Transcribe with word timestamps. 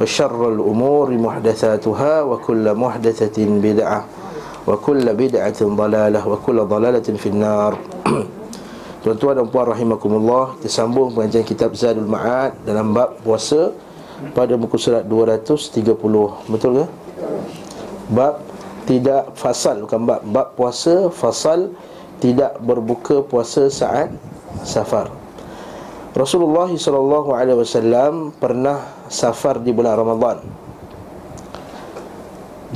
وشر 0.00 0.40
الأمور 0.48 1.06
محدثاتها 1.12 2.12
وكل 2.22 2.64
محدثة 2.74 3.36
بدعة 3.36 4.00
وكل 4.68 5.06
بدعة 5.14 5.60
ضلالة 5.60 6.20
وكل 6.28 6.58
ضلالة 6.64 7.08
في 7.20 7.28
النار 7.28 7.72
Tuan-tuan 9.00 9.32
dan 9.32 9.48
puan 9.48 9.64
rahimakumullah 9.64 10.60
Kita 10.60 10.84
sambung 10.84 11.16
pengajian 11.16 11.40
kitab 11.40 11.72
Zadul 11.72 12.04
Ma'ad 12.04 12.52
Dalam 12.68 12.92
bab 12.92 13.16
puasa 13.24 13.72
Pada 14.36 14.60
muka 14.60 14.76
surat 14.76 15.08
230 15.08 15.88
Betul 16.52 16.84
ke? 16.84 16.86
Bab 18.12 18.44
tidak 18.84 19.32
fasal 19.40 19.88
Bukan 19.88 20.04
bab 20.04 20.20
Bab 20.28 20.52
puasa 20.52 21.08
fasal 21.08 21.72
Tidak 22.20 22.60
berbuka 22.60 23.24
puasa 23.24 23.72
saat 23.72 24.12
safar 24.68 25.08
Rasulullah 26.12 26.68
SAW 26.68 28.36
pernah 28.36 28.93
safar 29.07 29.61
di 29.61 29.69
bulan 29.69 29.95
Ramadan 29.95 30.37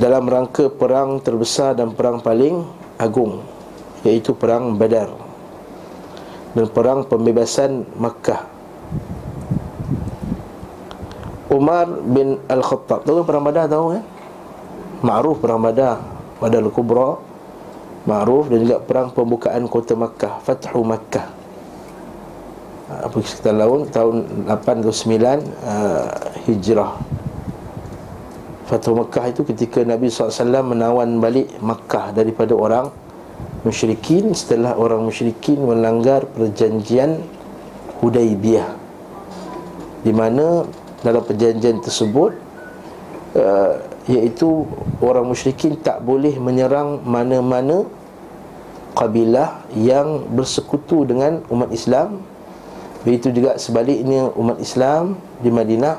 dalam 0.00 0.24
rangka 0.24 0.72
perang 0.72 1.20
terbesar 1.20 1.76
dan 1.76 1.92
perang 1.92 2.22
paling 2.24 2.64
agung 2.96 3.44
iaitu 4.06 4.32
perang 4.32 4.78
Badar 4.80 5.12
dan 6.56 6.66
perang 6.72 7.06
pembebasan 7.06 7.84
Makkah. 8.00 8.48
Umar 11.50 11.90
bin 12.06 12.38
Al-Khattab 12.46 13.02
tahu 13.02 13.26
perang 13.26 13.42
Badar 13.42 13.66
tahu 13.66 13.98
kan? 13.98 14.04
Ma'ruf 15.00 15.42
perang 15.42 15.58
Badar, 15.58 15.98
Badar 16.38 16.62
Al-Kubra. 16.62 17.18
Ma'ruf 18.00 18.48
dan 18.48 18.64
juga 18.64 18.80
perang 18.80 19.12
pembukaan 19.12 19.68
kota 19.68 19.92
Makkah, 19.92 20.40
Fathu 20.40 20.80
Makkah. 20.80 21.39
Apa 22.90 23.22
sekitar 23.22 23.54
tahun 23.54 23.80
tahun 23.94 24.16
8 24.50 24.82
atau 24.82 24.94
9 24.94 25.14
uh, 25.62 26.10
Hijrah. 26.50 26.92
Fathu 28.66 28.98
Makkah 28.98 29.30
itu 29.30 29.42
ketika 29.46 29.82
Nabi 29.86 30.10
SAW 30.10 30.62
menawan 30.62 31.22
balik 31.22 31.54
Makkah 31.62 32.10
daripada 32.10 32.54
orang 32.54 32.90
musyrikin 33.62 34.34
setelah 34.34 34.74
orang 34.74 35.06
musyrikin 35.06 35.62
melanggar 35.62 36.26
perjanjian 36.34 37.22
Hudaibiyah 38.02 38.78
di 40.00 40.12
mana 40.16 40.64
dalam 41.04 41.22
perjanjian 41.24 41.84
tersebut 41.84 42.32
uh, 43.36 43.74
iaitu 44.08 44.64
orang 45.04 45.28
musyrikin 45.28 45.76
tak 45.78 46.00
boleh 46.00 46.34
menyerang 46.40 47.04
mana-mana 47.04 47.84
kabilah 48.96 49.64
yang 49.76 50.24
bersekutu 50.32 51.04
dengan 51.04 51.44
umat 51.52 51.68
Islam 51.70 52.24
begitu 53.06 53.32
juga 53.32 53.56
sebaliknya 53.56 54.28
umat 54.36 54.60
Islam 54.60 55.16
di 55.40 55.48
Madinah 55.48 55.96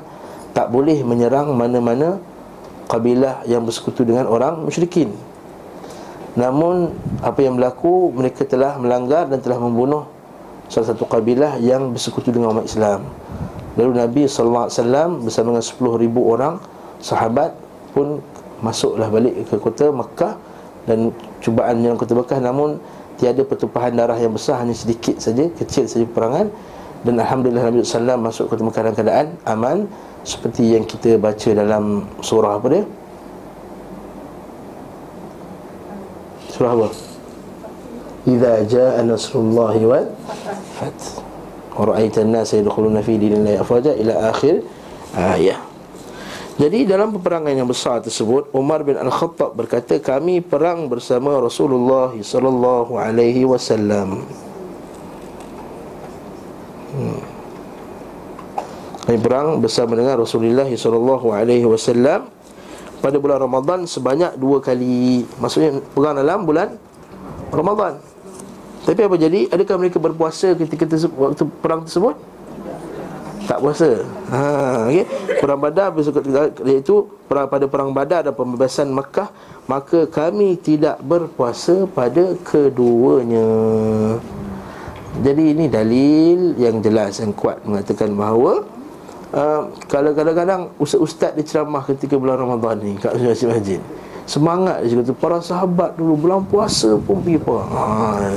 tak 0.52 0.70
boleh 0.70 1.02
menyerang 1.02 1.56
mana-mana 1.56 2.20
kabilah 2.92 3.48
yang 3.48 3.64
bersekutu 3.64 4.04
dengan 4.04 4.28
orang 4.28 4.62
musyrikin. 4.68 5.16
Namun 6.36 6.96
apa 7.24 7.40
yang 7.44 7.60
berlaku 7.60 8.12
mereka 8.12 8.44
telah 8.48 8.76
melanggar 8.80 9.28
dan 9.28 9.40
telah 9.44 9.60
membunuh 9.60 10.08
salah 10.72 10.96
satu 10.96 11.04
kabilah 11.08 11.60
yang 11.60 11.92
bersekutu 11.92 12.32
dengan 12.32 12.56
umat 12.56 12.68
Islam. 12.68 13.04
Lalu 13.76 13.92
Nabi 14.00 14.24
sallallahu 14.28 14.68
alaihi 14.68 14.78
wasallam 14.80 15.10
bersama 15.24 15.48
dengan 15.56 15.64
10,000 15.64 16.36
orang 16.36 16.54
sahabat 17.00 17.52
pun 17.96 18.20
masuklah 18.60 19.08
balik 19.08 19.48
ke 19.48 19.56
kota 19.60 19.92
Mekah 19.92 20.36
dan 20.88 21.16
cubaan 21.40 21.80
yang 21.84 21.96
kota 21.96 22.14
Mekah 22.16 22.40
namun 22.40 22.80
tiada 23.20 23.44
pertumpahan 23.44 23.96
darah 23.96 24.16
yang 24.16 24.32
besar 24.32 24.60
hanya 24.60 24.76
sedikit 24.76 25.20
saja 25.20 25.50
kecil 25.56 25.88
saja 25.88 26.06
perangan 26.08 26.52
dan 27.02 27.16
alhamdulillah 27.18 27.66
Nabi 27.66 27.82
wasallam 27.82 28.18
masuk 28.22 28.46
kota 28.50 28.62
Mekah 28.62 28.82
dalam 28.86 28.96
keadaan 28.98 29.28
aman 29.50 29.78
seperti 30.22 30.78
yang 30.78 30.86
kita 30.86 31.18
baca 31.18 31.50
dalam 31.50 32.06
surah 32.22 32.62
apa 32.62 32.68
dia? 32.70 32.84
Surah 36.54 36.72
apa? 36.78 36.88
Iza 38.30 38.54
jaa 38.70 39.02
nasrullahi 39.02 39.82
wal 39.82 40.08
fath. 40.78 41.26
Wa 41.74 41.90
ra'aita 41.90 42.22
an-nasa 42.22 42.62
yadkhuluna 42.62 43.02
fi 43.02 43.18
dinillahi 43.18 43.58
afwaja 43.58 43.98
ila 43.98 44.30
akhir 44.30 44.62
ayat. 45.18 45.58
Jadi 46.62 46.86
dalam 46.86 47.10
peperangan 47.18 47.58
yang 47.58 47.66
besar 47.66 48.06
tersebut 48.06 48.54
Umar 48.54 48.86
bin 48.86 48.94
Al-Khattab 48.94 49.58
berkata 49.58 49.98
kami 49.98 50.46
perang 50.46 50.86
bersama 50.86 51.42
Rasulullah 51.42 52.14
sallallahu 52.14 53.02
alaihi 53.02 53.42
wasallam. 53.50 54.22
Hmm. 57.02 57.22
Kami 59.02 59.18
perang 59.18 59.58
bersama 59.58 59.98
dengan 59.98 60.22
Rasulullah 60.22 60.70
wasallam 61.66 62.30
pada 63.02 63.18
bulan 63.18 63.42
Ramadan 63.42 63.90
sebanyak 63.90 64.38
dua 64.38 64.62
kali 64.62 65.26
Maksudnya 65.42 65.82
perang 65.98 66.22
dalam 66.22 66.46
bulan 66.46 66.78
Ramadan 67.50 67.98
Tapi 68.86 69.02
apa 69.02 69.18
jadi? 69.18 69.50
Adakah 69.50 69.76
mereka 69.82 69.98
berpuasa 69.98 70.54
ketika 70.54 70.86
tersebut, 70.86 71.18
waktu 71.18 71.44
perang 71.66 71.82
tersebut? 71.90 72.14
Tak 73.50 73.58
puasa 73.58 74.06
ha, 74.30 74.86
okay? 74.86 75.10
Perang 75.42 75.60
Badar 75.60 75.90
Iaitu 76.62 77.10
perang, 77.26 77.50
pada 77.50 77.66
perang 77.66 77.90
Badar 77.90 78.30
dan 78.30 78.38
pembebasan 78.38 78.94
Mekah 78.94 79.34
Maka 79.66 80.06
kami 80.06 80.62
tidak 80.62 81.02
berpuasa 81.02 81.90
pada 81.90 82.38
keduanya 82.46 83.50
Jadi 85.20 85.44
ini 85.52 85.68
dalil 85.68 86.56
yang 86.56 86.80
jelas 86.80 87.20
yang 87.20 87.36
kuat 87.36 87.60
Mengatakan 87.68 88.16
bahawa 88.16 88.64
uh, 89.36 89.62
kalau 89.92 90.16
kadang-kadang 90.16 90.72
ustaz-ustaz 90.80 91.36
dia 91.36 91.44
ceramah 91.44 91.84
ketika 91.84 92.16
bulan 92.16 92.40
Ramadan 92.40 92.80
ni 92.80 92.96
kat 92.96 93.16
masjid-masjid. 93.20 93.84
Semangat 94.24 94.86
dia 94.86 94.96
kata 94.96 95.12
para 95.12 95.44
sahabat 95.44 96.00
dulu 96.00 96.16
bulan 96.16 96.46
puasa 96.48 96.96
pun 96.96 97.20
pergi 97.20 97.42
perang. 97.42 97.68
Ha. 97.68 98.32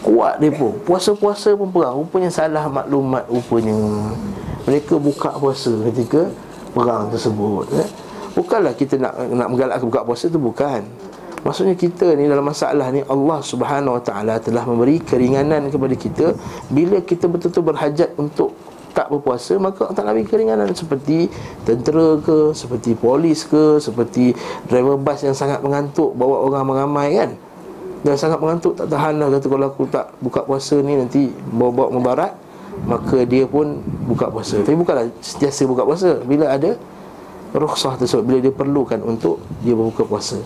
Kuat 0.00 0.40
dia 0.40 0.48
pun. 0.54 0.72
Puasa-puasa 0.86 1.52
pun 1.52 1.68
perang. 1.68 2.00
Rupanya 2.00 2.30
salah 2.32 2.64
maklumat 2.70 3.28
rupanya. 3.28 3.76
Mereka 4.64 4.96
buka 4.96 5.36
puasa 5.36 5.72
ketika 5.92 6.32
perang 6.72 7.12
tersebut. 7.12 7.66
Eh? 7.76 7.88
Bukanlah 8.32 8.72
kita 8.72 8.96
nak 8.96 9.18
nak 9.34 9.48
menggalakkan 9.50 9.84
buka 9.84 10.00
puasa 10.06 10.24
tu 10.30 10.40
bukan. 10.40 10.80
Maksudnya 11.46 11.78
kita 11.78 12.18
ni 12.18 12.26
dalam 12.26 12.42
masalah 12.42 12.90
ni 12.90 13.06
Allah 13.06 13.38
Subhanahu 13.38 13.94
Wa 13.98 14.02
Taala 14.02 14.34
telah 14.42 14.66
memberi 14.66 14.98
keringanan 14.98 15.70
kepada 15.70 15.94
kita. 15.94 16.26
Bila 16.66 16.98
kita 16.98 17.30
betul-betul 17.30 17.62
berhajat 17.62 18.10
untuk 18.18 18.58
tak 18.90 19.14
berpuasa 19.14 19.54
maka 19.62 19.86
tak 19.94 20.10
Nabi 20.10 20.26
keringanan 20.26 20.74
seperti 20.74 21.30
tentera 21.62 22.18
ke 22.18 22.50
seperti 22.50 22.98
polis 22.98 23.46
ke 23.46 23.78
seperti 23.78 24.34
driver 24.66 24.98
bas 24.98 25.22
yang 25.22 25.36
sangat 25.38 25.62
mengantuk 25.62 26.10
bawa 26.18 26.42
orang 26.42 26.66
mengamai 26.66 27.14
kan? 27.14 27.30
Dan 28.02 28.14
sangat 28.18 28.42
mengantuk 28.42 28.74
tak 28.74 28.90
tahan 28.90 29.22
lah. 29.22 29.30
Kata 29.38 29.46
kalau 29.46 29.66
aku 29.70 29.84
tak 29.86 30.10
buka 30.18 30.42
puasa 30.42 30.82
ni 30.82 30.98
nanti 30.98 31.30
bawa-bawa 31.54 31.94
membarat 31.94 32.32
maka 32.86 33.22
dia 33.26 33.46
pun 33.46 33.78
buka 34.06 34.30
puasa. 34.30 34.58
Tapi 34.62 34.74
bukanlah 34.74 35.06
sentiasa 35.22 35.66
buka 35.66 35.86
puasa. 35.86 36.18
Bila 36.26 36.50
ada 36.50 36.74
rukhsah 37.54 37.94
tersebut 37.96 38.24
bila 38.26 38.38
dia 38.42 38.52
perlukan 38.52 38.98
untuk 39.06 39.38
dia 39.62 39.72
berbuka 39.72 40.04
puasa 40.04 40.42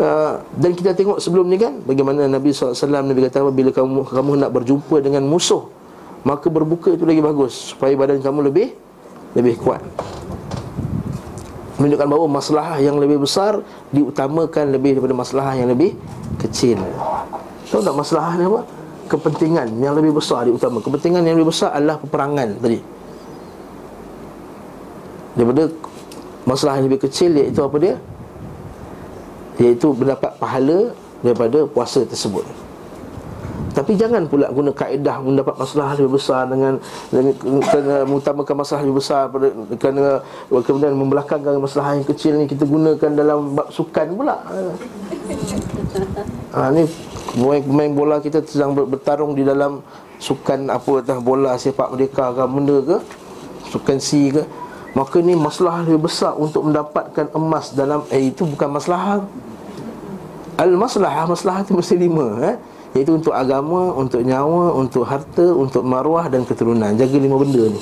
Uh, 0.00 0.40
dan 0.56 0.72
kita 0.72 0.96
tengok 0.96 1.20
sebelum 1.20 1.44
ni 1.44 1.60
kan 1.60 1.76
bagaimana 1.84 2.24
Nabi 2.24 2.56
SAW 2.56 2.72
Nabi 2.88 3.20
kata 3.28 3.44
bila 3.52 3.68
kamu 3.68 4.08
kamu 4.08 4.32
nak 4.40 4.48
berjumpa 4.48 4.96
dengan 5.04 5.28
musuh 5.28 5.68
maka 6.24 6.48
berbuka 6.48 6.96
itu 6.96 7.04
lagi 7.04 7.20
bagus 7.20 7.76
supaya 7.76 7.92
badan 7.96 8.24
kamu 8.24 8.48
lebih 8.48 8.72
lebih 9.36 9.60
kuat. 9.60 9.80
Menunjukkan 11.80 12.08
bahawa 12.12 12.26
masalah 12.28 12.76
yang 12.76 13.00
lebih 13.00 13.24
besar 13.24 13.64
diutamakan 13.88 14.72
lebih 14.72 15.00
daripada 15.00 15.16
masalah 15.16 15.56
yang 15.56 15.72
lebih 15.72 15.96
kecil. 16.36 16.76
Tahu 17.72 17.80
tak 17.80 17.96
masalah 17.96 18.36
ni 18.36 18.44
apa? 18.44 18.60
Kepentingan 19.08 19.68
yang 19.80 19.96
lebih 19.96 20.16
besar 20.16 20.44
diutama. 20.44 20.84
Kepentingan 20.84 21.24
yang 21.24 21.40
lebih 21.40 21.52
besar 21.52 21.72
adalah 21.72 21.96
peperangan 21.96 22.48
tadi. 22.60 22.80
Daripada 25.36 25.62
masalah 26.44 26.80
yang 26.80 26.86
lebih 26.88 27.04
kecil 27.08 27.32
iaitu 27.32 27.60
apa 27.64 27.76
dia 27.80 27.96
iaitu 29.60 29.92
mendapat 29.92 30.32
pahala 30.40 30.96
daripada 31.20 31.68
puasa 31.68 32.02
tersebut 32.08 32.48
tapi 33.70 33.94
jangan 33.94 34.26
pula 34.26 34.50
guna 34.50 34.74
kaedah 34.74 35.22
mendapat 35.22 35.54
masalah 35.54 35.94
lebih 35.94 36.18
besar 36.18 36.42
dengan, 36.50 36.82
dengan 37.14 37.62
kerana 37.62 38.02
mengutamakan 38.02 38.54
masalah 38.58 38.80
lebih 38.82 38.98
besar 38.98 39.30
pada 39.30 39.46
kerana 39.78 40.06
kemudian 40.50 40.94
membelakangkan 40.98 41.54
masalah 41.62 41.94
yang 41.94 42.06
kecil 42.06 42.34
ni 42.34 42.50
kita 42.50 42.66
gunakan 42.66 43.10
dalam 43.14 43.54
bab 43.54 43.70
sukan 43.70 44.06
pula. 44.18 44.36
Ha, 46.50 46.70
ni 46.74 46.82
pemain-pemain 47.38 47.94
bola 47.94 48.16
kita 48.18 48.42
sedang 48.42 48.74
bertarung 48.74 49.38
di 49.38 49.46
dalam 49.46 49.78
sukan 50.18 50.66
apa 50.66 50.98
tah 51.06 51.22
bola 51.22 51.54
sepak 51.54 51.94
merdeka 51.94 52.34
ke 52.34 52.42
benda 52.50 52.76
ke 52.82 52.96
sukan 53.70 53.98
C 54.02 54.34
ke 54.34 54.42
maka 54.98 55.22
ni 55.22 55.38
masalah 55.38 55.86
lebih 55.86 56.10
besar 56.10 56.34
untuk 56.34 56.66
mendapatkan 56.66 57.30
emas 57.38 57.70
dalam 57.70 58.02
eh 58.10 58.34
itu 58.34 58.42
bukan 58.42 58.66
masalah 58.66 59.22
al 60.60 60.76
masalah 60.76 61.24
masalah 61.24 61.64
itu 61.64 61.72
mesti 61.72 61.96
lima 61.96 62.28
eh. 62.44 62.56
Iaitu 62.90 63.22
untuk 63.22 63.30
agama, 63.30 63.94
untuk 63.94 64.18
nyawa, 64.18 64.74
untuk 64.74 65.06
harta, 65.06 65.46
untuk 65.46 65.86
maruah 65.86 66.26
dan 66.26 66.42
keturunan. 66.42 66.90
Jaga 66.98 67.16
lima 67.22 67.38
benda 67.38 67.70
ni. 67.70 67.78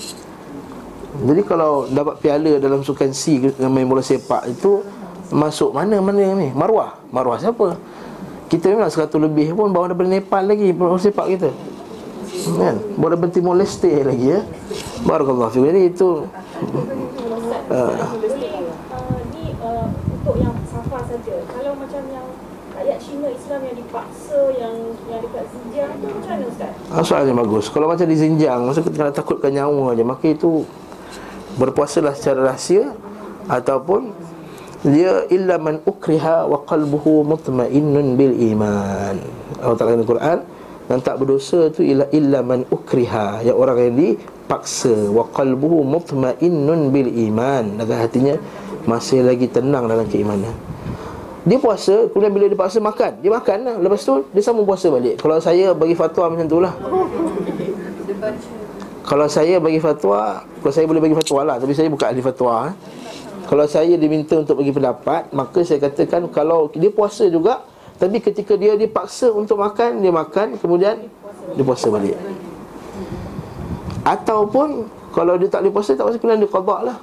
Jadi 1.25 1.43
kalau 1.49 1.89
dapat 1.89 2.21
piala 2.21 2.61
dalam 2.61 2.85
sukan 2.85 3.17
C 3.17 3.41
dengan 3.41 3.73
main 3.73 3.89
bola 3.89 4.05
sepak 4.05 4.53
itu 4.53 4.85
Masuk 5.29 5.77
mana-mana 5.77 6.33
ni? 6.41 6.49
Maruah. 6.57 6.97
Maruah 7.13 7.37
siapa? 7.37 7.77
Kita 8.49 8.73
memang 8.73 8.89
seratus 8.89 9.21
lebih 9.21 9.53
pun 9.53 9.69
bawa 9.69 9.93
daripada 9.93 10.09
Nepal 10.09 10.49
lagi 10.49 10.73
bola 10.73 10.97
sepak 10.97 11.29
kita. 11.37 11.51
Kan? 12.57 12.81
Bawa 12.97 13.09
daripada 13.13 13.33
Timor 13.37 13.61
Leste 13.61 13.93
lagi 13.93 14.33
ya. 14.33 14.41
Barakallah 15.05 15.53
Jadi 15.53 15.95
itu 15.95 16.25
uh, 17.69 17.93
Ni 19.31 19.53
uh, 19.61 19.87
untuk 20.11 20.35
yang 20.43 20.57
safar 20.67 21.07
saja 21.07 21.37
Kalau 21.45 21.73
macam 21.79 22.03
yang 22.11 22.27
rakyat 22.75 22.99
Cina 22.99 23.29
Islam 23.31 23.61
yang 23.69 23.77
dipaksa 23.79 24.41
yang 24.59 24.75
yang 25.07 25.21
tu 25.87 26.07
macam 26.11 26.31
mana 26.35 26.45
ustaz? 26.51 26.73
Ah, 26.91 27.03
soalannya 27.05 27.35
bagus. 27.39 27.67
Kalau 27.71 27.87
macam 27.87 28.07
di 28.09 28.17
Xinjiang, 28.19 28.67
masa 28.67 28.81
kita 28.83 29.07
nak 29.07 29.15
takutkan 29.15 29.53
nyawa 29.55 29.95
aja, 29.95 30.03
maka 30.03 30.27
itu 30.33 30.67
berpuasalah 31.59 32.15
secara 32.15 32.55
rahsia 32.55 32.95
ataupun 33.51 34.13
dia 34.87 35.27
illa 35.35 35.59
man 35.59 35.83
ukriha 35.83 36.47
wa 36.47 36.63
qalbuhu 36.63 37.27
mutmainnun 37.27 38.15
bil 38.15 38.35
iman. 38.55 39.17
Allah 39.59 39.75
Taala 39.75 39.99
dalam 39.99 40.07
Quran 40.07 40.39
dan 40.87 40.99
tak 41.03 41.19
berdosa 41.19 41.67
tu 41.75 41.83
illa 41.83 42.07
illa 42.15 42.47
man 42.47 42.63
ukriha 42.71 43.43
ya 43.43 43.53
orang 43.59 43.91
yang 43.91 43.95
dipaksa 43.99 45.11
wa 45.11 45.27
qalbuhu 45.35 45.83
mutmainnun 45.83 46.95
bil 46.95 47.11
iman 47.11 47.75
dan 47.83 47.99
hatinya 47.99 48.39
masih 48.87 49.27
lagi 49.27 49.51
tenang 49.51 49.91
dalam 49.91 50.07
keimanan. 50.07 50.55
Dia 51.49 51.57
puasa, 51.57 52.13
kemudian 52.13 52.29
bila 52.29 52.45
dia 52.45 52.59
paksa 52.61 52.77
makan. 52.77 53.25
Dia 53.25 53.33
makan 53.33 53.59
lah, 53.65 53.77
lepas 53.81 54.05
tu 54.05 54.21
dia 54.37 54.45
sambung 54.45 54.69
puasa 54.69 54.93
balik. 54.93 55.17
Kalau 55.17 55.41
saya 55.41 55.73
bagi 55.73 55.97
fatwa 55.97 56.37
macam 56.37 56.45
tu 56.45 56.61
lah. 56.61 56.77
Kalau 59.09 59.25
saya 59.25 59.57
bagi 59.57 59.81
fatwa 59.81 60.45
Kalau 60.61 60.73
saya 60.75 60.85
boleh 60.85 61.01
bagi 61.01 61.17
fatwa 61.17 61.41
lah. 61.49 61.57
Tapi 61.57 61.73
saya 61.73 61.89
bukan 61.89 62.13
ahli 62.13 62.21
fatwa 62.21 62.69
eh. 62.69 62.75
Kalau 63.49 63.65
saya 63.65 63.97
diminta 63.97 64.37
untuk 64.37 64.61
bagi 64.61 64.69
pendapat 64.69 65.33
Maka 65.33 65.65
saya 65.65 65.81
katakan 65.81 66.29
Kalau 66.29 66.69
dia 66.77 66.93
puasa 66.93 67.25
juga 67.33 67.65
Tapi 67.97 68.21
ketika 68.21 68.53
dia 68.61 68.77
dipaksa 68.77 69.33
untuk 69.33 69.57
makan 69.65 70.05
Dia 70.05 70.13
makan, 70.13 70.61
kemudian 70.61 71.09
dia 71.57 71.65
puasa 71.65 71.89
balik. 71.89 72.21
Ataupun 74.05 74.85
Kalau 75.17 75.41
dia 75.41 75.49
tak 75.49 75.65
boleh 75.65 75.73
puasa, 75.73 75.97
tak 75.97 76.05
puasa 76.05 76.21
Kemudian 76.21 76.45
dia 76.45 76.51
qadak 76.53 76.81
lah 76.85 76.99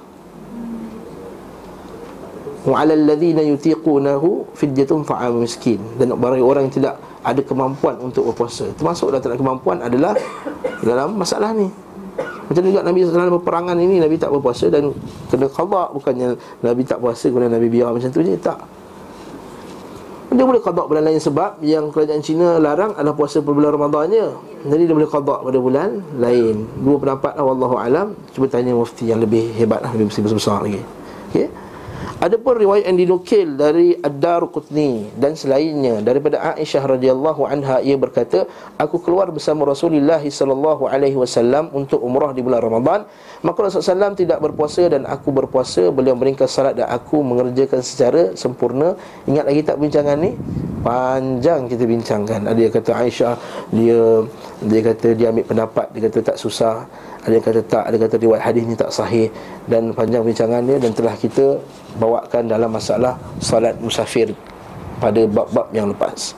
wa 2.66 2.82
'alal 2.82 3.06
ladzina 3.06 3.46
yutiqunahu 3.46 4.50
fidyatun 4.58 5.06
fa'am 5.06 5.46
miskin. 5.46 5.78
Dan 6.02 6.18
bagi 6.18 6.42
orang 6.42 6.68
yang 6.68 6.74
tidak 6.74 6.94
ada 7.22 7.42
kemampuan 7.42 7.98
untuk 8.02 8.34
berpuasa. 8.34 8.70
Termasuk 8.78 9.14
dalam 9.14 9.22
tak 9.22 9.38
kemampuan 9.38 9.82
adalah 9.82 10.18
dalam 10.82 11.18
masalah 11.18 11.54
ni. 11.54 11.70
Macam 12.46 12.62
juga 12.62 12.86
Nabi 12.86 13.02
dalam 13.10 13.34
peperangan 13.42 13.78
ini 13.82 13.98
Nabi 13.98 14.22
tak 14.22 14.30
berpuasa 14.30 14.70
dan 14.70 14.94
kena 15.30 15.50
qada. 15.50 15.90
Bukannya 15.94 16.38
Nabi 16.62 16.82
tak 16.86 17.02
puasa 17.02 17.30
kemudian 17.30 17.54
Nabi 17.54 17.68
biar 17.70 17.90
macam 17.94 18.10
tu 18.10 18.22
je. 18.22 18.38
Tak. 18.38 18.60
Dia 20.36 20.44
boleh 20.44 20.60
qada 20.60 20.84
bulan 20.84 21.06
lain 21.06 21.22
sebab 21.22 21.64
yang 21.64 21.90
kerajaan 21.96 22.20
Cina 22.20 22.60
larang 22.60 22.92
adalah 22.98 23.16
puasa 23.16 23.40
pada 23.42 23.56
bulan 23.56 23.72
Ramadannya. 23.74 24.26
Jadi 24.68 24.84
dia 24.86 24.96
boleh 24.98 25.10
qada 25.10 25.42
pada 25.42 25.58
bulan 25.58 25.90
lain. 26.18 26.66
Dua 26.82 26.98
pendapat 27.02 27.34
lah 27.34 27.46
wallahu 27.46 27.76
alam. 27.82 28.14
Cuba 28.36 28.46
tanya 28.46 28.78
mufti 28.78 29.10
yang 29.10 29.22
lebih 29.22 29.54
hebat 29.58 29.82
lah 29.82 29.90
lebih 29.96 30.14
besar-besar 30.14 30.62
lagi. 30.66 30.82
Okey 31.34 31.65
Adapun 32.26 32.58
riwayat 32.58 32.90
yang 32.90 32.98
dinukil 32.98 33.54
dari 33.54 33.94
Ad-Daruqutni 34.02 35.14
dan 35.14 35.38
selainnya 35.38 36.02
daripada 36.02 36.42
Aisyah 36.58 36.98
radhiyallahu 36.98 37.46
anha 37.46 37.78
ia 37.86 37.94
berkata, 38.02 38.50
aku 38.82 38.98
keluar 38.98 39.30
bersama 39.30 39.62
Rasulullah 39.62 40.18
sallallahu 40.18 40.90
alaihi 40.90 41.14
wasallam 41.14 41.70
untuk 41.70 42.02
umrah 42.02 42.34
di 42.34 42.42
bulan 42.42 42.66
Ramadan, 42.66 43.06
maka 43.46 43.70
Rasulullah 43.70 44.10
SAW 44.10 44.18
tidak 44.18 44.42
berpuasa 44.42 44.90
dan 44.90 45.06
aku 45.06 45.30
berpuasa, 45.30 45.94
beliau 45.94 46.18
meringkas 46.18 46.50
salat 46.50 46.74
dan 46.74 46.90
aku 46.90 47.22
mengerjakan 47.22 47.86
secara 47.86 48.34
sempurna. 48.34 48.98
Ingat 49.30 49.46
lagi 49.46 49.62
tak 49.62 49.78
bincangan 49.78 50.18
ni? 50.18 50.34
Panjang 50.82 51.70
kita 51.70 51.86
bincangkan. 51.86 52.42
Ada 52.50 52.58
yang 52.58 52.74
kata 52.74 52.92
Aisyah 53.06 53.34
dia 53.70 54.02
dia 54.66 54.82
kata 54.82 55.08
dia 55.14 55.30
ambil 55.30 55.46
pendapat, 55.46 55.94
dia 55.94 56.10
kata 56.10 56.34
tak 56.34 56.38
susah. 56.42 56.90
Ada 57.22 57.38
yang 57.38 57.46
kata 57.46 57.62
tak, 57.70 57.84
ada 57.86 57.94
yang 57.94 58.06
kata 58.10 58.18
riwayat 58.18 58.44
hadis 58.50 58.64
ni 58.66 58.74
tak 58.74 58.90
sahih 58.90 59.30
dan 59.70 59.94
panjang 59.94 60.26
bincangan 60.26 60.62
dia 60.66 60.78
dan 60.82 60.90
telah 60.94 61.14
kita 61.14 61.62
bawakan 61.98 62.52
dalam 62.52 62.72
masalah 62.72 63.16
salat 63.40 63.76
musafir 63.80 64.32
pada 65.00 65.24
bab-bab 65.28 65.72
yang 65.76 65.92
lepas. 65.92 66.36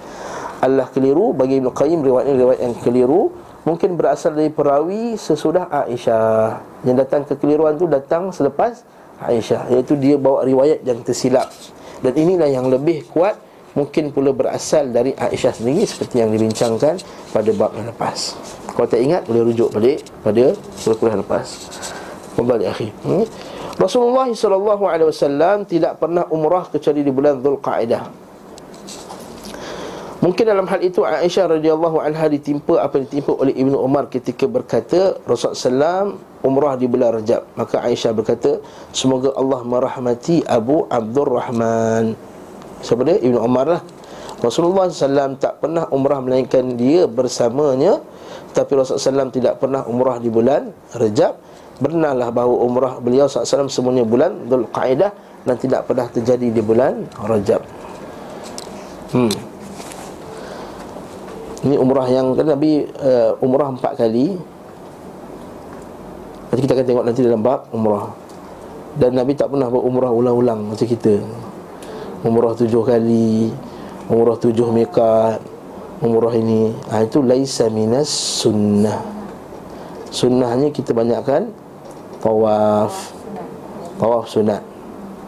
Allah 0.57 0.89
keliru 0.89 1.37
bagi 1.37 1.61
Ibn 1.61 1.69
Qayyim 1.69 2.01
riwayat 2.01 2.33
riwayat 2.33 2.61
yang 2.65 2.75
keliru 2.81 3.29
mungkin 3.61 3.93
berasal 3.93 4.33
dari 4.33 4.49
perawi 4.49 5.13
sesudah 5.19 5.69
Aisyah. 5.69 6.63
Yang 6.81 6.95
datang 7.05 7.21
kekeliruan 7.29 7.77
tu 7.77 7.85
datang 7.85 8.33
selepas 8.33 8.81
Aisyah 9.21 9.69
iaitu 9.73 9.93
dia 9.97 10.17
bawa 10.17 10.41
riwayat 10.41 10.81
yang 10.81 11.05
tersilap. 11.05 11.53
Dan 12.01 12.13
inilah 12.13 12.49
yang 12.49 12.69
lebih 12.69 13.05
kuat 13.09 13.37
mungkin 13.77 14.09
pula 14.09 14.33
berasal 14.33 14.89
dari 14.89 15.13
Aisyah 15.13 15.53
sendiri 15.53 15.85
seperti 15.85 16.25
yang 16.25 16.33
dibincangkan 16.33 16.97
pada 17.29 17.49
bab 17.53 17.77
yang 17.77 17.93
lepas. 17.93 18.33
Kalau 18.73 18.87
tak 18.89 19.01
ingat 19.01 19.25
boleh 19.29 19.53
rujuk 19.53 19.69
balik 19.73 20.01
pada 20.25 20.53
kuliah 20.97 21.17
lepas. 21.17 21.45
Kembali 22.33 22.65
akhir. 22.69 22.93
Hmm? 23.05 23.25
Rasulullah 23.77 24.25
sallallahu 24.25 24.89
alaihi 24.89 25.09
wasallam 25.13 25.61
tidak 25.69 26.01
pernah 26.01 26.25
umrah 26.33 26.65
kecuali 26.65 27.05
di 27.05 27.13
bulan 27.13 27.37
Zulqa'dah. 27.45 28.09
Mungkin 30.17 30.49
dalam 30.49 30.65
hal 30.65 30.81
itu 30.81 31.05
Aisyah 31.05 31.61
radhiyallahu 31.61 32.01
anha 32.01 32.25
ditimpa 32.25 32.81
apa 32.81 32.97
ditimpa 32.97 33.37
oleh 33.37 33.53
Ibnu 33.53 33.77
Umar 33.77 34.09
ketika 34.09 34.49
berkata 34.49 35.21
Rasulullah 35.29 36.09
SAW 36.09 36.17
umrah 36.41 36.73
di 36.73 36.89
bulan 36.89 37.21
Rajab. 37.21 37.45
Maka 37.53 37.85
Aisyah 37.85 38.17
berkata, 38.17 38.57
semoga 38.89 39.29
Allah 39.37 39.61
merahmati 39.61 40.41
Abu 40.49 40.89
Abdurrahman. 40.89 42.17
Siapa 42.81 43.05
dia? 43.05 43.21
Ibnu 43.21 43.37
Umar 43.37 43.77
lah. 43.77 43.81
Rasulullah 44.41 44.89
SAW 44.89 45.37
tak 45.37 45.61
pernah 45.61 45.85
umrah 45.89 46.21
melainkan 46.21 46.77
dia 46.77 47.09
bersamanya 47.09 47.97
Tapi 48.53 48.69
Rasulullah 48.77 49.25
SAW 49.25 49.33
tidak 49.33 49.57
pernah 49.57 49.81
umrah 49.89 50.21
di 50.21 50.29
bulan 50.29 50.69
Rajab 50.93 51.41
Benarlah 51.77 52.33
bahawa 52.33 52.55
umrah 52.65 52.93
beliau 52.97 53.29
SAW 53.29 53.69
semuanya 53.69 54.01
bulan 54.01 54.49
Dhul 54.49 54.65
Qa'idah 54.73 55.13
Dan 55.45 55.55
tidak 55.61 55.85
pernah 55.85 56.09
terjadi 56.09 56.49
di 56.49 56.61
bulan 56.61 57.05
Rajab. 57.15 57.61
Hmm. 59.15 59.31
Ini 61.63 61.75
umrah 61.79 62.07
yang 62.11 62.35
kan 62.35 62.47
Nabi 62.51 62.83
uh, 62.83 63.31
umrah 63.39 63.71
empat 63.71 63.95
kali. 63.95 64.35
Nanti 66.51 66.61
kita 66.63 66.73
akan 66.75 66.85
tengok 66.85 67.05
nanti 67.07 67.21
dalam 67.23 67.39
bab 67.39 67.71
umrah. 67.71 68.11
Dan 68.97 69.15
Nabi 69.15 69.37
tak 69.37 69.53
pernah 69.53 69.71
berumrah 69.71 70.11
ulang-ulang 70.11 70.73
macam 70.73 70.83
kita. 70.83 71.21
Umrah 72.25 72.57
tujuh 72.57 72.81
kali 72.81 73.53
Umrah 74.07 74.39
tujuh 74.39 74.71
mekat 74.71 75.43
Umrah 75.99 76.33
ini. 76.37 76.71
Ha, 76.93 77.03
Itu 77.03 77.25
laisa 77.25 77.67
minas 77.73 78.07
sunnah. 78.07 79.01
Sunnahnya 80.07 80.71
kita 80.71 80.93
banyakkan 80.93 81.51
tawaf. 82.21 83.13
Tawaf 83.97 84.25
sunat. 84.29 84.61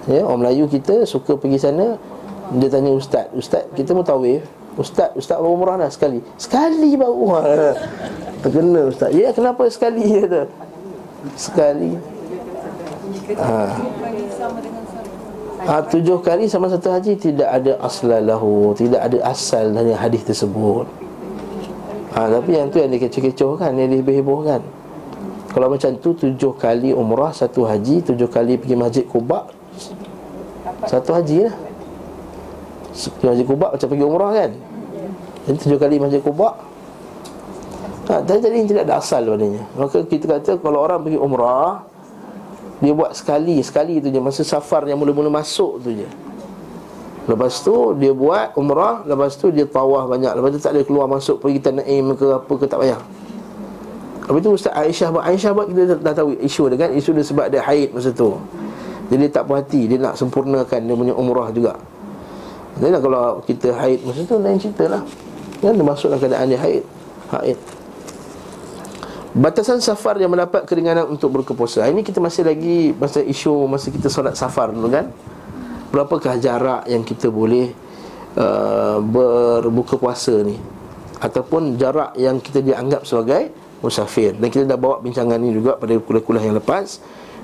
Ya 0.09 0.25
orang 0.25 0.47
Melayu 0.47 0.65
kita 0.65 1.05
suka 1.05 1.37
pergi 1.37 1.61
sana 1.61 1.99
dia 2.49 2.65
tanya 2.65 2.89
ustaz 2.89 3.29
ustaz 3.37 3.61
kita 3.77 3.93
mau 3.93 4.01
tawaf 4.01 4.41
ustaz 4.73 5.13
ustaz 5.13 5.37
baru 5.37 5.53
umrah 5.53 5.75
dah 5.77 5.91
sekali? 5.91 6.23
Sekali 6.39 6.97
baru 6.97 7.37
terkena 8.41 8.89
ustaz. 8.89 9.13
Ya 9.13 9.29
kenapa 9.35 9.69
sekali? 9.69 10.05
Kata 10.23 10.69
sekali. 11.35 11.99
Ha. 13.35 13.75
ha 15.67 15.75
tujuh 15.83 16.23
kali 16.23 16.47
sama 16.47 16.71
satu 16.71 16.89
haji 16.89 17.19
tidak 17.19 17.49
ada 17.51 17.75
aslalahu 17.83 18.71
tidak 18.79 19.03
ada 19.03 19.19
asal 19.27 19.69
dari 19.75 19.91
hadis 19.91 20.23
tersebut. 20.23 20.87
Ha, 22.09 22.25
tapi 22.25 22.57
yang 22.57 22.73
tu 22.73 22.81
yang 22.81 22.89
dikecoh-kecoh 22.89 23.61
kan 23.61 23.77
yang 23.77 23.93
diheboh-hebohkan 23.93 24.65
kalau 25.49 25.67
macam 25.73 25.97
tu 25.97 26.13
tujuh 26.13 26.53
kali 26.61 26.93
umrah 26.93 27.33
Satu 27.33 27.65
haji 27.65 28.05
Tujuh 28.05 28.29
kali 28.29 28.55
pergi 28.61 28.77
masjid 28.77 29.05
Kubak 29.05 29.49
Satu 30.85 31.17
haji 31.17 31.49
lah. 31.49 31.55
Pergi 32.93 33.25
masjid 33.25 33.45
Kubak 33.45 33.69
macam 33.73 33.87
pergi 33.89 34.05
umrah 34.05 34.31
kan? 34.33 34.51
Jadi 35.49 35.57
tujuh 35.65 35.79
kali 35.81 35.95
masjid 35.97 36.21
Kubak 36.21 36.53
ha, 38.13 38.21
Jadi 38.21 38.45
ini 38.53 38.69
tidak 38.69 38.85
ada 38.85 39.01
asal 39.01 39.25
padanya 39.25 39.65
Maka 39.73 40.05
kita 40.05 40.25
kata 40.37 40.51
kalau 40.61 40.85
orang 40.85 41.01
pergi 41.01 41.17
umrah 41.17 41.81
Dia 42.85 42.93
buat 42.93 43.17
sekali, 43.17 43.57
sekali 43.65 43.97
tu 43.97 44.13
je. 44.13 44.21
Masa 44.21 44.45
safar 44.45 44.85
yang 44.85 45.01
mula-mula 45.01 45.27
masuk 45.27 45.81
tu 45.81 45.91
je. 45.91 46.07
Lepas 47.25 47.59
tu 47.65 47.97
dia 47.97 48.13
buat 48.13 48.53
umrah 48.53 49.01
Lepas 49.01 49.33
tu 49.33 49.49
dia 49.49 49.65
tawah 49.65 50.05
banyak. 50.05 50.29
Lepas 50.37 50.49
tu 50.53 50.59
tak 50.61 50.77
ada 50.77 50.81
keluar 50.85 51.09
masuk 51.09 51.41
pergi 51.41 51.57
Tanaim 51.57 52.13
ke 52.13 52.37
apa 52.37 52.53
ke 52.53 52.65
tak 52.69 52.85
payah 52.85 53.01
Lepas 54.29 54.45
tu 54.45 54.51
Ustaz 54.53 54.77
Aisyah 54.77 55.09
buat 55.09 55.25
Aisyah 55.25 55.51
buat 55.57 55.65
kita 55.73 55.97
dah 56.05 56.13
tahu 56.13 56.37
isu 56.37 56.69
dia 56.69 56.85
kan? 56.85 56.93
Isu 56.93 57.17
dia 57.17 57.25
sebab 57.25 57.49
dia 57.49 57.65
haid 57.65 57.97
masa 57.97 58.13
tu. 58.13 58.37
Jadi 59.09 59.25
dia 59.25 59.33
tak 59.33 59.49
puas 59.49 59.65
hati 59.65 59.89
Dia 59.89 59.97
nak 59.97 60.21
sempurnakan 60.21 60.79
dia 60.85 60.93
punya 60.93 61.17
umrah 61.17 61.49
juga. 61.49 61.73
Jadi 62.77 62.93
kalau 63.01 63.41
kita 63.41 63.73
haid 63.73 64.05
masa 64.05 64.21
tu 64.29 64.37
lain 64.37 64.61
cerita 64.61 64.85
lah. 64.85 65.01
Kan? 65.65 65.73
Dia 65.73 65.81
masuk 65.81 66.13
dalam 66.13 66.21
keadaan 66.21 66.45
dia 66.45 66.61
haid 66.61 66.85
Haid. 67.33 67.57
Batasan 69.33 69.81
safar 69.81 70.21
yang 70.21 70.29
mendapat 70.29 70.61
keringanan 70.69 71.09
untuk 71.09 71.33
berkepuasa. 71.33 71.89
Ini 71.89 72.05
kita 72.05 72.21
masih 72.21 72.45
lagi 72.45 72.93
Masa 72.97 73.21
isu 73.21 73.65
Masa 73.65 73.89
kita 73.89 74.13
solat 74.13 74.37
safar 74.37 74.69
dulu 74.69 74.93
kan? 74.93 75.09
Berapakah 75.89 76.37
jarak 76.37 76.85
yang 76.85 77.01
kita 77.01 77.33
boleh 77.33 77.73
uh, 78.37 79.01
berbuka 79.01 79.97
puasa 79.97 80.37
ni? 80.45 80.53
Ataupun 81.17 81.81
jarak 81.81 82.13
yang 82.13 82.37
kita 82.37 82.61
dianggap 82.61 83.09
sebagai 83.09 83.68
musafir 83.79 84.35
dan 84.35 84.47
kita 84.51 84.63
dah 84.67 84.79
bawa 84.79 84.99
bincangan 84.99 85.39
ni 85.39 85.55
juga 85.55 85.79
pada 85.79 85.95
kuliah-kuliah 85.97 86.45
yang 86.51 86.57
lepas. 86.59 86.99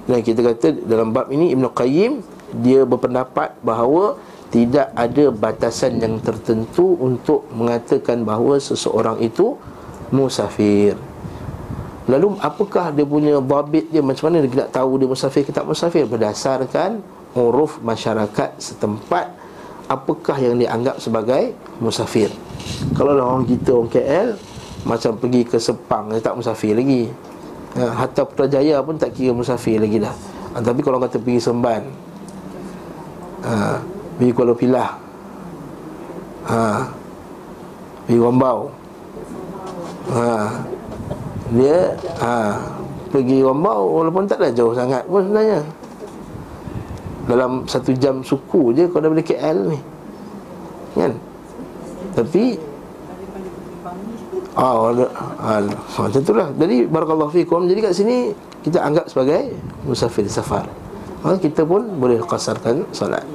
Dan 0.06 0.22
kita 0.22 0.46
kata 0.46 0.86
dalam 0.86 1.10
bab 1.10 1.34
ini 1.34 1.50
Ibn 1.58 1.66
Qayyim 1.74 2.22
dia 2.62 2.86
berpendapat 2.86 3.58
bahawa 3.66 4.22
tidak 4.54 4.94
ada 4.94 5.34
batasan 5.34 5.98
yang 5.98 6.22
tertentu 6.22 6.94
untuk 7.02 7.50
mengatakan 7.50 8.22
bahawa 8.22 8.62
seseorang 8.62 9.18
itu 9.20 9.58
musafir. 10.14 10.94
Lalu 12.06 12.38
apakah 12.38 12.94
dia 12.94 13.02
punya 13.02 13.42
babit 13.42 13.90
dia? 13.90 14.06
Macam 14.06 14.30
mana 14.30 14.46
dia 14.46 14.62
nak 14.62 14.70
tahu 14.70 15.02
dia 15.02 15.10
musafir 15.10 15.42
ke 15.42 15.50
tak 15.50 15.66
musafir? 15.66 16.06
Berdasarkan 16.06 17.02
uruf 17.34 17.82
masyarakat 17.82 18.62
setempat 18.62 19.34
apakah 19.90 20.38
yang 20.38 20.62
dianggap 20.62 21.02
sebagai 21.02 21.58
musafir. 21.82 22.30
Kalau 22.94 23.18
orang 23.18 23.50
kita 23.50 23.74
orang 23.74 23.90
KL 23.90 24.30
macam 24.86 25.18
pergi 25.18 25.42
ke 25.44 25.58
Sepang 25.58 26.14
tak 26.22 26.38
musafir 26.38 26.78
lagi. 26.78 27.10
Ha, 27.76 28.06
hatta 28.06 28.24
Putrajaya 28.24 28.80
pun 28.80 28.96
tak 28.96 29.18
kira 29.18 29.36
musafir 29.36 29.82
lagi 29.82 30.00
dah. 30.00 30.16
Ha, 30.56 30.64
tapi 30.64 30.80
kalau 30.80 31.04
kata 31.04 31.20
pergi 31.20 31.44
Semban 31.44 31.84
ha, 33.46 33.76
pergi 34.18 34.32
Kuala 34.32 34.54
Pilah 34.56 34.90
ha, 36.48 36.88
pergi 38.08 38.20
Wambau 38.20 38.60
ha, 40.16 40.26
dia 41.54 41.80
ha, 42.24 42.34
pergi 43.14 43.44
Wambau 43.46 44.02
walaupun 44.02 44.26
tak 44.26 44.42
ada 44.42 44.50
jauh 44.56 44.74
sangat 44.74 45.06
pun 45.06 45.22
sebenarnya 45.28 45.60
dalam 47.26 47.66
satu 47.66 47.90
jam 47.98 48.22
suku 48.22 48.72
je 48.78 48.86
kau 48.86 49.02
dah 49.02 49.10
boleh 49.10 49.26
KL 49.26 49.58
ni 49.74 49.80
kan 50.94 51.12
tapi 52.14 52.56
Ah, 54.56 54.88
ah, 55.44 55.60
macam 56.00 56.22
itulah. 56.24 56.48
Jadi 56.56 56.88
barakallahu 56.88 57.32
fikum. 57.36 57.68
Jadi 57.68 57.80
kat 57.84 57.92
sini 57.92 58.32
kita 58.64 58.80
anggap 58.80 59.12
sebagai 59.12 59.52
musafir 59.84 60.24
safar. 60.32 60.64
Ha, 61.28 61.36
kita 61.36 61.68
pun 61.68 61.84
boleh 62.00 62.24
kasarkan 62.24 62.88
solat. 62.96 63.28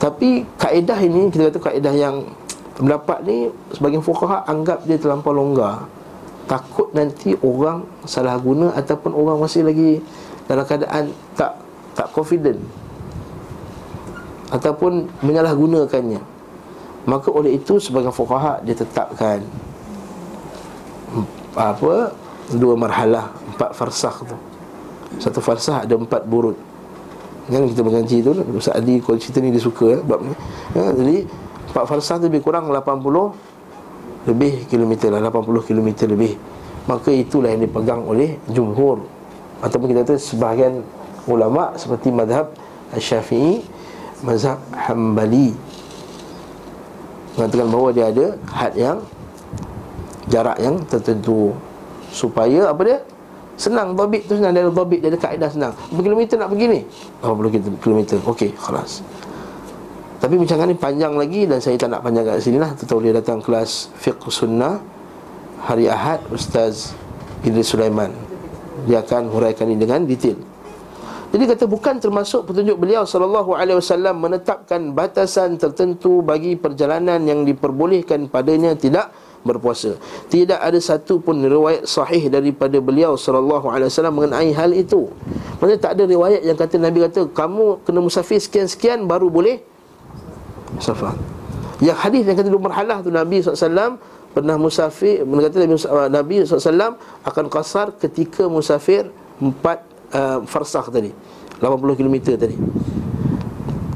Tapi 0.00 0.48
kaedah 0.56 0.98
ini 1.04 1.28
kita 1.28 1.52
kata 1.52 1.58
kaedah 1.60 1.92
yang 1.92 2.24
pendapat 2.80 3.20
ni 3.28 3.52
sebagian 3.76 4.00
fuqaha 4.00 4.48
anggap 4.48 4.88
dia 4.88 4.96
terlampau 4.96 5.36
longgar. 5.36 5.84
Takut 6.48 6.88
nanti 6.96 7.36
orang 7.44 7.84
salah 8.08 8.40
guna 8.40 8.72
ataupun 8.72 9.12
orang 9.12 9.36
masih 9.36 9.68
lagi 9.68 10.00
dalam 10.48 10.64
keadaan 10.64 11.12
tak 11.36 11.60
tak 11.92 12.08
confident 12.16 12.56
ataupun 14.48 15.12
menyalahgunakannya 15.20 16.37
maka 17.08 17.32
oleh 17.32 17.56
itu 17.56 17.80
sebagai 17.80 18.12
fuqaha 18.12 18.60
dia 18.60 18.76
tetapkan 18.76 19.40
apa 21.56 22.12
dua 22.52 22.76
marhalah 22.76 23.32
empat 23.56 23.72
farsah 23.72 24.12
tu. 24.28 24.36
Satu 25.16 25.40
farsah 25.40 25.88
ada 25.88 25.96
empat 25.96 26.28
burut. 26.28 26.54
Kan 27.48 27.64
kita 27.64 27.80
mengaji 27.80 28.20
tu 28.20 28.36
Ustaz 28.52 28.76
Adi 28.76 29.00
kalau 29.00 29.16
cerita 29.16 29.40
ni 29.40 29.48
dia 29.48 29.64
suka 29.64 29.96
eh, 29.96 30.00
bab 30.04 30.20
ni. 30.20 30.36
Ya, 30.76 30.92
jadi 30.92 31.16
empat 31.72 31.84
farsah 31.88 32.20
tu 32.20 32.28
lebih 32.28 32.44
kurang 32.44 32.68
80 32.68 34.28
lebih 34.28 34.68
kilometer 34.68 35.08
lah 35.08 35.32
80 35.32 35.64
kilometer 35.64 36.06
lebih. 36.12 36.36
Maka 36.84 37.08
itulah 37.08 37.48
yang 37.48 37.64
dipegang 37.64 38.04
oleh 38.04 38.36
jumhur. 38.52 39.00
Ataupun 39.64 39.96
kita 39.96 40.04
kata 40.04 40.14
sebahagian 40.20 40.84
ulama 41.24 41.72
seperti 41.80 42.12
mazhab 42.12 42.52
Syafi'i, 43.00 43.64
mazhab 44.20 44.60
Hambali 44.76 45.67
mengatakan 47.38 47.68
bahawa 47.70 47.88
dia 47.94 48.04
ada 48.10 48.26
had 48.50 48.74
yang 48.74 48.98
jarak 50.26 50.58
yang 50.58 50.82
tertentu. 50.90 51.54
Supaya 52.10 52.74
apa 52.74 52.82
dia? 52.82 52.98
Senang 53.54 53.94
dobit 53.94 54.26
tu 54.26 54.34
senang. 54.34 54.50
Ada 54.50 54.74
dobit 54.74 54.98
dia 54.98 55.14
ada 55.14 55.18
kaedah 55.18 55.50
senang. 55.50 55.72
Kilometer 55.94 56.34
nak 56.34 56.50
pergi 56.50 56.66
ni? 56.66 56.80
80 57.22 57.78
kilometer 57.78 58.18
okey 58.26 58.50
khalas. 58.58 59.06
Tapi 60.18 60.34
bincangan 60.34 60.66
ni 60.66 60.74
panjang 60.74 61.14
lagi 61.14 61.46
dan 61.46 61.62
saya 61.62 61.78
tak 61.78 61.94
nak 61.94 62.02
panjang 62.02 62.26
kat 62.26 62.42
sini 62.42 62.58
lah. 62.58 62.74
Tahu 62.74 63.06
dia 63.06 63.14
datang 63.14 63.38
kelas 63.38 63.94
fiqh 63.94 64.26
sunnah 64.34 64.82
hari 65.62 65.86
Ahad 65.86 66.26
Ustaz 66.34 66.98
Idris 67.46 67.70
Sulaiman. 67.70 68.10
Dia 68.90 69.06
akan 69.06 69.30
huraikan 69.30 69.70
ini 69.70 69.78
dengan 69.78 70.02
detail 70.02 70.57
jadi 71.28 71.44
kata 71.44 71.64
bukan 71.68 72.00
termasuk 72.00 72.48
petunjuk 72.48 72.80
beliau 72.80 73.04
sallallahu 73.04 73.52
alaihi 73.52 73.76
wasallam 73.76 74.16
menetapkan 74.16 74.96
batasan 74.96 75.60
tertentu 75.60 76.24
bagi 76.24 76.56
perjalanan 76.56 77.20
yang 77.20 77.44
diperbolehkan 77.44 78.32
padanya 78.32 78.72
tidak 78.72 79.12
berpuasa. 79.44 80.00
Tidak 80.32 80.56
ada 80.56 80.80
satu 80.80 81.20
pun 81.20 81.36
riwayat 81.36 81.84
sahih 81.84 82.32
daripada 82.32 82.80
beliau 82.80 83.12
sallallahu 83.14 83.68
alaihi 83.68 83.92
wasallam 83.92 84.14
mengenai 84.16 84.50
hal 84.56 84.72
itu. 84.72 85.12
Maksudnya 85.60 85.80
tak 85.80 85.92
ada 86.00 86.04
riwayat 86.08 86.40
yang 86.48 86.56
kata 86.56 86.74
Nabi 86.80 86.98
kata 87.04 87.20
kamu 87.32 87.84
kena 87.84 88.00
musafir 88.00 88.40
sekian-sekian 88.40 89.04
baru 89.04 89.28
boleh 89.28 89.60
safar. 90.80 91.12
Yang 91.84 91.98
hadis 92.08 92.22
yang 92.24 92.36
kata 92.40 92.48
dua 92.48 92.62
marhalah 92.72 92.98
tu 93.04 93.12
Nabi 93.12 93.38
SAW 93.38 94.00
pernah 94.34 94.56
musafir 94.60 95.22
Menurut 95.22 95.54
Nabi 96.10 96.42
SAW 96.42 96.98
akan 97.22 97.44
kasar 97.48 97.94
ketika 97.96 98.50
musafir 98.50 99.08
empat 99.38 99.87
uh, 100.12 100.38
farsah 100.44 100.84
tadi 100.88 101.10
80 101.58 101.98
km 101.98 102.16
tadi. 102.38 102.56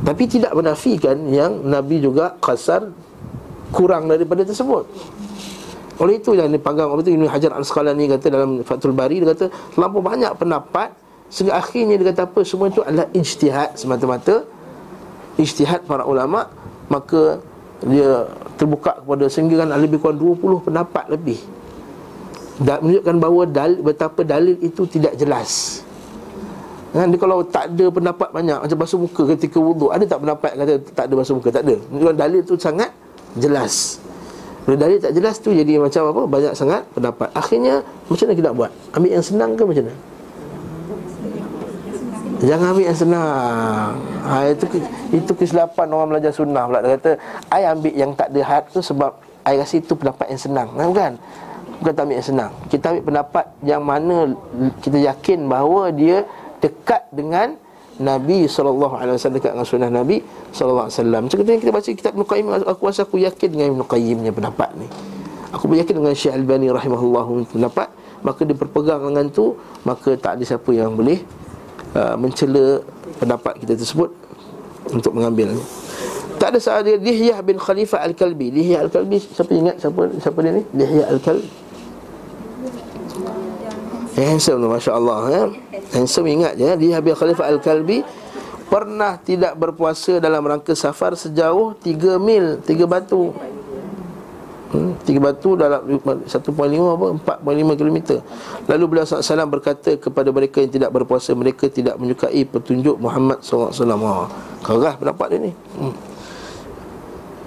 Tapi 0.02 0.22
tidak 0.26 0.52
menafikan 0.58 1.14
yang 1.30 1.62
Nabi 1.62 2.02
juga 2.02 2.34
kasar 2.42 2.90
kurang 3.70 4.10
daripada 4.10 4.42
tersebut. 4.42 4.84
Oleh 6.02 6.18
itu 6.18 6.34
yang 6.34 6.50
dipanggang 6.50 6.90
Oleh 6.90 7.04
itu 7.06 7.14
Ibn 7.14 7.30
Hajar 7.30 7.52
Al-Asqalani 7.54 8.10
kata 8.10 8.26
dalam 8.32 8.64
Fathul 8.64 8.96
Bari 8.96 9.22
Dia 9.22 9.36
kata 9.36 9.52
terlalu 9.76 10.00
banyak 10.00 10.32
pendapat 10.40 10.88
Sehingga 11.28 11.60
akhirnya 11.60 12.00
dia 12.00 12.10
kata 12.10 12.32
apa 12.32 12.40
Semua 12.48 12.72
itu 12.72 12.80
adalah 12.80 13.06
ijtihad 13.12 13.76
semata-mata. 13.76 14.42
Ijtihad 15.36 15.84
para 15.84 16.08
ulama 16.08 16.48
Maka 16.88 17.44
dia 17.84 18.24
terbuka 18.56 19.04
kepada 19.04 19.28
Sehingga 19.28 19.62
kan 19.62 19.68
lebih 19.78 20.00
kurang 20.00 20.18
20 20.18 20.66
pendapat 20.66 21.04
lebih. 21.12 21.38
Dan 22.56 22.82
menunjukkan 22.82 23.16
bahawa 23.20 23.42
dalil, 23.46 23.80
betapa 23.84 24.20
dalil 24.24 24.56
itu 24.64 24.88
tidak 24.88 25.12
jelas 25.20 25.84
Kan 26.92 27.08
dia 27.08 27.16
kalau 27.16 27.40
tak 27.40 27.72
ada 27.72 27.88
pendapat 27.88 28.28
banyak 28.28 28.58
macam 28.68 28.76
basuh 28.76 29.00
muka 29.00 29.22
ketika 29.32 29.56
wuduk, 29.56 29.88
ada 29.88 30.04
tak 30.04 30.20
pendapat 30.20 30.50
kata 30.60 30.72
tak 30.92 31.04
ada 31.08 31.14
basuh 31.16 31.34
muka? 31.40 31.48
Tak 31.48 31.64
ada. 31.64 31.76
Menunjukkan 31.88 32.16
dalil 32.20 32.40
tu 32.44 32.54
sangat 32.60 32.92
jelas. 33.40 33.96
Bila 34.68 34.76
dalil 34.76 35.00
tak 35.00 35.16
jelas 35.16 35.40
tu 35.40 35.50
jadi 35.56 35.80
macam 35.80 36.12
apa? 36.12 36.22
Banyak 36.28 36.52
sangat 36.52 36.84
pendapat. 36.92 37.32
Akhirnya 37.32 37.80
macam 38.12 38.24
mana 38.28 38.34
kita 38.36 38.46
nak 38.52 38.56
buat? 38.60 38.70
Ambil 38.92 39.10
yang 39.16 39.24
senang 39.24 39.50
ke 39.56 39.62
macam 39.64 39.84
mana? 39.88 39.96
Jangan 42.42 42.66
ambil 42.74 42.84
yang 42.90 42.98
senang. 42.98 43.90
Ha, 44.26 44.34
itu 44.50 44.64
itu 45.14 45.32
kesilapan 45.32 45.86
orang 45.94 46.08
belajar 46.12 46.32
sunnah 46.34 46.66
pula. 46.66 46.82
Dia 46.82 46.98
kata, 46.98 47.10
"Ai 47.48 47.62
ambil 47.70 47.94
yang 47.94 48.10
tak 48.18 48.34
ada 48.34 48.40
had 48.42 48.66
tu 48.68 48.82
sebab 48.82 49.16
ai 49.46 49.56
rasa 49.56 49.78
itu 49.78 49.94
pendapat 49.94 50.26
yang 50.28 50.42
senang." 50.42 50.68
Kan? 50.74 50.86
Bukan? 50.90 51.12
Bukan 51.80 51.92
tak 51.94 52.02
ambil 52.02 52.16
yang 52.18 52.28
senang. 52.28 52.50
Kita 52.66 52.84
ambil 52.92 53.04
pendapat 53.08 53.44
yang 53.62 53.82
mana 53.86 54.16
kita 54.82 54.98
yakin 54.98 55.46
bahawa 55.46 55.94
dia 55.94 56.26
dekat 56.62 57.10
dengan 57.10 57.58
Nabi 58.00 58.48
sallallahu 58.48 58.96
alaihi 58.96 59.20
wasallam 59.20 59.36
dekat 59.36 59.50
dengan 59.52 59.68
sunnah 59.68 59.90
Nabi 59.92 60.24
sallallahu 60.54 60.88
alaihi 60.88 60.96
wasallam. 60.96 61.22
Kita 61.28 61.70
baca 61.74 61.90
kitab 61.92 62.12
Ibn 62.16 62.24
Qayyim 62.24 62.46
aku 62.64 62.82
rasa 62.88 63.04
aku 63.04 63.20
yakin 63.20 63.48
dengan 63.52 63.66
Ibn 63.76 63.82
Qayyim 63.84 64.16
punya 64.24 64.32
pendapat 64.32 64.70
ni. 64.80 64.86
Aku 65.52 65.68
yakin 65.68 66.00
dengan 66.00 66.14
Syekh 66.16 66.32
Albani 66.32 66.72
rahimahullah 66.72 67.26
pendapat. 67.52 67.92
Maka 68.22 68.46
dia 68.46 68.54
berpegang 68.54 69.02
dengan 69.02 69.26
tu 69.28 69.58
maka 69.82 70.14
tak 70.14 70.38
ada 70.38 70.44
siapa 70.46 70.70
yang 70.70 70.94
boleh 70.94 71.20
uh, 71.98 72.14
mencela 72.14 72.80
pendapat 73.18 73.58
kita 73.58 73.74
tersebut 73.74 74.14
untuk 74.94 75.18
mengambil 75.18 75.58
tak 76.42 76.58
ada 76.58 76.58
sahaja 76.58 76.98
Dihyah 76.98 77.38
bin 77.46 77.54
Khalifah 77.54 78.02
Al-Kalbi. 78.02 78.50
Dihyah 78.50 78.82
Al-Kalbi 78.82 79.22
siapa 79.22 79.54
ingat 79.54 79.78
siapa 79.78 80.10
siapa 80.18 80.38
dia 80.42 80.58
ni? 80.58 80.62
Dihyah 80.74 81.06
Al-Kalbi 81.14 81.46
Eh, 84.12 84.28
handsome 84.28 84.60
tu 84.60 84.68
Masya 84.68 84.92
Allah 84.92 85.20
ya. 85.32 85.42
Handsome 85.96 86.28
ingat 86.36 86.60
je 86.60 86.68
Dia 86.68 87.00
Habib 87.00 87.16
Khalifah 87.16 87.48
Al-Kalbi 87.48 88.04
Pernah 88.68 89.16
tidak 89.20 89.56
berpuasa 89.56 90.20
dalam 90.20 90.44
rangka 90.44 90.76
safar 90.76 91.16
Sejauh 91.16 91.72
3 91.80 92.20
mil 92.20 92.60
3 92.60 92.84
batu? 92.84 93.32
Hmm, 94.72 94.96
3 95.04 95.16
batu 95.16 95.56
dalam 95.56 95.80
1.5 95.84 96.28
apa 96.28 97.06
4.5 97.40 97.80
km 97.80 97.98
Lalu 98.68 98.84
beliau 98.88 99.04
SAW 99.08 99.48
berkata 99.48 99.96
kepada 99.96 100.28
mereka 100.28 100.60
yang 100.60 100.72
tidak 100.72 100.90
berpuasa 100.92 101.32
Mereka 101.32 101.72
tidak 101.72 101.96
menyukai 101.96 102.44
petunjuk 102.44 103.00
Muhammad 103.00 103.40
SAW 103.40 103.72
oh, 103.72 104.28
Kerah 104.60 104.94
pendapat 105.00 105.26
dia 105.32 105.40
ni. 105.48 105.52
Hmm. 105.80 105.96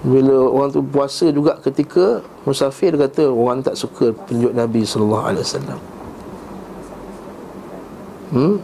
Bila 0.05 0.37
orang 0.49 0.69
tu 0.69 0.85
puasa 0.85 1.29
juga 1.33 1.57
ketika 1.61 2.21
Musafir 2.45 2.93
kata 2.93 3.25
orang 3.25 3.65
tak 3.65 3.73
suka 3.73 4.13
petunjuk 4.13 4.53
Nabi 4.53 4.85
SAW 4.85 5.94
Hmm? 8.33 8.57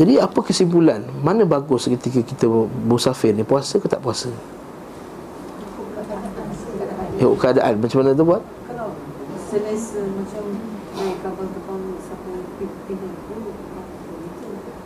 Jadi 0.00 0.16
apa 0.16 0.40
kesimpulan? 0.40 1.04
Mana 1.20 1.44
bagus 1.44 1.84
ketika 1.88 2.24
kita 2.24 2.48
bersafir 2.88 3.36
ni? 3.36 3.44
Puasa 3.44 3.76
ke 3.76 3.86
tak 3.88 4.00
puasa? 4.00 4.32
Ikut 7.22 7.38
keadaan 7.38 7.78
Macam 7.78 8.02
mana 8.02 8.10
tu 8.16 8.24
buat? 8.26 8.42
Kalau 8.66 8.88
selesa 9.52 10.00
macam 10.00 10.44
naik 10.96 11.16
kapal 11.22 11.46
terbang 11.54 11.84
sampai 12.02 12.34
tu 12.58 12.94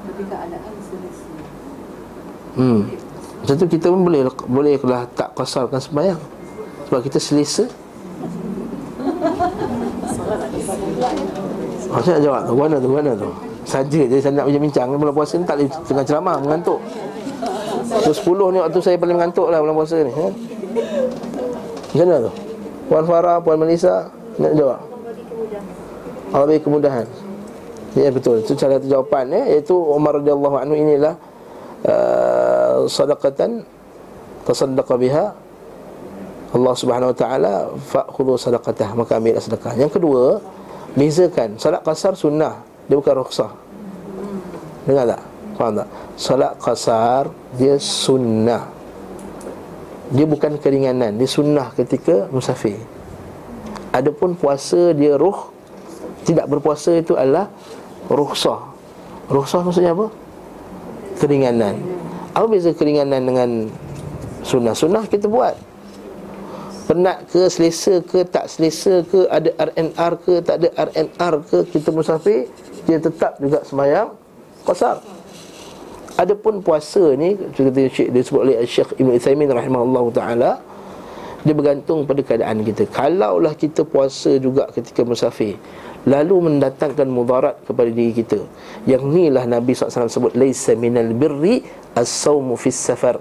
Tapi 0.07 0.23
keadaan 0.27 0.75
selesa 0.85 1.27
Hmm. 2.57 2.89
Macam 3.45 3.55
tu 3.61 3.69
kita 3.69 3.93
pun 3.93 4.01
boleh 4.01 4.33
boleh 4.49 4.81
lah 4.81 5.05
tak 5.13 5.37
kasarkan 5.37 5.77
sembahyang. 5.77 6.17
Sebab 6.89 7.01
kita 7.05 7.21
selesa. 7.21 7.69
Macam 11.91 12.11
nak 12.17 12.23
jawab 12.23 12.41
tu? 12.47 12.55
Mana 12.55 12.77
tu? 12.79 12.89
Mana 12.91 13.11
tu? 13.15 13.31
Saja 13.67 14.03
je 14.07 14.17
saya 14.23 14.33
nak 14.35 14.47
bincang 14.47 14.95
Bulan 14.95 15.15
puasa 15.15 15.35
ni 15.39 15.45
tak 15.47 15.59
boleh 15.59 15.71
tengah 15.91 16.05
ceramah 16.07 16.37
Mengantuk 16.39 16.79
Tu 17.87 18.13
10 18.15 18.55
ni 18.55 18.59
waktu 18.63 18.79
saya 18.83 18.97
paling 18.99 19.17
mengantuk 19.19 19.47
lah 19.51 19.59
bulan 19.63 19.75
puasa 19.75 19.97
ni 20.03 20.11
ha? 20.15 20.27
Macam 21.91 22.07
mana 22.07 22.17
tu? 22.27 22.33
Puan 22.87 23.05
Farah, 23.07 23.37
Puan 23.43 23.59
Melissa 23.59 24.11
Nak 24.39 24.53
jawab? 24.55 24.81
Allah 26.35 26.47
beri 26.47 26.63
kemudahan 26.63 27.07
Ya 27.99 28.11
betul 28.11 28.43
Itu 28.43 28.55
cara 28.55 28.79
satu 28.79 28.87
jawapan 28.91 29.25
ya 29.35 29.43
Iaitu 29.59 29.75
Umar 29.75 30.19
radhiyallahu 30.19 30.57
anhu 30.63 30.75
inilah 30.75 31.15
uh, 31.87 32.87
Sadaqatan 32.87 33.67
Tasaddaqa 34.47 34.95
biha 34.95 35.25
Allah 36.55 36.75
subhanahu 36.79 37.11
wa 37.11 37.17
ta'ala 37.17 37.53
Fa'khudhu 37.75 38.39
sadaqatah 38.39 38.95
Maka 38.95 39.19
ambil 39.19 39.39
sedekah 39.43 39.75
Yang 39.75 39.99
kedua 39.99 40.39
Bezakan 40.97 41.61
Salat 41.61 41.85
kasar 41.85 42.17
sunnah 42.17 42.65
Dia 42.89 42.97
bukan 42.97 43.15
rukhsah. 43.21 43.53
Dengar 44.89 45.05
tak? 45.13 45.23
Faham 45.61 45.73
tak? 45.85 45.89
Salat 46.17 46.53
kasar 46.57 47.23
Dia 47.61 47.77
sunnah. 47.77 48.73
Dia 50.11 50.25
bukan 50.25 50.57
keringanan 50.57 51.21
Dia 51.21 51.29
sunnah 51.29 51.71
ketika 51.77 52.33
musafir. 52.33 52.81
Adapun 53.93 54.33
puasa 54.33 54.97
dia 54.97 55.21
ruh 55.21 55.53
Tidak 56.25 56.49
berpuasa 56.49 56.97
itu 56.97 57.13
adalah 57.15 57.53
Rukhsah. 58.07 58.61
Rukhsah 59.27 59.67
maksudnya 59.67 59.91
apa? 59.91 60.07
Keringanan. 61.19 61.75
Apa 62.31 62.47
beza 62.47 62.71
keringanan 62.71 63.23
dengan 63.27 63.51
Sunnah? 64.47 64.77
Sunnah 64.79 65.03
kita 65.11 65.27
buat 65.27 65.59
Penat 66.87 67.27
ke, 67.27 67.51
selesa 67.51 67.99
ke, 68.07 68.23
tak 68.23 68.47
selesa 68.47 69.03
ke 69.03 69.27
Ada 69.27 69.51
RNR 69.59 70.13
ke, 70.23 70.35
tak 70.39 70.63
ada 70.63 70.69
RNR 70.87 71.35
ke 71.43 71.59
Kita 71.75 71.91
musafir 71.91 72.47
Dia 72.87 73.03
tetap 73.03 73.35
juga 73.43 73.67
semayang 73.67 74.15
Qasar. 74.63 75.03
Adapun 76.15 76.63
puasa 76.63 77.15
ni 77.19 77.35
Seperti 77.55 77.91
Syekh 77.91 78.09
disebut 78.15 78.41
oleh 78.41 78.57
Syekh 78.65 78.91
Ibn 79.03 79.11
Uthaymin 79.19 79.51
rahimahullah 79.51 80.05
ta'ala 80.15 80.51
Dia 81.43 81.55
bergantung 81.55 82.07
pada 82.07 82.23
keadaan 82.23 82.63
kita. 82.63 82.87
Kalaulah 82.87 83.55
kita 83.59 83.83
puasa 83.83 84.39
juga 84.39 84.71
ketika 84.71 85.03
musafir 85.03 85.59
Lalu 86.07 86.37
mendatangkan 86.39 87.11
mudarat 87.11 87.59
kepada 87.67 87.91
diri 87.91 88.15
kita. 88.15 88.39
Yang 88.87 89.03
ni 89.11 89.27
lah 89.27 89.43
Nabi 89.43 89.75
SAW 89.75 90.07
sebut 90.07 90.39
Laysa 90.39 90.79
minal 90.79 91.11
birri 91.11 91.67
as-sawmu 91.99 92.55
fis 92.55 92.79
safar. 92.79 93.19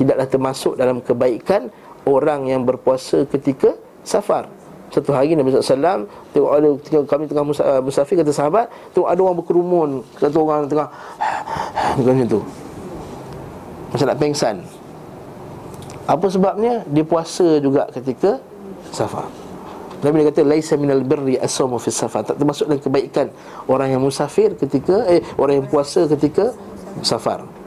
Tidaklah 0.00 0.24
termasuk 0.24 0.80
dalam 0.80 1.04
kebaikan 1.04 1.68
orang 2.06 2.50
yang 2.50 2.62
berpuasa 2.66 3.22
ketika 3.28 3.74
safar. 4.02 4.50
Satu 4.92 5.08
hari 5.16 5.32
Nabi 5.32 5.56
SAW 5.56 6.04
Tengok 6.36 6.52
ada 6.52 6.68
tengok 6.84 7.04
kami 7.08 7.24
tengah 7.24 7.48
musafir 7.80 8.12
Kata 8.20 8.28
sahabat 8.28 8.68
Tengok 8.92 9.08
ada 9.08 9.20
orang 9.24 9.36
berkerumun. 9.40 9.90
Kata 10.20 10.36
orang 10.36 10.68
tengah 10.68 10.88
Macam 11.96 12.28
tu. 12.28 12.40
Macam 13.88 14.06
nak 14.12 14.18
pengsan. 14.20 14.56
Apa 16.04 16.26
sebabnya? 16.28 16.84
Dia 16.92 17.04
puasa 17.08 17.56
juga 17.56 17.88
ketika 17.88 18.36
Safar. 18.92 19.24
Nabi 20.04 20.20
dia 20.20 20.28
kata 20.34 20.40
Laisa 20.44 20.74
minal 20.76 21.00
birri 21.06 21.40
asamu 21.40 21.80
fi 21.80 21.88
safar. 21.88 22.26
Tak 22.26 22.36
termasuk 22.36 22.66
dalam 22.68 22.82
kebaikan 22.82 23.30
Orang 23.70 23.88
yang 23.88 24.02
musafir 24.02 24.52
ketika 24.58 25.06
Eh 25.08 25.22
orang 25.38 25.62
yang 25.62 25.66
puasa 25.70 26.04
ketika 26.04 26.52
Safar 27.00 27.61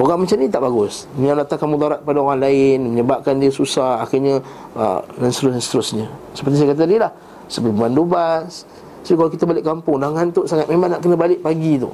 Orang 0.00 0.24
macam 0.24 0.36
ni 0.40 0.48
tak 0.48 0.64
bagus. 0.64 1.04
Yang 1.20 1.44
datangkan 1.44 1.68
mudarat 1.76 2.00
pada 2.00 2.24
orang 2.24 2.40
lain 2.40 2.96
Menyebabkan 2.96 3.36
dia 3.36 3.52
susah 3.52 4.00
Akhirnya 4.00 4.40
uh, 4.72 5.04
Dan 5.20 5.28
seterusnya, 5.28 6.08
Seperti 6.32 6.56
saya 6.56 6.72
kata 6.72 6.88
tadi 6.88 6.96
lah 6.96 7.12
Seperti 7.52 7.76
pemandu 7.76 8.08
bas 8.08 8.64
Jadi 9.04 9.14
kalau 9.20 9.28
kita 9.28 9.44
balik 9.44 9.60
kampung 9.60 10.00
Dah 10.00 10.08
ngantuk 10.08 10.48
sangat 10.48 10.72
Memang 10.72 10.96
nak 10.96 11.04
kena 11.04 11.20
balik 11.20 11.44
pagi 11.44 11.76
tu. 11.76 11.92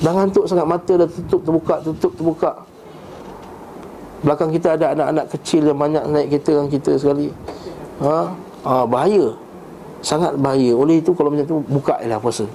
Dah 0.00 0.12
ngantuk 0.16 0.48
sangat 0.48 0.64
Mata 0.64 0.92
dah 0.96 1.08
tutup 1.12 1.40
terbuka 1.44 1.74
Tutup 1.84 2.12
terbuka. 2.16 2.50
Belakang 4.24 4.48
kita 4.48 4.80
ada 4.80 4.96
anak-anak 4.96 5.26
kecil 5.36 5.68
Yang 5.68 5.78
banyak 5.78 6.02
naik 6.08 6.26
kereta 6.32 6.50
dengan 6.56 6.70
kita 6.72 6.92
sekali. 6.96 7.28
Ha? 8.00 8.16
ha? 8.64 8.74
Bahaya. 8.88 9.36
Sangat 10.00 10.40
bahaya. 10.40 10.72
Oleh 10.72 11.04
itu 11.04 11.12
kalau 11.12 11.28
macam 11.28 11.44
tu 11.44 11.60
Buka 11.68 12.00
je 12.00 12.08
lah 12.08 12.16
puasa 12.16 12.48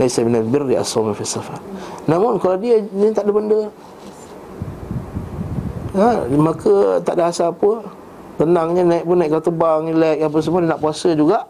Laisa 0.00 0.24
minal 0.24 0.46
birri 0.48 0.74
as-sawm 0.78 1.12
fi 1.12 1.24
safar. 1.24 1.60
Namun 2.08 2.40
kalau 2.40 2.56
dia 2.56 2.80
ni 2.80 3.12
tak 3.12 3.28
ada 3.28 3.32
benda. 3.32 3.60
Ha, 5.92 6.24
maka 6.32 7.04
tak 7.04 7.20
ada 7.20 7.28
asal 7.28 7.52
apa. 7.52 7.84
Tenangnya 8.40 8.82
naik 8.88 9.04
pun 9.04 9.20
naik 9.20 9.30
kereta 9.36 9.52
terbang 9.52 9.80
relax 9.92 10.16
apa 10.24 10.36
semua 10.40 10.60
dia 10.64 10.70
nak 10.72 10.80
puasa 10.80 11.12
juga. 11.12 11.44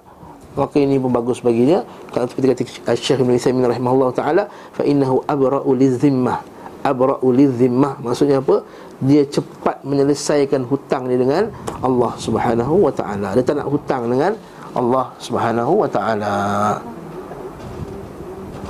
Maka 0.53 0.77
ini 0.83 1.01
pun 1.01 1.09
bagus 1.09 1.41
baginya 1.41 1.81
kalau 2.13 2.29
seperti 2.29 2.47
kata 2.53 2.93
Syekh 2.93 3.25
Ibn 3.25 3.33
Utsaimin 3.33 3.65
rahimahullah 3.65 4.13
taala 4.13 4.45
fa 4.77 4.85
innahu 4.85 5.25
abra'u 5.25 5.73
lizimmah 5.73 6.45
abra'u 6.85 7.25
lizimmah 7.33 7.97
maksudnya 8.05 8.45
apa? 8.45 8.61
Dia 9.01 9.25
cepat 9.25 9.81
menyelesaikan 9.81 10.69
hutang 10.69 11.09
dia 11.09 11.17
dengan 11.17 11.49
Allah 11.81 12.13
Subhanahu 12.21 12.85
wa 12.85 12.93
taala. 12.93 13.33
Dia 13.33 13.41
tak 13.41 13.65
nak 13.65 13.73
hutang 13.73 14.13
dengan 14.13 14.37
Allah 14.77 15.09
Subhanahu 15.17 15.73
wa 15.73 15.89
taala 15.89 16.35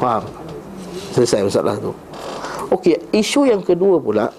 Faham? 0.02 0.26
Selesai 1.14 1.46
masalah 1.46 1.78
tu. 1.78 1.94
Okey, 2.72 2.96
isu 3.12 3.44
yang 3.44 3.60
kedua 3.60 4.00
pula 4.00 4.32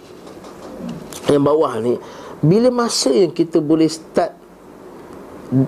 Yang 1.30 1.44
bawah 1.46 1.74
ni 1.78 2.02
Bila 2.42 2.74
masa 2.74 3.14
yang 3.14 3.30
kita 3.30 3.62
boleh 3.62 3.86
start 3.86 4.34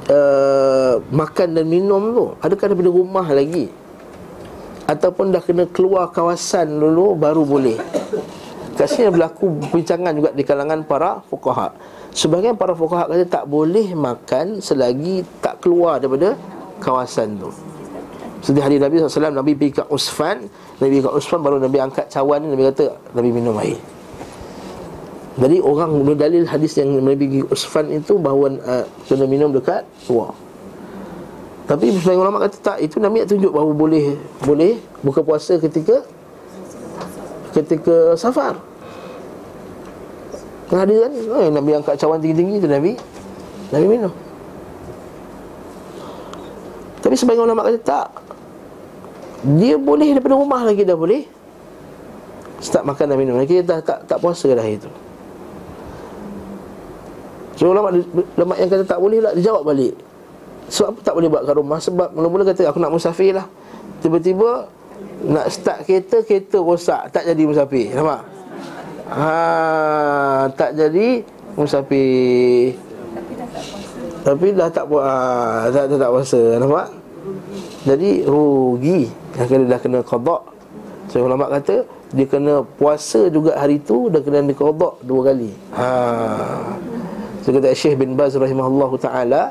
uh, 0.10 0.97
Makan 1.13 1.47
dan 1.53 1.65
minum 1.69 2.01
tu? 2.10 2.25
Adakah 2.41 2.73
daripada 2.73 2.89
rumah 2.89 3.27
lagi? 3.29 3.69
Ataupun 4.89 5.29
dah 5.29 5.45
kena 5.45 5.69
keluar 5.69 6.10
kawasan 6.10 6.73
dulu 6.73 7.13
Baru 7.13 7.45
boleh? 7.45 7.77
Kat 8.75 8.89
sini 8.89 9.13
berlaku 9.13 9.62
perbincangan 9.62 10.12
juga 10.17 10.29
di 10.34 10.41
kalangan 10.41 10.81
para 10.89 11.21
fukaha 11.29 11.69
Sebahagian 12.17 12.58
para 12.58 12.73
fukaha 12.73 13.08
kata 13.13 13.29
tak 13.29 13.45
boleh 13.45 13.93
makan 13.93 14.58
Selagi 14.58 15.21
tak 15.38 15.62
keluar 15.62 16.01
daripada 16.01 16.34
kawasan 16.81 17.38
tu 17.38 17.74
seperti 18.45 18.62
hadis 18.62 18.77
Nabi 18.77 18.93
SAW 19.01 19.34
Nabi 19.34 19.51
pergi 19.58 19.81
ke 19.81 19.84
Usfan 19.89 20.45
Nabi 20.77 21.01
ke 21.01 21.10
Usfan 21.10 21.41
Baru 21.41 21.58
Nabi 21.58 21.81
angkat 21.81 22.13
cawan 22.13 22.45
Nabi 22.45 22.69
kata 22.69 22.93
Nabi 23.17 23.29
minum 23.34 23.58
air. 23.58 23.81
Jadi 25.36 25.58
orang 25.65 26.05
berdalil 26.05 26.45
hadis 26.45 26.77
yang 26.77 26.93
Nabi 26.93 27.25
pergi 27.25 27.41
Usfan 27.49 27.89
itu 27.89 28.21
Bahawa 28.21 28.53
uh, 28.62 28.86
kena 29.10 29.25
minum 29.25 29.49
dekat 29.49 29.81
luar. 30.05 30.38
Tapi 31.65 31.89
sebagian 31.97 32.21
ulama 32.21 32.45
kata 32.45 32.62
tak 32.62 32.77
Itu 32.77 33.01
Nabi 33.01 33.25
nak 33.25 33.34
tunjuk 33.34 33.49
bahawa 33.49 33.73
boleh 33.73 34.13
Boleh 34.45 34.77
buka 35.01 35.25
puasa 35.25 35.58
ketika 35.58 36.05
Ketika 37.49 38.13
safar. 38.13 38.62
Kan 40.69 40.86
kan? 40.86 41.12
Eh, 41.13 41.49
Nabi 41.49 41.71
angkat 41.73 41.97
cawan 41.97 42.21
tinggi-tinggi 42.21 42.62
itu 42.62 42.69
Nabi 42.69 42.93
Nabi 43.73 43.86
minum. 43.89 44.13
Tapi 47.01 47.15
sebagian 47.17 47.49
ulama 47.49 47.65
kata 47.65 47.79
tak 47.81 48.08
dia 49.45 49.77
boleh 49.77 50.17
daripada 50.17 50.34
rumah 50.34 50.65
lagi 50.65 50.81
dah 50.81 50.97
boleh 50.97 51.29
Start 52.65 52.81
makan 52.88 53.13
dan 53.13 53.17
minum. 53.19 53.38
Lagi 53.38 53.62
dah 53.62 53.77
tak, 53.84 54.10
tak 54.10 54.17
puasa 54.17 54.49
dah 54.49 54.65
itu. 54.65 54.89
So 57.55 57.71
ulama, 57.71 57.93
ulama 58.36 58.53
yang 58.58 58.67
kata 58.67 58.84
tak 58.84 58.99
boleh 58.99 59.21
lah 59.21 59.31
Dia 59.38 59.53
jawab 59.53 59.69
balik. 59.69 59.93
Sebab 60.65 60.97
apa 60.97 60.99
tak 61.05 61.13
boleh 61.13 61.29
buat 61.29 61.43
kat 61.45 61.55
rumah? 61.55 61.79
Sebab 61.79 62.08
mula-mula 62.17 62.43
kata 62.47 62.65
aku 62.65 62.81
nak 62.81 62.89
musafir 62.89 63.38
lah. 63.38 63.45
Tiba-tiba 64.01 64.65
Nak 65.29 65.47
start 65.53 65.86
kereta 65.86 66.25
Kereta 66.25 66.58
rosak. 66.58 67.13
Tak 67.13 67.23
jadi 67.29 67.43
musafir 67.45 67.93
Nampak? 67.93 68.21
Ha, 69.05 70.49
tak 70.58 70.73
jadi 70.73 71.21
musafir. 71.53 72.73
Tapi 74.25 74.47
dah 74.58 74.73
tak 74.73 74.89
buat 74.89 75.05
ha, 75.05 75.69
tak, 75.69 75.93
tak, 75.93 75.97
tak 76.01 76.10
puasa 76.10 76.41
Nampak? 76.58 76.88
Jadi 77.86 78.25
rugi 78.25 79.24
Dah 79.36 79.45
kena, 79.45 79.63
dah 79.67 79.80
kena 79.80 80.00
qadok 80.02 80.41
So 81.12 81.21
ulama 81.21 81.52
kata 81.52 81.86
Dia 82.15 82.26
kena 82.26 82.63
puasa 82.63 83.28
juga 83.30 83.60
hari 83.60 83.84
tu 83.84 84.08
Dan 84.08 84.24
kena 84.24 84.41
diqadok 84.48 85.04
dua 85.04 85.32
kali. 85.32 85.52
Ha. 85.76 85.88
So 87.43 87.54
kata 87.54 87.76
Syekh 87.78 88.00
bin 88.00 88.17
Baz 88.17 88.34
rahimahullah 88.34 88.91
ta'ala 88.98 89.43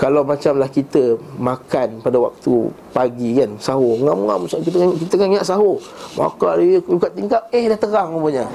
kalau 0.00 0.24
macamlah 0.24 0.72
kita 0.72 1.20
makan 1.36 2.00
pada 2.00 2.16
waktu 2.16 2.72
pagi 2.88 3.36
kan 3.36 3.52
sahur 3.60 4.00
ngam-ngam 4.00 4.48
kita 4.48 4.96
kita 4.96 5.14
kan 5.20 5.28
ingat 5.28 5.44
sahur. 5.44 5.76
Makan 6.16 6.56
dia 6.56 6.80
buka 6.80 7.12
tingkap 7.12 7.44
eh 7.52 7.68
dah 7.68 7.76
terang 7.76 8.16
rupanya. 8.16 8.48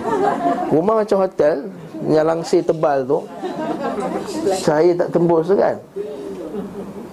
Rumah 0.74 1.06
macam 1.06 1.22
hotel 1.22 1.70
yang 2.10 2.26
langsir 2.26 2.66
tebal 2.66 3.06
tu 3.06 3.30
cahaya 4.66 4.92
tak 4.98 5.10
tembus 5.14 5.48
tu 5.48 5.56
kan 5.56 5.76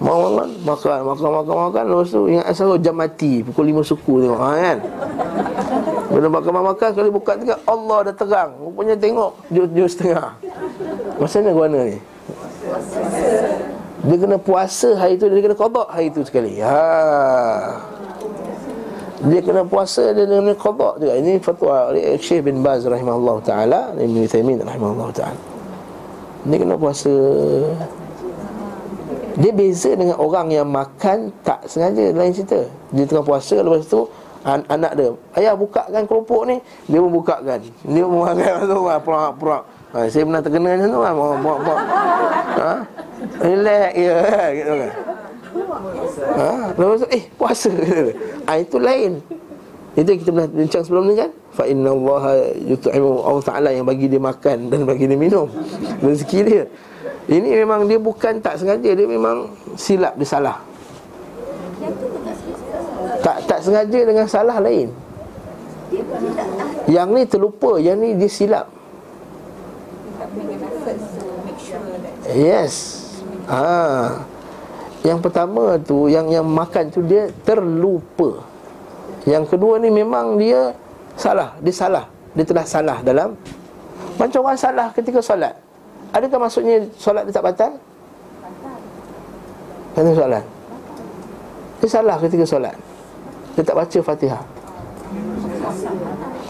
makan 0.02 0.50
makan 0.66 0.98
makan 1.06 1.30
makan 1.30 1.54
makan 1.70 1.84
lepas 1.86 2.10
tu 2.10 2.20
ingat 2.26 2.46
sahur 2.50 2.78
jam 2.82 2.98
mati 2.98 3.46
pukul 3.46 3.70
5 3.70 3.90
suku 3.94 4.12
tengok 4.26 4.40
ha, 4.42 4.50
kan? 4.58 4.78
Bila 6.12 6.26
makan 6.28 6.52
makan 6.74 6.88
kali 6.92 7.08
buka 7.08 7.32
tingkap 7.40 7.60
Allah 7.64 7.98
dah 8.10 8.14
terang. 8.14 8.50
Rupanya 8.60 8.94
tengok 9.00 9.32
jus-jus 9.48 9.96
tengah 9.96 10.36
macam 11.16 11.38
mana 11.40 11.50
guna 11.54 11.78
ni? 11.86 11.98
Dia 14.02 14.16
kena 14.18 14.36
puasa 14.42 14.98
hari 14.98 15.14
tu 15.14 15.30
Dia 15.30 15.40
kena 15.40 15.56
kodok 15.56 15.88
hari 15.88 16.10
tu 16.10 16.26
sekali. 16.26 16.58
Ha. 16.58 17.78
Dia 19.22 19.40
kena 19.40 19.62
puasa 19.62 20.10
Dia 20.10 20.26
kena 20.26 20.52
kodok 20.58 20.98
juga. 20.98 21.14
Ini 21.14 21.38
fatwa 21.38 21.94
oleh 21.94 22.18
Syekh 22.18 22.50
bin 22.50 22.60
Baz 22.60 22.82
rahimahullah 22.82 23.38
ta'ala 23.46 23.80
Ibn 23.94 24.16
Uthaymin 24.26 24.58
rahimahullah 24.66 25.08
ta'ala. 25.14 25.40
Dia 26.42 26.56
kena 26.58 26.74
puasa 26.74 27.12
Dia 29.38 29.52
beza 29.52 29.90
dengan 29.96 30.16
orang 30.20 30.52
yang 30.52 30.68
makan 30.68 31.32
Tak 31.40 31.64
sengaja 31.64 32.12
lain 32.12 32.32
cerita 32.32 32.68
Dia 32.92 33.04
tengah 33.08 33.24
puasa 33.24 33.60
lepas 33.60 33.84
tu 33.88 34.04
an- 34.44 34.66
Anak 34.68 34.92
dia 34.96 35.08
Ayah 35.38 35.54
bukakan 35.56 36.04
keropok 36.04 36.48
ni 36.48 36.56
Dia 36.88 36.98
pun 37.00 37.10
bukakan 37.12 37.58
Dia 37.88 38.02
pun 38.04 38.14
bukakan 38.20 38.52
Purak-purak 39.00 39.62
ha, 39.92 40.08
Saya 40.08 40.22
pernah 40.28 40.42
terkena 40.44 40.68
macam 40.76 40.88
tu 40.88 41.00
Buat-buat 41.40 41.80
ha? 42.60 42.72
Relax 43.22 43.90
je 43.94 44.16
gitu 44.58 44.72
kan. 44.82 44.92
Ha, 46.32 46.74
lepas 46.74 46.98
tu 47.02 47.08
eh 47.14 47.24
puasa. 47.38 47.70
Ah 48.50 48.58
itu 48.58 48.76
lain. 48.82 49.22
Itu 49.94 50.08
yang 50.08 50.20
kita 50.24 50.30
pernah 50.34 50.48
bincang 50.50 50.82
sebelum 50.82 51.04
ni 51.06 51.14
kan? 51.14 51.30
Fa 51.54 51.68
inna 51.68 51.94
Allah 51.94 52.48
yut'imu 52.58 53.22
Allah 53.22 53.44
Taala 53.44 53.70
yang 53.70 53.86
bagi 53.86 54.10
dia 54.10 54.18
makan 54.18 54.72
dan 54.72 54.82
bagi 54.82 55.06
dia 55.06 55.14
minum. 55.14 55.46
Rezeki 56.02 56.38
dia. 56.42 56.64
Ini 57.30 57.62
memang 57.62 57.86
dia 57.86 58.02
bukan 58.02 58.42
tak 58.42 58.58
sengaja, 58.58 58.90
dia 58.98 59.06
memang 59.06 59.46
silap 59.78 60.18
dia 60.18 60.26
salah. 60.26 60.58
Tak 63.22 63.46
tak 63.46 63.60
sengaja 63.62 64.00
dengan 64.02 64.26
salah 64.26 64.58
lain. 64.58 64.90
Yang 66.90 67.08
ni 67.14 67.22
terlupa, 67.30 67.78
yang 67.78 68.02
ni 68.02 68.18
dia 68.18 68.26
silap. 68.26 68.66
Yes. 72.26 73.06
Ha. 73.46 74.18
Yang 75.02 75.18
pertama 75.18 75.78
tu 75.82 76.06
yang 76.06 76.26
yang 76.30 76.46
makan 76.46 76.90
tu 76.90 77.02
dia 77.06 77.30
terlupa. 77.46 78.42
Yang 79.22 79.54
kedua 79.54 79.78
ni 79.78 79.94
memang 79.94 80.38
dia 80.38 80.74
salah, 81.14 81.54
dia 81.62 81.74
salah. 81.74 82.10
Dia 82.34 82.42
telah 82.48 82.66
salah 82.66 82.98
dalam 83.06 83.38
macam 84.18 84.40
orang 84.42 84.58
salah 84.58 84.88
ketika 84.90 85.22
solat. 85.22 85.61
Adakah 86.12 86.38
maksudnya 86.44 86.84
solat 87.00 87.24
dia 87.24 87.32
tak 87.32 87.44
batal? 87.48 87.72
Batal. 88.44 88.80
Kan 89.96 90.12
soalan. 90.12 90.44
Dia 91.80 91.88
salah 91.88 92.16
ketika 92.20 92.44
solat. 92.44 92.76
Dia 93.56 93.64
tak 93.64 93.76
baca 93.76 93.98
Fatihah. 94.04 94.42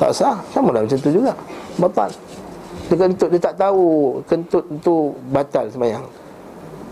Tak 0.02 0.10
sah. 0.10 0.36
Sama 0.50 0.74
lah 0.74 0.82
macam 0.82 0.98
tu 0.98 1.10
juga. 1.14 1.32
Batal. 1.78 2.10
Dia 2.90 2.96
kentut, 2.98 3.30
dia 3.30 3.40
tak 3.40 3.54
tahu 3.54 4.18
kentut 4.26 4.64
tu 4.82 5.14
batal 5.30 5.70
semayang. 5.70 6.02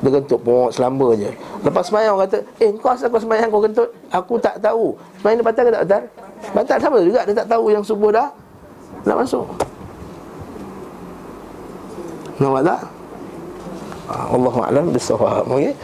Dia 0.00 0.10
kentut 0.16 0.40
pun 0.40 0.72
selamba 0.72 1.12
je 1.12 1.28
Lepas 1.60 1.92
semayang 1.92 2.16
orang 2.16 2.24
kata 2.24 2.40
Eh 2.56 2.72
kau 2.80 2.88
asal 2.88 3.12
kau 3.12 3.20
semayang 3.20 3.52
kau 3.52 3.60
kentut 3.60 3.92
Aku 4.08 4.40
tak 4.40 4.56
tahu 4.56 4.96
Semayang 5.20 5.44
dia 5.44 5.46
batal 5.52 5.62
ke 5.68 5.70
tak 5.76 5.82
batal? 5.84 6.02
Batal 6.56 6.78
sama 6.80 6.98
juga 7.04 7.20
Dia 7.28 7.36
tak 7.36 7.48
tahu 7.52 7.68
yang 7.68 7.84
subuh 7.84 8.08
dah 8.08 8.32
Nak 9.04 9.16
masuk 9.20 9.44
Nampak 12.40 12.62
tak? 12.64 12.80
Ah, 14.10 14.26
Allah 14.32 14.54
Alam 14.66 14.84
Bisawab 14.90 15.44
okay? 15.46 15.76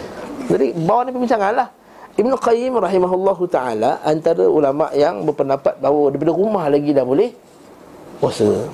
Jadi 0.48 0.66
bawah 0.82 1.02
ni 1.04 1.10
perbincangan 1.12 1.52
lah 1.52 1.68
Ibn 2.16 2.32
Qayyim 2.32 2.74
rahimahullahu 2.80 3.44
ta'ala 3.46 4.00
Antara 4.02 4.48
ulama' 4.48 4.88
yang 4.96 5.22
berpendapat 5.28 5.78
bahawa 5.78 6.10
Daripada 6.10 6.32
rumah 6.32 6.64
lagi 6.66 6.96
dah 6.96 7.04
boleh 7.04 7.30
Puasa 8.18 8.66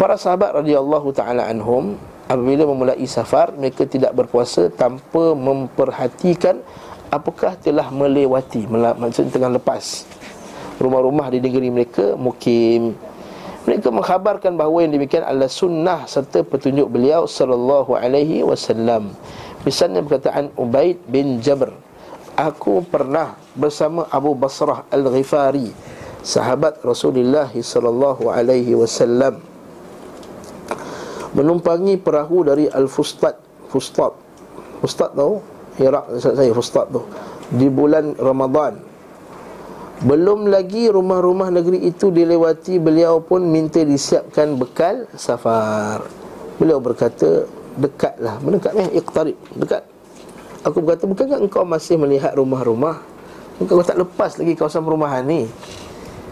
Para 0.00 0.16
sahabat 0.16 0.64
radhiyallahu 0.64 1.12
ta'ala 1.12 1.52
anhum 1.52 2.00
apabila 2.26 2.66
memulai 2.66 3.06
safar 3.06 3.54
mereka 3.54 3.86
tidak 3.86 4.10
berpuasa 4.10 4.66
tanpa 4.74 5.32
memperhatikan 5.38 6.58
apakah 7.06 7.54
telah 7.62 7.86
melewati 7.94 8.66
maksudnya 8.66 9.30
tengah 9.30 9.52
lepas 9.54 10.02
rumah-rumah 10.82 11.30
di 11.30 11.38
negeri 11.38 11.70
mereka 11.70 12.18
mukim 12.18 12.98
mereka 13.66 13.90
mengkhabarkan 13.90 14.54
bahawa 14.54 14.86
yang 14.86 14.94
demikian 14.94 15.26
adalah 15.26 15.50
sunnah 15.50 16.06
serta 16.06 16.46
petunjuk 16.46 16.86
beliau 16.86 17.26
sallallahu 17.26 17.98
alaihi 17.98 18.46
wasallam. 18.46 19.10
Misalnya 19.66 20.06
perkataan 20.06 20.54
Ubaid 20.54 21.02
bin 21.10 21.42
Jabr 21.42 21.74
aku 22.38 22.86
pernah 22.86 23.34
bersama 23.58 24.06
Abu 24.12 24.38
Basrah 24.38 24.86
Al-Ghifari 24.92 25.74
sahabat 26.22 26.78
Rasulullah 26.86 27.50
sallallahu 27.50 28.30
alaihi 28.30 28.78
wasallam 28.78 29.42
menumpangi 31.34 31.98
perahu 31.98 32.46
dari 32.46 32.70
Al-Fustat. 32.70 33.34
Fustat. 33.66 34.14
Fustat 34.78 35.10
tahu? 35.12 35.42
Iraq 35.82 36.22
saya 36.22 36.54
Fustat 36.54 36.86
tu. 36.94 37.02
Di 37.50 37.66
bulan 37.66 38.14
Ramadan 38.14 38.78
belum 40.04 40.52
lagi 40.52 40.92
rumah-rumah 40.92 41.48
negeri 41.48 41.88
itu 41.88 42.12
dilewati 42.12 42.76
beliau 42.76 43.24
pun 43.24 43.40
minta 43.40 43.80
disiapkan 43.80 44.52
bekal 44.60 45.08
safar. 45.16 46.04
Beliau 46.60 46.80
berkata 46.84 47.48
dekatlah. 47.80 48.36
Mendekat 48.44 48.72
eh 48.76 49.00
iqtarib. 49.00 49.36
Dekat. 49.56 49.88
Aku 50.68 50.84
berkata 50.84 51.08
bukankah 51.08 51.38
engkau 51.40 51.64
masih 51.64 51.96
melihat 51.96 52.36
rumah-rumah? 52.36 53.00
Engkau 53.56 53.80
tak 53.80 53.96
lepas 53.96 54.36
lagi 54.36 54.52
kawasan 54.52 54.84
perumahan 54.84 55.24
ni? 55.24 55.48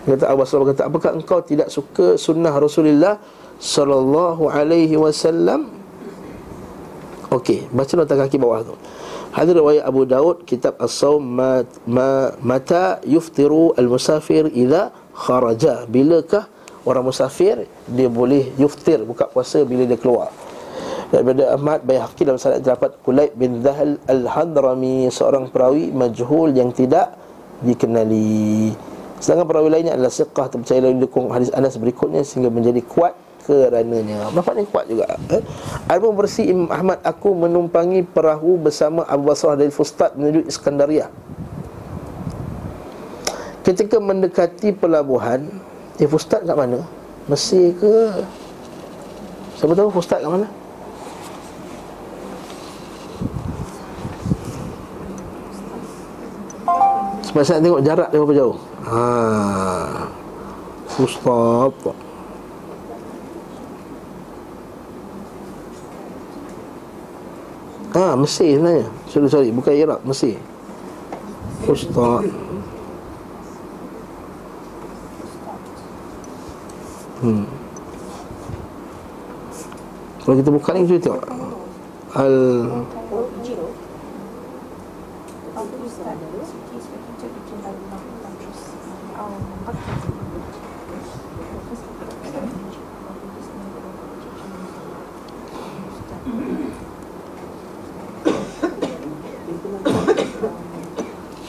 Kata 0.05 0.29
Abu 0.29 0.45
Bakar 0.45 0.61
kata 0.69 0.83
apakah 0.85 1.11
engkau 1.17 1.41
tidak 1.41 1.73
suka 1.73 2.21
sunnah 2.21 2.53
Rasulullah 2.53 3.17
sallallahu 3.57 4.53
alaihi 4.53 5.01
wasallam 5.01 5.73
Okey, 7.35 7.67
baca 7.75 7.93
nota 7.99 8.15
kaki 8.15 8.39
bawah 8.39 8.63
tu. 8.63 8.75
Hadis 9.35 9.59
riwayat 9.59 9.83
Abu 9.83 10.07
Daud 10.07 10.47
kitab 10.47 10.79
As-Saum 10.79 11.19
ma, 11.19 11.67
ma, 11.83 12.31
mata 12.39 13.03
yuftiru 13.03 13.75
al-musafir 13.75 14.47
idza 14.55 14.95
kharaja. 15.11 15.83
Bilakah 15.91 16.47
orang 16.87 17.11
musafir 17.11 17.67
dia 17.91 18.07
boleh 18.07 18.55
yuftir 18.55 19.03
buka 19.03 19.27
puasa 19.27 19.67
bila 19.67 19.83
dia 19.83 19.99
keluar. 19.99 20.31
Daripada 21.11 21.59
Ahmad 21.59 21.83
Baihaqi 21.83 22.23
dalam 22.23 22.39
sanad 22.39 22.63
terdapat 22.63 23.03
Kulaib 23.03 23.35
bin 23.35 23.67
Dhahal 23.67 23.99
Al-Hadrami 24.07 25.11
seorang 25.11 25.51
perawi 25.51 25.91
majhul 25.91 26.55
yang 26.55 26.71
tidak 26.71 27.19
dikenali. 27.67 28.71
Sedangkan 29.19 29.51
perawi 29.51 29.75
lainnya 29.75 29.99
adalah 29.99 30.15
siqah 30.15 30.47
terpercaya 30.47 30.87
yang 30.87 31.03
didukung 31.03 31.35
hadis 31.35 31.51
Anas 31.51 31.75
berikutnya 31.83 32.23
sehingga 32.23 32.51
menjadi 32.51 32.79
kuat 32.87 33.19
kerananya 33.45 34.33
Bapak 34.33 34.57
ni 34.57 34.65
kuat 34.65 34.89
juga 34.89 35.05
eh? 35.29 35.45
Al-Imam 35.87 36.17
Bersi 36.17 36.49
Imam 36.49 36.69
Ahmad 36.73 36.99
Aku 37.05 37.37
menumpangi 37.37 38.01
perahu 38.03 38.57
bersama 38.57 39.05
Abu 39.05 39.29
Basrah 39.29 39.55
dari 39.55 39.69
Fustat 39.71 40.17
menuju 40.17 40.49
Iskandaria 40.49 41.13
Ketika 43.61 44.01
mendekati 44.01 44.73
pelabuhan 44.73 45.49
Eh 46.01 46.09
Fustat 46.09 46.43
kat 46.43 46.57
mana? 46.57 46.83
Mesir 47.29 47.77
ke? 47.77 48.25
Siapa 49.61 49.73
tahu 49.77 49.89
Fustat 49.93 50.25
kat 50.25 50.31
mana? 50.33 50.49
Sebab 57.29 57.43
saya 57.45 57.61
tengok 57.61 57.83
jarak 57.85 58.09
dia 58.09 58.19
berapa 58.21 58.35
jauh 58.37 58.57
Haa 58.85 60.07
Fustat 60.95 62.04
Ha, 67.95 68.19
Mesir 68.19 68.59
sebenarnya. 68.59 68.87
Sorry, 69.07 69.29
sorry, 69.31 69.51
bukan 69.55 69.71
Iraq, 69.71 70.01
Mesir. 70.03 70.37
Fustat 71.63 72.27
Hmm. 77.25 77.49
Kalau 80.21 80.35
kita 80.37 80.51
buka 80.53 80.77
ni, 80.77 80.85
kita 80.85 81.09
tengok. 81.09 81.25
Al 82.13 82.35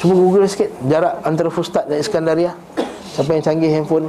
Cuba 0.06 0.14
google 0.22 0.46
sikit 0.46 0.70
Jarak 0.86 1.26
antara 1.26 1.50
Fustat 1.50 1.90
dan 1.90 1.98
Iskandaria 1.98 2.54
Siapa 3.18 3.34
yang 3.34 3.42
canggih 3.42 3.72
handphone? 3.74 4.06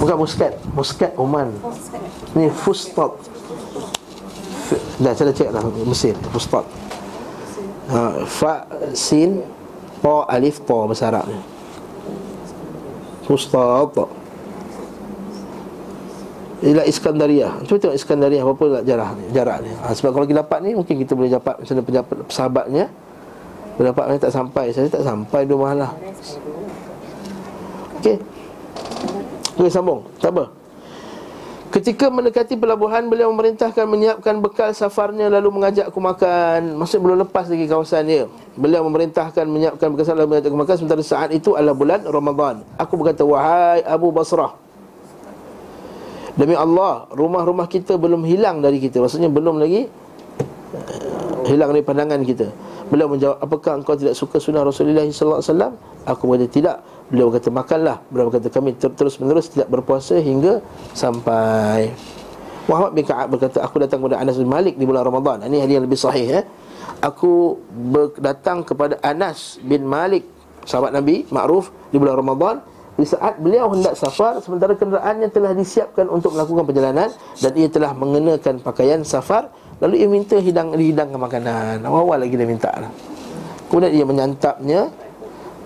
Bukan 0.00 0.16
Muscat 0.16 0.56
Muscat 0.72 1.12
Oman. 1.20 1.52
Ni 2.32 2.48
Fustat. 2.48 3.12
Dah 4.96 5.12
saya 5.12 5.28
dah 5.28 5.34
cek 5.36 5.50
lah 5.52 5.62
Mesir 5.84 6.16
Fustat. 6.32 6.64
Ha, 7.92 8.24
Fa 8.24 8.64
Sin 8.96 9.44
Po 10.00 10.24
Alif 10.24 10.64
Po 10.64 10.88
Bahasa 10.88 11.12
Arab 11.12 11.28
ni. 11.28 11.36
Fustat. 13.28 13.92
Ila 16.62 16.86
Iskandaria 16.86 17.50
Cuba 17.66 17.76
tengok 17.82 17.98
Iskandaria 17.98 18.46
Berapa 18.46 18.86
jarak 18.86 19.18
ni, 19.18 19.24
jarak 19.34 19.58
ni. 19.66 19.74
Ha, 19.82 19.90
Sebab 19.98 20.14
kalau 20.14 20.26
kita 20.30 20.46
dapat 20.46 20.62
ni 20.62 20.78
Mungkin 20.78 20.94
kita 20.94 21.18
boleh 21.18 21.34
dapat 21.34 21.58
Macam 21.58 21.74
mana 21.74 21.82
pendapat 21.82 22.16
sahabatnya 22.30 22.86
Pendapat 23.82 24.04
mana 24.14 24.18
tak 24.22 24.30
sampai. 24.30 24.70
Saya 24.70 24.86
tak 24.86 25.02
sampai 25.02 25.42
dua 25.42 25.74
malam 25.74 25.90
Okey. 27.98 28.14
Okey 29.58 29.70
sambung. 29.74 30.06
Tak 30.22 30.30
apa. 30.30 30.54
Ketika 31.74 32.06
mendekati 32.06 32.54
pelabuhan 32.54 33.10
Beliau 33.10 33.34
memerintahkan 33.34 33.82
menyiapkan 33.90 34.38
bekal 34.38 34.70
safarnya 34.70 35.26
Lalu 35.26 35.58
mengajak 35.58 35.90
aku 35.90 35.98
makan. 35.98 36.78
Maksud 36.78 37.02
belum 37.02 37.26
lepas 37.26 37.50
lagi 37.50 37.66
kawasan 37.66 38.06
dia. 38.06 38.30
Beliau 38.54 38.86
memerintahkan 38.86 39.50
menyiapkan 39.50 39.90
bekal 39.90 40.06
safar 40.06 40.22
Lalu 40.22 40.38
mengajak 40.38 40.50
aku 40.54 40.60
makan. 40.62 40.74
Sementara 40.78 41.02
saat 41.02 41.34
itu 41.34 41.58
adalah 41.58 41.74
bulan 41.74 42.06
Ramadan. 42.06 42.62
Aku 42.78 42.94
berkata 42.94 43.26
Wahai 43.26 43.82
Abu 43.82 44.14
Basrah 44.14 44.54
Demi 46.38 46.54
Allah 46.54 47.10
Rumah-rumah 47.10 47.66
kita 47.66 47.98
belum 47.98 48.22
hilang 48.30 48.62
dari 48.62 48.78
kita. 48.78 49.02
Maksudnya 49.02 49.26
belum 49.26 49.58
lagi 49.58 49.90
uh, 50.70 51.50
Hilang 51.50 51.74
dari 51.74 51.82
pandangan 51.82 52.22
kita 52.22 52.70
Beliau 52.92 53.08
menjawab 53.08 53.40
Apakah 53.40 53.80
engkau 53.80 53.96
tidak 53.96 54.12
suka 54.12 54.36
sunnah 54.36 54.60
Rasulullah 54.60 55.08
SAW 55.08 55.40
Aku 56.04 56.28
berkata 56.28 56.52
tidak. 56.52 56.76
Beliau 57.08 57.32
berkata 57.32 57.48
makanlah. 57.48 57.96
Beliau 58.12 58.28
berkata 58.28 58.52
kami 58.52 58.76
ter- 58.76 58.92
terus 58.92 59.16
menerus 59.16 59.48
tidak 59.48 59.72
berpuasa 59.72 60.20
hingga 60.20 60.60
sampai. 60.92 61.88
Muhammad 62.68 62.92
bin 62.94 63.04
Ka'ab 63.08 63.32
berkata 63.32 63.64
Aku 63.64 63.80
datang 63.80 64.04
kepada 64.04 64.20
Anas 64.20 64.36
bin 64.36 64.50
Malik 64.50 64.76
di 64.76 64.84
bulan 64.84 65.08
Ramadan. 65.08 65.40
Ini 65.48 65.64
hadis 65.64 65.74
yang 65.80 65.86
lebih 65.88 65.98
sahih 65.98 66.26
eh? 66.42 66.44
Aku 67.00 67.58
ber- 67.70 68.18
datang 68.20 68.66
kepada 68.66 69.00
Anas 69.00 69.56
bin 69.62 69.88
Malik 69.88 70.26
Sahabat 70.62 70.94
Nabi, 70.94 71.26
makruf 71.32 71.74
Di 71.90 71.96
bulan 71.98 72.18
Ramadan. 72.18 72.62
Di 72.92 73.08
saat 73.08 73.40
beliau 73.40 73.72
hendak 73.72 73.96
safar 73.96 74.38
Sementara 74.44 74.76
kenderaannya 74.76 75.32
telah 75.32 75.56
disiapkan 75.56 76.06
untuk 76.12 76.36
melakukan 76.36 76.68
perjalanan 76.68 77.08
Dan 77.40 77.52
ia 77.56 77.66
telah 77.72 77.96
mengenakan 77.96 78.60
pakaian 78.60 79.00
safar 79.02 79.48
Lalu 79.82 79.94
ia 79.98 80.08
minta 80.08 80.38
hidang, 80.38 80.78
dihidangkan 80.78 81.18
makanan. 81.18 81.76
Awal-awal 81.82 82.22
lagi 82.22 82.38
dia 82.38 82.46
minta 82.46 82.70
lah. 82.70 82.90
Kemudian 83.66 83.90
ia 83.90 84.06
menyantapnya. 84.06 84.94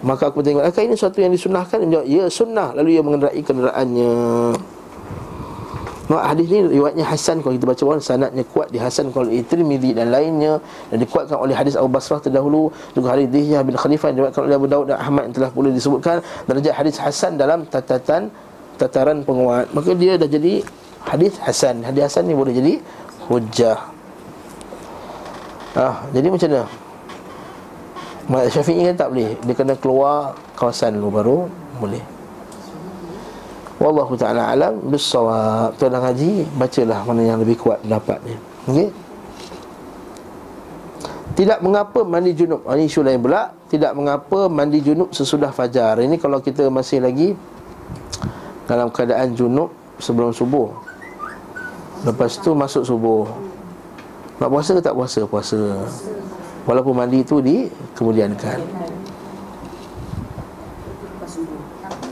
Maka 0.05 0.29
aku 0.29 0.45
tengok 0.45 0.61
Adakah 0.65 0.85
ini 0.89 0.95
sesuatu 0.97 1.19
yang 1.21 1.33
disunahkan? 1.33 1.77
Dia 1.85 1.87
menjawab 1.89 2.07
Ya 2.09 2.25
sunnah. 2.33 2.73
Lalu 2.73 2.97
ia 2.97 3.03
mengendarai 3.05 3.41
kenderaannya. 3.45 4.17
Nah, 6.07 6.23
hadis 6.23 6.47
ni 6.47 6.63
riwayatnya 6.63 7.03
Hasan 7.03 7.43
kalau 7.43 7.59
kita 7.59 7.67
baca 7.67 7.83
bawah 7.83 7.99
sanadnya 7.99 8.47
kuat 8.47 8.71
di 8.71 8.79
Hasan 8.79 9.11
kalau 9.11 9.27
Tirmizi 9.27 9.91
dan 9.91 10.15
lainnya 10.15 10.63
dan 10.87 11.03
dikuatkan 11.03 11.35
oleh 11.35 11.51
hadis 11.51 11.75
Abu 11.75 11.91
Basrah 11.91 12.23
terdahulu 12.23 12.71
juga 12.95 13.19
hadis 13.19 13.27
Dihyah 13.27 13.67
bin 13.67 13.75
Khalifah 13.75 14.15
yang 14.15 14.23
diriwayatkan 14.23 14.43
oleh 14.47 14.55
Abu 14.55 14.71
Daud 14.71 14.87
dan 14.87 15.03
Ahmad 15.03 15.27
yang 15.27 15.35
telah 15.35 15.51
pula 15.51 15.75
disebutkan 15.75 16.23
darjah 16.47 16.79
hadis 16.79 16.95
Hasan 17.03 17.35
dalam 17.35 17.67
tatatan 17.67 18.31
tataran 18.79 19.27
penguat. 19.27 19.67
Maka 19.75 19.99
dia 19.99 20.15
dah 20.15 20.31
jadi 20.31 20.63
hadis 21.11 21.43
Hasan. 21.43 21.83
Hadis 21.83 22.07
Hasan 22.07 22.31
ni 22.31 22.39
boleh 22.39 22.55
jadi 22.55 22.79
hujah 23.27 23.96
ah 25.77 26.03
jadi 26.11 26.27
macam 26.33 26.49
mana? 26.51 26.65
Mak 28.27 28.51
Syafi'i 28.51 28.83
kan 28.91 28.97
tak 28.99 29.09
boleh. 29.15 29.39
Dia 29.47 29.55
kena 29.55 29.75
keluar 29.79 30.35
kawasan 30.59 30.99
dulu 30.99 31.09
baru 31.15 31.39
boleh. 31.79 32.03
Wallahu 33.77 34.17
ta'ala 34.17 34.51
alam 34.51 34.81
Bissawab. 34.89 35.77
Tuan 35.77 35.93
dah 35.93 36.01
ngaji 36.01 36.49
Bacalah 36.57 37.05
mana 37.05 37.23
yang 37.23 37.39
lebih 37.45 37.61
kuat 37.61 37.85
pendapatnya 37.85 38.41
Okey? 38.67 38.89
Tidak 41.37 41.61
mengapa 41.61 42.01
mandi 42.01 42.33
junub. 42.33 42.65
Ini 42.65 42.89
isu 42.89 43.05
lain 43.05 43.21
pula. 43.21 43.53
Tidak 43.69 43.93
mengapa 43.93 44.49
mandi 44.49 44.81
junub 44.81 45.13
sesudah 45.13 45.53
fajar. 45.53 46.01
Ini 46.01 46.17
kalau 46.17 46.41
kita 46.41 46.73
masih 46.73 47.05
lagi 47.05 47.37
Dalam 48.65 48.89
keadaan 48.89 49.37
junub 49.37 49.71
Sebelum 50.01 50.33
subuh. 50.33 50.73
Lepas 52.09 52.41
tu 52.41 52.57
masuk 52.57 52.83
subuh 52.89 53.29
Nak 54.37 54.49
puasa 54.53 54.77
ke 54.77 54.81
tak 54.85 54.93
puasa? 54.93 55.21
Puasa 55.25 55.59
Walaupun 56.69 56.93
mandi 56.93 57.25
tu 57.25 57.41
di 57.41 57.73
Kemudiankan 57.97 58.61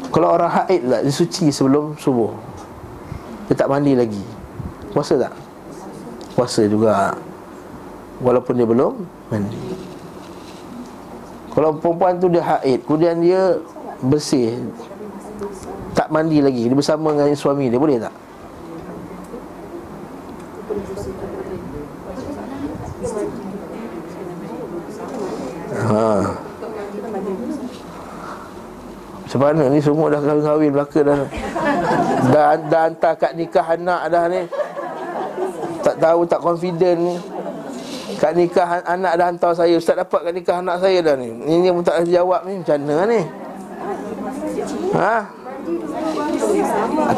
Kalau 0.09 0.29
orang 0.33 0.53
haid 0.63 0.83
lah 0.89 1.01
Dia 1.05 1.13
suci 1.13 1.53
sebelum 1.53 2.01
subuh 2.01 2.33
Dia 3.51 3.55
tak 3.61 3.69
mandi 3.69 3.93
lagi 3.93 4.25
Puasa 4.97 5.21
tak? 5.21 5.35
Puasa 6.33 6.65
juga 6.65 7.13
Walaupun 8.25 8.57
dia 8.57 8.65
belum 8.65 8.95
mandi 9.29 9.61
Kalau 11.53 11.77
perempuan 11.77 12.17
tu 12.17 12.33
dia 12.33 12.41
haid 12.41 12.81
Kemudian 12.89 13.21
dia 13.21 13.61
bersih 14.01 14.65
Tak 15.93 16.09
mandi 16.09 16.41
lagi 16.41 16.73
Dia 16.73 16.77
bersama 16.79 17.13
dengan 17.13 17.37
suami 17.37 17.69
dia 17.69 17.77
Boleh 17.77 18.01
tak? 18.01 18.15
Macam 29.35 29.51
mana 29.51 29.67
ni 29.67 29.83
semua 29.83 30.15
dah 30.15 30.23
kahwin-kahwin 30.23 30.71
belaka 30.71 31.01
dah. 31.03 31.19
Dah, 32.31 32.55
dah 32.71 32.83
hantar 32.87 33.13
kat 33.19 33.35
nikah 33.35 33.67
anak 33.67 34.07
dah 34.07 34.25
ni. 34.31 34.47
Tak 35.83 35.99
tahu 35.99 36.23
tak 36.23 36.39
confident 36.39 36.99
ni. 37.03 37.19
Kat 38.23 38.39
nikah 38.39 38.87
anak 38.87 39.19
dah 39.19 39.27
hantar 39.35 39.51
saya. 39.59 39.75
Ustaz 39.75 39.99
dapat 39.99 40.31
kat 40.31 40.33
nikah 40.39 40.63
anak 40.63 40.79
saya 40.79 41.03
dah 41.03 41.19
ni. 41.19 41.35
Ini 41.51 41.75
pun 41.75 41.83
tak 41.83 42.07
jawab 42.07 42.47
ni. 42.47 42.63
Macam 42.63 42.79
mana 42.87 43.05
ni? 43.11 43.21
Ha? 45.03 45.17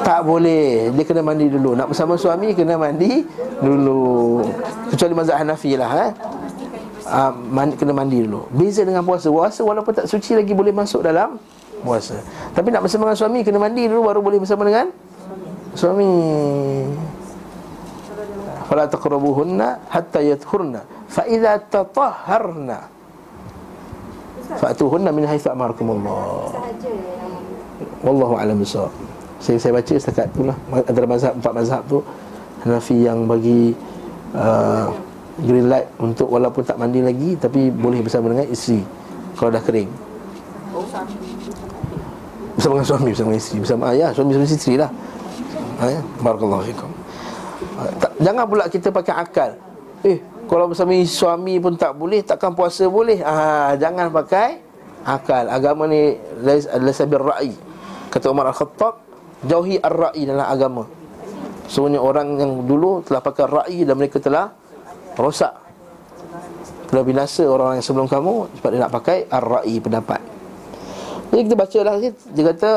Tak 0.01 0.21
boleh. 0.25 0.89
Dia 0.97 1.05
kena 1.05 1.21
mandi 1.21 1.53
dulu. 1.53 1.77
Nak 1.77 1.93
bersama 1.93 2.17
suami 2.17 2.57
kena 2.57 2.81
mandi 2.81 3.29
dulu. 3.61 4.41
Kecuali 4.89 5.13
mazhab 5.13 5.37
Hanafi 5.45 5.77
lah 5.77 5.93
eh? 6.01 6.11
uh, 7.13 7.33
mandi, 7.37 7.77
Kena 7.77 7.93
mandi 7.93 8.25
dulu. 8.25 8.49
Beza 8.57 8.89
dengan 8.89 9.05
puasa. 9.05 9.29
Puasa 9.29 9.61
walaupun 9.61 9.93
tak 9.93 10.09
suci 10.09 10.33
lagi 10.33 10.57
Boleh 10.57 10.73
masuk 10.73 11.05
dalam 11.05 11.37
puasa 11.87 12.19
Tapi 12.51 12.75
nak 12.75 12.83
bersama 12.83 13.07
dengan 13.07 13.19
suami 13.23 13.41
Kena 13.47 13.63
mandi 13.63 13.87
dulu 13.87 14.11
Baru 14.11 14.21
boleh 14.21 14.43
bersama 14.43 14.67
dengan 14.67 14.91
Suami. 15.77 16.09
Fala 18.67 18.89
taqrabuhunna 18.91 19.87
Hatta 19.93 20.25
yathurna 20.25 20.83
Fa 21.07 21.23
idza 21.29 21.63
tatahharna. 21.71 22.97
Fa'tuhunna 24.57 25.11
min 25.11 25.27
Sahaja 25.27 25.51
yang 25.51 27.33
Wallahu 28.05 28.39
a'lam 28.39 28.63
bissawab. 28.63 28.93
Saya 29.43 29.59
saya 29.61 29.73
baca 29.77 29.95
setakat 29.97 30.33
itulah 30.33 30.57
antara 30.73 31.07
mazhab 31.09 31.33
empat 31.37 31.53
mazhab 31.53 31.83
tu. 31.91 31.99
Hanafi 32.65 33.05
yang 33.05 33.29
bagi 33.29 33.77
uh, 34.33 34.89
green 35.45 35.69
light 35.69 35.87
untuk 36.01 36.31
walaupun 36.33 36.65
tak 36.65 36.81
mandi 36.81 37.05
lagi 37.05 37.37
tapi 37.37 37.69
boleh 37.69 38.01
bersama 38.01 38.33
dengan 38.33 38.49
isteri 38.49 38.81
kalau 39.37 39.51
dah 39.53 39.61
kering. 39.61 39.91
Bersama 42.57 42.81
dengan 42.81 42.89
suami, 42.89 43.09
bersama 43.13 43.29
dengan 43.31 43.43
isteri, 43.45 43.59
bersama 43.61 43.85
ayah, 43.93 44.11
suami 44.17 44.29
bersama 44.33 44.49
isteri 44.49 44.75
lah. 44.81 44.91
Ha, 45.77 45.85
ya? 45.93 46.01
Barakallahu 46.25 46.63
fikum. 46.65 46.91
Uh, 47.77 47.91
tak, 48.01 48.11
jangan 48.17 48.45
pula 48.49 48.65
kita 48.73 48.89
pakai 48.89 49.15
akal. 49.15 49.51
Eh, 50.05 50.19
kalau 50.49 50.65
bersama 50.73 50.97
suami 51.05 51.61
pun 51.61 51.77
tak 51.77 51.93
boleh, 51.93 52.25
takkan 52.25 52.57
puasa 52.57 52.89
boleh? 52.89 53.21
Ah, 53.21 53.77
jangan 53.77 54.09
pakai 54.09 54.65
akal. 55.05 55.53
Agama 55.53 55.85
ni 55.85 56.17
adalah 56.73 56.95
sabir 56.97 57.21
ra'i. 57.21 57.53
Kata 58.09 58.33
Umar 58.33 58.49
Al-Khattab, 58.49 59.05
jauhi 59.45 59.77
ar-ra'i 59.77 60.25
dalam 60.25 60.47
agama. 60.49 60.89
Semuanya 61.69 62.01
orang 62.01 62.41
yang 62.41 62.65
dulu 62.65 63.05
telah 63.05 63.21
pakai 63.21 63.45
ra'i 63.45 63.79
dan 63.85 63.99
mereka 63.99 64.23
telah 64.23 64.55
rosak 65.19 65.67
telah 66.87 67.03
binasa 67.03 67.43
orang 67.43 67.79
yang 67.79 67.85
sebelum 67.85 68.07
kamu 68.07 68.47
sebab 68.61 68.69
dia 68.71 68.81
nak 68.87 68.95
pakai 68.95 69.27
ar-ra'i 69.27 69.83
pendapat 69.83 70.23
jadi 71.37 71.43
kita 71.53 71.57
baca 71.61 71.79
lah 71.85 71.95
dia 72.01 72.43
kata 72.49 72.71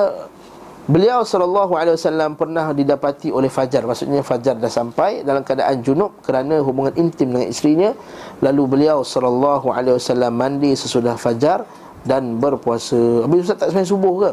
Beliau 0.89 1.21
sallallahu 1.21 1.77
alaihi 1.77 2.01
wasallam 2.01 2.33
pernah 2.33 2.73
didapati 2.73 3.29
oleh 3.29 3.45
fajar 3.45 3.85
maksudnya 3.85 4.25
fajar 4.25 4.57
dah 4.57 4.73
sampai 4.73 5.21
dalam 5.21 5.45
keadaan 5.45 5.85
junub 5.85 6.17
kerana 6.25 6.65
hubungan 6.65 6.89
intim 6.97 7.29
dengan 7.29 7.45
isterinya 7.45 7.93
lalu 8.41 8.65
beliau 8.65 9.05
sallallahu 9.05 9.69
alaihi 9.69 10.01
wasallam 10.01 10.33
mandi 10.33 10.73
sesudah 10.73 11.13
fajar 11.13 11.61
dan 12.09 12.41
berpuasa. 12.41 13.21
Habis 13.21 13.45
ustaz 13.45 13.61
tak 13.61 13.67
sembahyang 13.69 13.91
subuh 13.93 14.13
ke? 14.17 14.31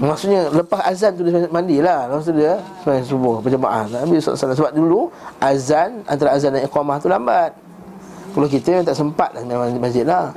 Maksudnya 0.00 0.40
lepas 0.56 0.80
azan 0.88 1.12
tu 1.16 1.22
dia 1.26 1.44
mandilah 1.52 2.08
Maksud 2.08 2.32
dia 2.32 2.56
sembahyang 2.80 3.08
subuh 3.12 3.34
berjemaah. 3.44 3.84
Habis 3.92 4.24
ustaz 4.24 4.40
salah 4.40 4.56
sebab 4.56 4.72
dulu 4.72 5.12
azan 5.36 6.00
antara 6.08 6.32
azan 6.32 6.56
dan 6.56 6.64
iqamah 6.64 6.96
tu 6.96 7.12
lambat. 7.12 7.52
Kalau 8.32 8.48
kita 8.48 8.80
yang 8.80 8.84
tak 8.88 8.96
sempat 8.96 9.36
lah 9.36 9.44
masjid 9.76 10.08
lah. 10.08 10.32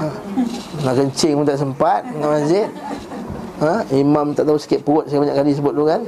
Ha. 0.00 0.08
Nak 0.84 0.94
kencing 0.96 1.32
pun 1.40 1.44
tak 1.48 1.58
sempat 1.60 2.00
dengan 2.04 2.36
masjid 2.36 2.68
ha? 3.64 3.80
Imam 3.94 4.36
tak 4.36 4.44
tahu 4.44 4.58
sikit 4.60 4.80
perut 4.84 5.08
Saya 5.08 5.24
banyak 5.24 5.36
kali 5.36 5.50
sebut 5.56 5.72
dulu 5.72 5.86
kan 5.88 6.02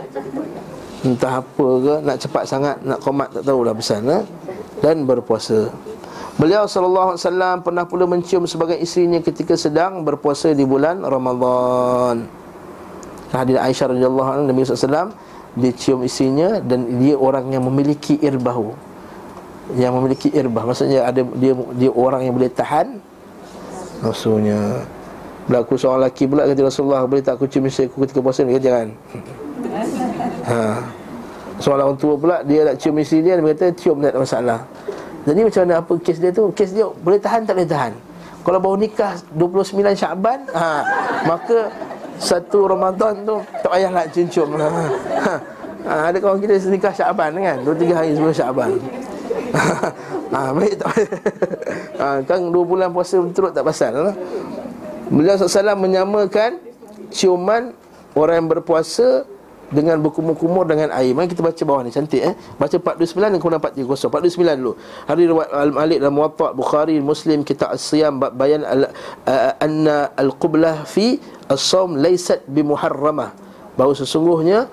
Entah 1.06 1.40
apa 1.40 1.68
ke 1.80 1.94
Nak 2.04 2.16
cepat 2.20 2.44
sangat 2.44 2.76
Nak 2.84 2.98
komat 3.00 3.32
tak 3.32 3.44
tahulah 3.48 3.72
pesan 3.72 4.02
ha? 4.08 4.18
Dan 4.84 5.08
berpuasa 5.08 5.72
Beliau 6.38 6.70
SAW 6.70 7.18
pernah 7.66 7.82
pula 7.82 8.06
mencium 8.06 8.46
sebagai 8.46 8.78
isterinya 8.78 9.18
ketika 9.18 9.58
sedang 9.58 10.06
berpuasa 10.06 10.54
di 10.54 10.62
bulan 10.62 11.02
Ramadhan. 11.02 12.30
Hadis 13.34 13.58
Aisyah 13.58 13.90
anha 13.90 14.46
Nabi 14.46 14.62
SAW 14.62 15.10
dia 15.58 15.74
cium 15.74 16.06
isterinya 16.06 16.62
dan 16.62 17.02
dia 17.02 17.18
orang 17.18 17.50
yang 17.50 17.66
memiliki 17.66 18.22
irbahu. 18.22 18.70
Yang 19.74 19.92
memiliki 19.98 20.28
irbah 20.30 20.62
maksudnya 20.62 21.10
ada 21.10 21.26
dia 21.26 21.58
dia 21.74 21.90
orang 21.90 22.22
yang 22.22 22.38
boleh 22.38 22.54
tahan 22.54 23.02
nafsunya. 24.02 24.84
Berlaku 25.48 25.80
seorang 25.80 26.04
lelaki 26.04 26.28
pula 26.28 26.44
kata 26.44 26.60
Rasulullah 26.60 27.08
Boleh 27.08 27.24
tak 27.24 27.40
aku 27.40 27.48
cium 27.48 27.64
isteri 27.64 27.88
aku 27.88 28.04
ketika 28.04 28.20
puasa 28.20 28.44
kata 28.44 28.60
jangan 28.60 28.86
ha. 30.44 30.60
Seorang 31.56 31.86
orang 31.88 31.96
tua 31.96 32.14
pula 32.20 32.36
Dia 32.44 32.68
nak 32.68 32.76
cium 32.76 33.00
isteri 33.00 33.24
dia 33.24 33.40
Dia 33.40 33.56
kata 33.56 33.72
cium 33.72 33.96
tak 34.04 34.12
ada 34.12 34.20
masalah 34.20 34.60
Jadi 35.24 35.40
macam 35.48 35.60
mana 35.64 35.74
apa 35.80 35.92
kes 36.04 36.20
dia 36.20 36.30
tu 36.36 36.52
Kes 36.52 36.76
dia 36.76 36.84
boleh 36.84 37.16
tahan 37.16 37.48
tak 37.48 37.56
boleh 37.56 37.64
tahan 37.64 37.92
Kalau 38.44 38.58
baru 38.60 38.76
nikah 38.76 39.16
29 39.40 39.80
Syaban 39.96 40.38
ha. 40.52 40.84
Maka 41.24 41.72
Satu 42.20 42.68
Ramadan 42.68 43.24
tu 43.24 43.40
Tak 43.64 43.72
payah 43.72 43.88
nak 43.88 44.06
cium-cium 44.12 44.52
ha. 44.52 44.68
ha. 45.88 45.92
Ada 46.12 46.20
kawan 46.20 46.44
kita 46.44 46.60
nikah 46.68 46.92
Syaban 46.92 47.32
kan 47.40 47.56
2-3 47.64 47.96
hari 47.96 48.12
sebelum 48.12 48.36
Syaban 48.36 48.76
ha, 49.52 50.52
baik 50.56 50.74
tak 50.80 50.88
ha, 51.98 52.06
kan 52.28 52.40
2 52.40 52.52
bulan 52.52 52.88
puasa 52.92 53.20
terus 53.32 53.50
tak 53.52 53.64
pasal 53.64 53.92
lah. 53.94 54.16
Beliau 55.08 55.40
SAW 55.40 55.72
menyamakan 55.78 56.60
ciuman 57.08 57.72
orang 58.12 58.44
yang 58.44 58.48
berpuasa 58.52 59.24
dengan 59.68 60.00
berkumur-kumur 60.00 60.64
dengan 60.64 60.88
air. 60.96 61.12
Mari 61.12 61.28
kita 61.28 61.44
baca 61.44 61.62
bawah 61.64 61.84
ni 61.84 61.92
cantik 61.92 62.24
eh. 62.24 62.34
Baca 62.56 62.76
429 62.76 63.36
dan 63.36 63.38
kemudian 63.40 63.60
430. 63.60 64.56
429 64.56 64.60
dulu. 64.60 64.72
Hari 65.04 65.22
riwayat 65.28 65.50
Al-Malik 65.52 65.98
dan 66.00 66.10
Muwatta 66.12 66.48
Bukhari 66.56 66.96
Muslim 67.04 67.44
kita 67.44 67.76
as-siyam 67.76 68.16
bayan 68.16 68.64
al, 68.64 68.88
anna 69.60 70.12
al-qublah 70.16 70.88
fi 70.88 71.20
as-sawm 71.52 72.00
laysat 72.00 72.48
bimuharramah. 72.48 73.36
Bahawa 73.76 73.92
sesungguhnya 73.92 74.66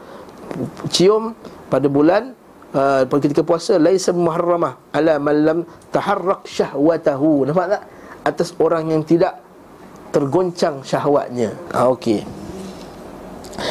cium 0.90 1.36
pada 1.68 1.92
bulan 1.92 2.32
uh, 2.76 3.02
ketika 3.08 3.42
puasa 3.42 3.80
laisa 3.80 4.12
muharramah 4.12 4.92
ala 4.92 5.16
man 5.18 5.38
lam 5.42 5.60
taharrak 5.90 6.44
syahwatahu. 6.44 7.48
Nampak 7.48 7.80
tak? 7.80 7.84
Atas 8.26 8.52
orang 8.60 8.92
yang 8.92 9.02
tidak 9.08 9.40
tergoncang 10.12 10.84
syahwatnya. 10.84 11.56
Ha, 11.72 11.88
okey. 11.92 12.45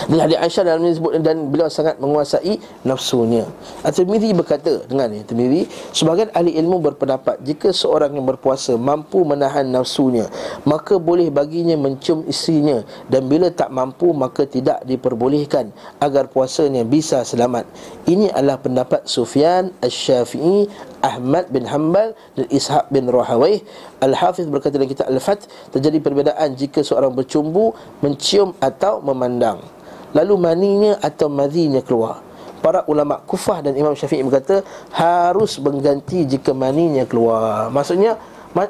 Dan 0.09 0.17
hadis 0.21 0.39
Aisyah 0.41 0.63
dalam 0.65 0.85
ini 0.85 0.97
sebut 0.97 1.13
dan 1.21 1.49
beliau 1.49 1.69
sangat 1.69 2.01
menguasai 2.01 2.57
nafsunya. 2.85 3.45
At-Tirmizi 3.85 4.33
berkata 4.33 4.85
dengan 4.89 5.13
ni, 5.13 5.21
Tirmizi, 5.25 5.69
sebagian 5.93 6.33
ahli 6.33 6.57
ilmu 6.57 6.81
berpendapat 6.81 7.41
jika 7.45 7.73
seorang 7.73 8.17
yang 8.17 8.25
berpuasa 8.25 8.77
mampu 8.81 9.25
menahan 9.25 9.69
nafsunya, 9.69 10.29
maka 10.65 10.97
boleh 10.97 11.29
baginya 11.29 11.77
mencium 11.77 12.25
isterinya 12.29 12.85
dan 13.09 13.29
bila 13.29 13.53
tak 13.53 13.69
mampu 13.73 14.13
maka 14.17 14.49
tidak 14.49 14.81
diperbolehkan 14.89 15.73
agar 16.01 16.29
puasanya 16.33 16.85
bisa 16.85 17.21
selamat. 17.25 17.69
Ini 18.09 18.33
adalah 18.33 18.61
pendapat 18.61 19.05
Sufyan 19.09 19.73
Asy-Syafi'i, 19.81 20.69
Ahmad 21.05 21.53
bin 21.53 21.69
Hanbal 21.69 22.17
dan 22.37 22.47
Ishaq 22.49 22.89
bin 22.89 23.09
Rahawai. 23.13 23.61
Al-Hafiz 24.01 24.49
berkata 24.49 24.81
dalam 24.81 24.89
kitab 24.89 25.09
Al-Fath 25.13 25.49
terjadi 25.73 26.01
perbezaan 26.01 26.57
jika 26.57 26.81
seorang 26.81 27.13
bercumbu, 27.13 27.77
mencium 28.01 28.57
atau 28.61 29.05
memandang 29.05 29.74
lalu 30.15 30.35
maninya 30.39 30.93
atau 31.03 31.27
madhinya 31.27 31.83
keluar. 31.83 32.23
Para 32.65 32.81
ulama 32.89 33.21
kufah 33.21 33.61
dan 33.61 33.77
Imam 33.77 33.93
Syafi'i 33.93 34.25
berkata 34.25 34.65
harus 34.95 35.61
mengganti 35.61 36.25
jika 36.25 36.57
maninya 36.57 37.05
keluar. 37.05 37.69
Maksudnya 37.69 38.17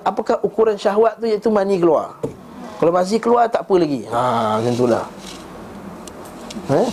apakah 0.02 0.42
ukuran 0.42 0.74
syahwat 0.74 1.22
tu 1.22 1.30
iaitu 1.30 1.46
mani 1.52 1.78
keluar? 1.78 2.18
Kalau 2.82 2.90
masih 2.90 3.22
keluar 3.22 3.46
tak 3.46 3.62
apa 3.68 3.74
lagi. 3.78 4.02
Ha 4.10 4.58
macam 4.58 4.72
itulah 4.74 5.04
eh 6.74 6.90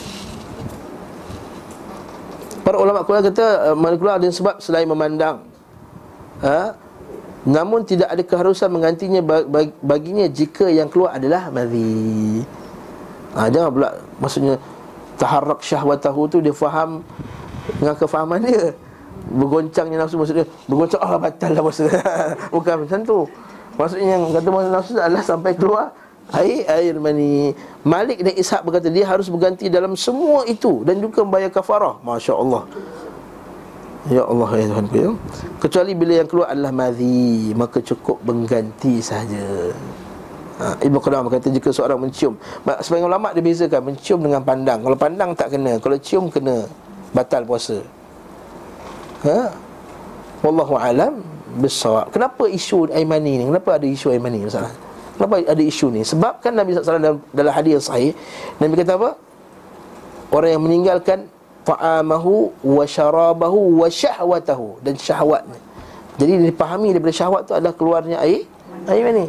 Para 2.61 2.77
ulama 2.77 3.01
kuliah 3.01 3.25
kata 3.25 3.73
uh, 3.73 3.77
mani 3.77 3.97
keluar 3.97 4.21
ada 4.21 4.29
sebab 4.29 4.61
selain 4.61 4.85
memandang. 4.85 5.41
Ha? 6.45 6.77
Namun 7.49 7.81
tidak 7.81 8.13
ada 8.13 8.21
keharusan 8.21 8.69
menggantinya 8.69 9.25
baginya 9.81 10.29
jika 10.29 10.69
yang 10.69 10.85
keluar 10.85 11.17
adalah 11.17 11.49
madhi 11.49 12.45
ha, 13.35 13.47
Jangan 13.47 13.69
pula 13.71 13.89
Maksudnya 14.19 14.55
Taharrak 15.19 15.59
syahwatahu 15.61 16.21
tu 16.31 16.37
dia 16.41 16.55
faham 16.55 17.05
Dengan 17.77 17.93
kefahaman 17.93 18.41
dia. 18.41 18.73
Bergoncangnya 19.31 20.01
nafsu 20.01 20.17
maksudnya 20.17 20.45
Bergoncang 20.65 21.01
Allah 21.03 21.19
oh, 21.19 21.21
batal 21.21 21.51
lah 21.53 21.61
puasa 21.61 21.85
Bukan 22.55 22.75
macam 22.85 22.99
tu. 23.05 23.19
Maksudnya 23.77 24.17
yang 24.17 24.23
kata 24.33 24.49
nafsu 24.49 24.91
adalah 24.97 25.23
sampai 25.23 25.53
keluar 25.55 25.93
Air, 26.31 26.63
air 26.71 26.95
mani. 26.95 27.51
Malik 27.83 28.23
dan 28.23 28.31
Ishak 28.31 28.63
berkata 28.63 28.87
dia 28.87 29.03
harus 29.03 29.27
berganti 29.27 29.67
dalam 29.67 29.99
semua 29.99 30.47
itu 30.47 30.81
Dan 30.87 31.03
juga 31.03 31.27
membayar 31.27 31.51
kafarah. 31.51 31.99
Masya 32.01 32.33
Allah 32.33 32.63
Ya 34.09 34.25
Allah 34.25 34.49
ya 34.57 34.65
Tuhan 34.65 34.85
ya. 34.89 35.09
Kecuali 35.61 35.91
bila 35.93 36.13
yang 36.23 36.29
keluar 36.29 36.49
adalah 36.49 36.73
madhi 36.73 37.53
Maka 37.53 37.83
cukup 37.85 38.17
mengganti 38.25 38.97
saja 38.97 39.69
ha, 40.62 40.78
Ibn 40.78 40.95
Qadam 41.02 41.26
kata 41.28 41.50
jika 41.50 41.74
seorang 41.74 41.97
mencium 41.97 42.38
Sebagai 42.86 43.10
ulama 43.10 43.34
dia 43.34 43.41
bezakan 43.41 43.82
Mencium 43.91 44.19
dengan 44.21 44.41
pandang. 44.45 44.86
Kalau 44.86 44.97
pandang 44.97 45.34
tak 45.34 45.58
kena 45.58 45.82
Kalau 45.82 45.97
cium 45.97 46.30
kena 46.30 46.69
Batal 47.12 47.43
puasa. 47.43 47.82
Ha? 49.26 49.52
Wallahu 50.45 50.78
alam 50.78 51.19
Besawab 51.60 52.13
Kenapa 52.13 52.47
isu 52.47 52.88
air 52.93 53.04
mani 53.04 53.41
ni? 53.41 53.43
Kenapa 53.50 53.76
ada 53.76 53.88
isu 53.89 54.13
air 54.13 54.21
mani? 54.21 54.45
Masalah. 54.45 54.71
Kenapa 55.19 55.43
ada 55.43 55.63
isu 55.63 55.91
ni? 55.91 56.02
Sebab 56.08 56.39
kan 56.39 56.56
Nabi 56.56 56.71
SAW 56.71 57.02
dalam, 57.02 57.19
dalam 57.36 57.52
hadis 57.52 57.71
yang 57.82 57.86
sahih 57.86 58.12
Nabi 58.62 58.74
kata 58.80 58.95
apa? 58.95 59.10
Orang 60.32 60.50
yang 60.56 60.63
meninggalkan 60.63 61.28
Ta'amahu 61.62 62.50
wa 62.65 62.82
syarabahu 62.88 63.84
wa 63.84 63.88
syahwatahu 63.91 64.82
Dan 64.82 64.97
syahwatnya. 64.97 65.60
Jadi 66.17 66.50
dipahami 66.50 66.95
daripada 66.95 67.13
syahwat 67.13 67.41
tu 67.45 67.54
adalah 67.54 67.76
keluarnya 67.76 68.17
air 68.24 68.47
Air 68.88 69.04
mani 69.12 69.28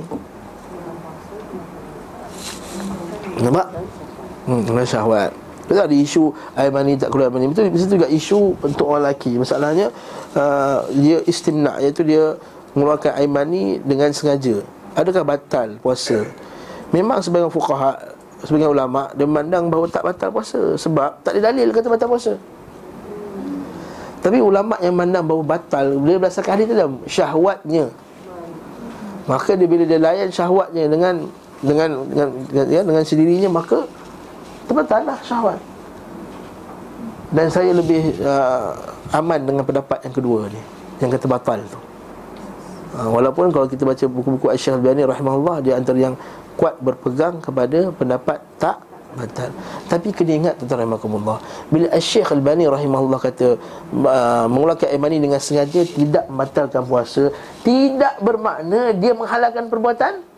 Nampak? 3.41 3.67
Hmm, 4.45 4.61
kena 4.67 4.85
syahwat. 4.85 5.31
Betul 5.71 5.89
ada 5.89 5.97
isu 5.97 6.23
air 6.59 6.69
mani 6.75 6.99
tak 6.99 7.15
keluar 7.15 7.31
mani. 7.31 7.49
Itu 7.49 7.65
juga 7.87 8.11
isu 8.11 8.59
untuk 8.61 8.93
orang 8.93 9.09
lelaki. 9.09 9.39
Masalahnya 9.39 9.95
uh, 10.35 10.85
Dia 10.91 11.23
istimna 11.25 11.79
Iaitu 11.79 12.03
dia 12.03 12.37
mengeluarkan 12.75 13.15
air 13.17 13.31
mani 13.31 13.79
dengan 13.81 14.11
sengaja. 14.11 14.61
Adakah 14.99 15.25
batal 15.25 15.81
puasa? 15.81 16.29
Memang 16.93 17.25
sebagian 17.25 17.49
fukaha 17.49 17.97
Sebagian 18.45 18.75
ulama' 18.75 19.09
Dia 19.17 19.25
memandang 19.25 19.73
bahawa 19.73 19.89
tak 19.89 20.05
batal 20.05 20.29
puasa 20.29 20.77
Sebab 20.77 21.25
tak 21.25 21.39
ada 21.39 21.55
dalil 21.55 21.73
kata 21.73 21.89
batal 21.89 22.11
puasa. 22.11 22.35
Tapi 24.21 24.39
ulama' 24.45 24.77
yang 24.85 24.93
memandang 24.93 25.25
bahawa 25.25 25.57
batal 25.57 25.87
Dia 26.05 26.19
berdasarkan 26.21 26.53
hadis 26.59 26.67
dalam 26.69 27.01
syahwatnya. 27.09 27.87
Maka 29.31 29.55
dia 29.55 29.71
bila 29.71 29.87
dia 29.87 30.03
layan 30.03 30.29
syahwatnya 30.35 30.91
dengan 30.91 31.31
dengan 31.63 32.05
dengan 32.11 32.29
ya, 32.51 32.83
dengan 32.83 33.03
sendirinya 33.07 33.49
maka 33.49 33.87
terbatallah 34.67 35.19
syahwat. 35.23 35.59
Dan 37.33 37.49
saya 37.49 37.73
lebih 37.73 38.13
uh, 38.21 38.77
aman 39.17 39.41
dengan 39.41 39.65
pendapat 39.65 40.05
yang 40.05 40.13
kedua 40.13 40.53
ni 40.53 40.61
yang 41.01 41.09
kata 41.09 41.27
batal 41.31 41.59
tu. 41.65 41.79
Uh, 42.93 43.09
walaupun 43.09 43.49
kalau 43.49 43.65
kita 43.65 43.89
baca 43.89 44.05
buku-buku 44.05 44.53
Asy-Syafi'i 44.53 45.09
rahimahullah 45.09 45.65
dia 45.65 45.81
antara 45.81 45.97
yang 45.97 46.13
kuat 46.61 46.77
berpegang 46.85 47.41
kepada 47.41 47.89
pendapat 47.97 48.45
tak 48.61 48.85
batal 49.17 49.51
Tapi 49.89 50.09
kena 50.13 50.33
ingat 50.45 50.55
tuan 50.61 50.81
rahimahkumullah 50.85 51.39
Bila 51.69 51.89
Syekh 52.01 52.33
Al-Bani 52.33 52.65
rahimahullah 52.69 53.21
kata 53.21 53.61
uh, 53.93 54.47
Mengeluarkan 54.49 54.89
air 54.89 55.01
mani 55.01 55.21
dengan 55.21 55.41
sengaja 55.41 55.85
Tidak 55.85 56.33
membatalkan 56.33 56.83
puasa 56.89 57.29
Tidak 57.61 58.25
bermakna 58.25 58.97
dia 58.97 59.13
menghalalkan 59.13 59.69
perbuatan 59.69 60.32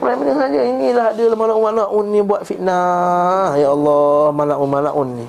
Orang 0.00 0.24
yang 0.24 0.40
saja 0.40 0.60
Inilah 0.64 1.06
ada 1.12 1.24
malak-malakun 1.36 2.04
ni 2.08 2.20
buat 2.24 2.42
fitnah. 2.48 3.52
Ya 3.60 3.68
Allah 3.68 4.32
malak-malakun 4.32 5.08
ni. 5.20 5.26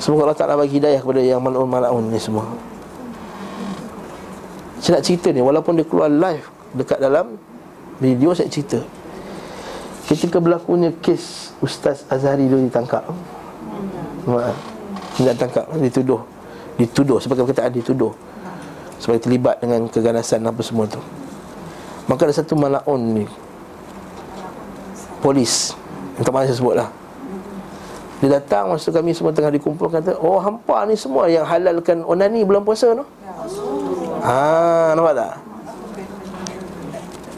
Semoga 0.00 0.28
Allah 0.28 0.38
Ta'ala 0.40 0.54
bagi 0.56 0.80
hidayah 0.80 1.00
kepada 1.04 1.20
yang 1.20 1.44
malak-malakun 1.44 2.08
ni 2.08 2.16
semua. 2.16 2.48
Saya 4.80 5.00
nak 5.00 5.04
cerita 5.08 5.32
ni 5.32 5.40
Walaupun 5.40 5.72
dia 5.72 5.88
keluar 5.88 6.12
live 6.12 6.46
Dekat 6.76 7.00
dalam 7.00 7.36
video 8.00 8.32
saya 8.32 8.48
cerita. 8.48 8.80
Ketika 10.08 10.40
berlakunya 10.40 10.92
kes 10.96 11.52
Ustaz 11.60 12.08
Azhari 12.08 12.48
dulu 12.48 12.68
ditangkap. 12.68 13.04
Tidak 15.16 15.34
tangkap, 15.40 15.64
dituduh. 15.80 16.20
Dituduh, 16.76 17.18
sebagai 17.18 17.48
perkataan 17.48 17.72
dituduh. 17.72 18.12
Sebagai 19.00 19.24
terlibat 19.24 19.60
dengan 19.64 19.88
keganasan 19.88 20.44
apa 20.44 20.60
semua 20.60 20.84
tu 20.88 21.00
Maka 22.06 22.30
ada 22.30 22.34
satu 22.34 22.54
malaun 22.54 23.22
ni 23.22 23.24
Polis 25.20 25.74
Untuk 26.18 26.30
mana 26.30 26.46
saya 26.46 26.58
sebut 26.58 26.74
lah 26.78 26.88
Dia 28.22 28.38
datang 28.38 28.70
masa 28.70 28.88
kami 28.94 29.10
semua 29.10 29.34
tengah 29.34 29.50
dikumpul 29.50 29.90
Kata, 29.90 30.14
oh 30.22 30.38
hampa 30.38 30.86
ni 30.86 30.94
semua 30.94 31.26
yang 31.26 31.42
halalkan 31.42 32.06
onani 32.06 32.46
bulan 32.46 32.62
puasa 32.62 32.94
tu 32.94 33.04
Haa, 34.22 34.96
nampak 34.96 35.14
tak? 35.14 35.32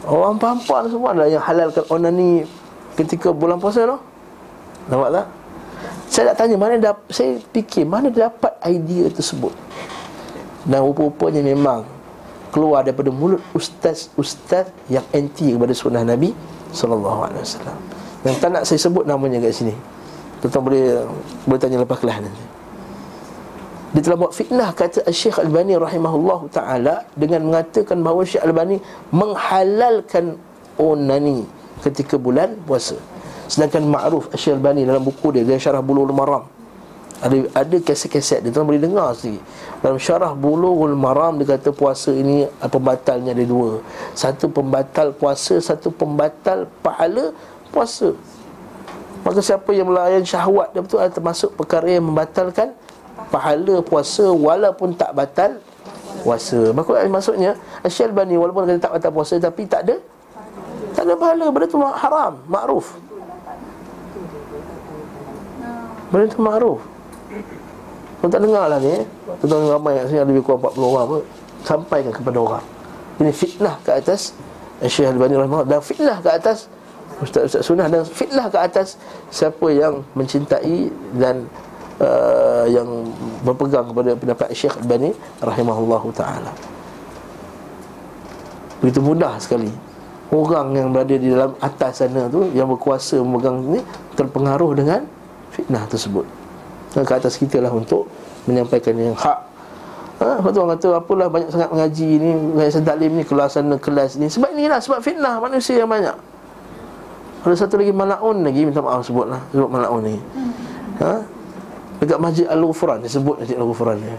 Oh 0.09 0.25
hampa-hampa 0.25 0.85
ni 0.85 0.89
semua 0.89 1.13
adalah 1.13 1.29
yang 1.29 1.43
halalkan 1.43 1.85
onani 1.89 2.47
ketika 2.97 3.29
bulan 3.29 3.61
puasa 3.61 3.85
tu 3.85 3.97
Nampak 4.89 5.09
tak? 5.13 5.27
Saya 6.09 6.33
nak 6.33 6.37
tanya 6.41 6.55
mana 6.57 6.75
dap 6.81 6.97
saya 7.13 7.37
fikir 7.53 7.85
mana 7.85 8.09
dia 8.09 8.27
dapat 8.27 8.49
idea 8.65 9.05
tersebut. 9.13 9.53
Dan 10.65 10.81
rupa-rupanya 10.81 11.45
memang 11.45 11.85
keluar 12.49 12.85
daripada 12.85 13.09
mulut 13.13 13.41
ustaz-ustaz 13.53 14.69
yang 14.89 15.05
anti 15.15 15.53
kepada 15.53 15.73
sunnah 15.73 16.03
Nabi 16.05 16.33
sallallahu 16.73 17.29
alaihi 17.29 17.43
wasallam. 17.45 17.77
Yang 18.25 18.35
tak 18.41 18.49
nak 18.51 18.63
saya 18.67 18.79
sebut 18.81 19.03
namanya 19.07 19.39
kat 19.41 19.53
sini. 19.55 19.75
Tuan 20.39 20.63
boleh 20.63 21.03
boleh 21.45 21.59
tanya 21.59 21.77
lepas 21.81 21.99
kelas 21.99 22.19
nanti. 22.23 22.43
Dia 23.89 24.05
telah 24.05 24.17
buat 24.21 24.33
fitnah 24.37 24.69
kata 24.69 25.01
Syekh 25.09 25.41
Al-Bani 25.41 25.73
rahimahullah 25.73 26.45
ta'ala 26.53 27.09
Dengan 27.17 27.49
mengatakan 27.49 27.97
bahawa 28.05 28.21
Syekh 28.21 28.45
Al-Bani 28.45 28.77
Menghalalkan 29.09 30.37
onani 30.77 31.41
ketika 31.81 32.21
bulan 32.21 32.53
puasa 32.69 33.01
Sedangkan 33.49 33.89
Ma'ruf 33.89 34.29
Asy'albani 34.29 34.85
dalam 34.85 35.01
buku 35.01 35.33
dia 35.33 35.57
syarah 35.57 35.81
Bulughul 35.81 36.13
Maram 36.13 36.45
ada 37.19 37.37
ada 37.51 37.77
keset-keset 37.83 38.47
dia 38.47 38.51
tuan 38.51 38.63
boleh 38.63 38.79
dengar 38.79 39.11
sikit. 39.11 39.43
Dalam 39.79 39.95
syarah 39.95 40.35
Bulughul 40.35 40.91
Maram 40.91 41.39
dia 41.39 41.55
kata 41.55 41.71
puasa 41.71 42.11
ini 42.11 42.43
pembatalnya 42.67 43.31
ada 43.31 43.45
dua. 43.47 43.79
Satu 44.11 44.51
pembatal 44.51 45.15
puasa, 45.15 45.55
satu 45.63 45.87
pembatal 45.87 46.67
pahala 46.83 47.31
puasa. 47.71 48.11
Maka 49.23 49.39
siapa 49.39 49.71
yang 49.71 49.87
melayan 49.87 50.23
syahwat 50.23 50.75
dia 50.75 50.83
betul 50.83 50.99
termasuk 51.07 51.55
perkara 51.55 51.87
yang 51.87 52.11
membatalkan 52.11 52.75
pahala 53.31 53.79
puasa 53.79 54.27
walaupun 54.27 54.95
tak 54.99 55.15
batal 55.15 55.63
puasa. 56.27 56.75
Maka 56.75 57.07
maksudnya 57.07 57.55
Asy'albani 57.79 58.35
walaupun 58.35 58.67
kata 58.67 58.83
tak 58.83 58.93
batal 58.99 59.11
puasa 59.15 59.39
tapi 59.39 59.63
tak 59.63 59.87
ada 59.87 59.95
tak 60.99 61.07
ada 61.07 61.15
pahala 61.15 61.47
Benda 61.47 61.67
tu 61.71 61.79
haram 61.79 62.33
Ma'ruf 62.49 62.97
Benda 66.11 66.25
tu 66.27 66.41
ma'ruf 66.43 66.81
Kau 68.19 68.27
tak 68.27 68.43
dengar 68.43 68.67
lah 68.67 68.79
ni 68.83 68.99
Tuan 69.43 69.63
ramai 69.71 69.95
kat 69.95 70.11
sini 70.11 70.19
lebih 70.27 70.43
kurang 70.43 70.59
40 70.63 70.91
orang 70.91 71.05
pun 71.07 71.21
Sampaikan 71.59 72.11
kepada 72.15 72.37
orang. 72.39 72.65
Ini 73.19 73.31
fitnah 73.35 73.75
ke 73.83 73.91
atas 73.91 74.31
Syekh 74.83 75.11
Al-Bani 75.11 75.35
Rahimahullah 75.35 75.67
Dan 75.67 75.79
fitnah 75.83 76.17
ke 76.23 76.29
atas 76.31 76.71
Ustaz-Ustaz 77.19 77.63
Sunnah 77.67 77.87
Dan 77.91 78.03
fitnah 78.07 78.47
ke 78.51 78.59
atas 78.59 78.99
Siapa 79.31 79.67
yang 79.71 80.03
mencintai 80.15 80.91
Dan 81.15 81.47
uh, 81.99 82.63
Yang 82.67 83.11
berpegang 83.43 83.91
kepada 83.91 84.11
pendapat 84.15 84.47
Syekh 84.55 84.75
Al-Bani 84.79 85.11
Rahimahullah 85.43 86.03
Ta'ala. 86.15 86.51
Begitu 88.79 88.99
mudah 89.03 89.35
sekali. 89.39 89.71
Orang 90.29 90.77
yang 90.77 90.93
berada 90.93 91.15
di 91.17 91.27
dalam 91.27 91.57
atas 91.59 92.05
sana 92.05 92.29
tu 92.29 92.47
yang 92.53 92.69
berkuasa 92.69 93.17
memegang 93.19 93.59
ni 93.65 93.81
terpengaruh 94.13 94.71
dengan 94.77 95.03
fitnah 95.51 95.83
tersebut. 95.89 96.38
Dan 96.93 97.05
ke 97.05 97.13
atas 97.13 97.37
kita 97.37 97.61
lah 97.61 97.69
untuk 97.69 98.09
menyampaikan 98.49 98.97
yang 98.97 99.13
hak. 99.13 99.39
Ha, 100.19 100.43
lepas 100.43 100.51
tu 100.51 100.59
orang 100.59 100.75
kata 100.75 100.87
apalah 100.99 101.27
banyak 101.31 101.47
sangat 101.47 101.69
mengaji 101.71 102.09
ni, 102.19 102.29
mengaji 102.35 102.83
taklim 102.83 103.11
ni, 103.15 103.23
kelas 103.23 103.49
sana, 103.55 103.75
kelas 103.79 104.19
ni. 104.19 104.27
Sebab 104.27 104.51
inilah, 104.51 104.83
sebab 104.83 104.99
fitnah 104.99 105.39
manusia 105.39 105.79
yang 105.79 105.87
banyak. 105.87 106.17
Ada 107.39 107.55
satu 107.55 107.79
lagi 107.79 107.95
malaun 107.95 108.43
lagi, 108.43 108.67
minta 108.67 108.83
maaf 108.83 109.07
sebut 109.07 109.31
lah, 109.31 109.39
sebut 109.55 109.71
malaun 109.71 110.03
ni. 110.03 110.19
Ha? 110.99 111.23
Dekat 112.03 112.19
Masjid 112.19 112.45
Al-Ghufran, 112.51 112.99
dia 112.99 113.07
sebut 113.07 113.39
Masjid 113.39 113.55
Al-Ghufran 113.55 113.95
ni. 113.95 114.11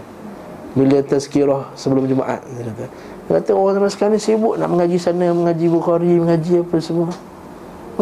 Bila 0.73 1.03
tazkirah 1.05 1.69
sebelum 1.77 2.09
Jumaat, 2.09 2.41
dia 2.49 2.65
kata. 2.65 2.85
Kata 3.31 3.51
orang 3.53 3.73
zaman 3.77 3.89
sekarang 3.93 4.13
ni 4.17 4.19
sibuk 4.19 4.57
nak 4.57 4.67
mengaji 4.73 4.97
sana, 4.97 5.29
mengaji 5.29 5.65
Bukhari, 5.69 6.17
mengaji 6.17 6.65
apa 6.65 6.75
semua. 6.81 7.13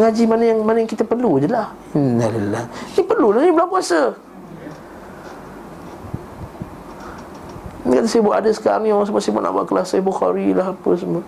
Mengaji 0.00 0.22
mana 0.24 0.44
yang 0.48 0.58
mana 0.64 0.78
yang 0.80 0.90
kita 0.90 1.04
perlu 1.04 1.36
je 1.36 1.52
lah. 1.52 1.68
Innalillah. 1.92 2.64
Ini 2.96 3.02
perlu 3.04 3.28
lah 3.36 3.40
ni 3.44 3.50
bulan 3.52 3.68
puasa. 3.68 4.16
Kata 8.00 8.08
sibuk 8.08 8.32
ada 8.32 8.48
sekarang 8.48 8.88
ni 8.88 8.90
orang 8.90 9.04
semua 9.04 9.20
sibuk 9.20 9.44
nak 9.44 9.52
buat 9.52 9.68
kelas 9.68 9.92
saya 9.92 10.00
Bukhari 10.00 10.56
lah 10.56 10.72
apa 10.72 10.90
semua. 10.96 11.20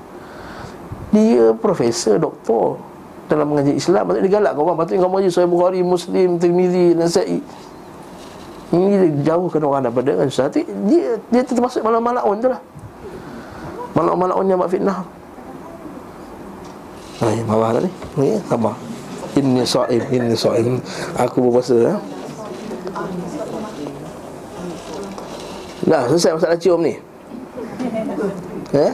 Dia 1.12 1.52
profesor, 1.52 2.16
doktor 2.16 2.80
dalam 3.28 3.52
mengaji 3.52 3.76
Islam. 3.76 4.08
Maksudnya 4.08 4.24
dia 4.24 4.32
galak 4.40 4.56
orang. 4.56 4.76
Patutnya 4.80 5.04
kamu 5.04 5.12
mengaji 5.12 5.28
saya 5.28 5.44
Bukhari, 5.44 5.80
Muslim, 5.84 6.40
Tirmizi, 6.40 6.96
Nasai. 6.96 7.44
Ini 8.72 9.20
jauhkan 9.20 9.60
orang 9.68 9.84
daripada 9.84 10.24
kan 10.24 10.28
Dia, 10.88 11.20
dia 11.20 11.42
termasuk 11.44 11.84
malam-malam 11.84 12.24
tu 12.40 12.48
lah. 12.48 12.60
Malak-malak 13.92 14.36
yang 14.48 14.56
buat 14.56 14.72
fitnah 14.72 15.04
Hai, 17.20 17.44
marah 17.44 17.76
dah 17.76 17.84
ni 17.84 18.40
sabar 18.48 18.74
Ini 19.36 19.62
so'im, 19.68 20.02
ini 20.10 20.32
so'im 20.32 20.80
Aku 21.20 21.44
berpuasa 21.44 21.76
ya. 21.76 21.94
Dah, 25.82 26.06
selesai 26.06 26.38
masalah 26.38 26.58
cium 26.58 26.80
ni 26.82 26.94
Eh 28.72 28.92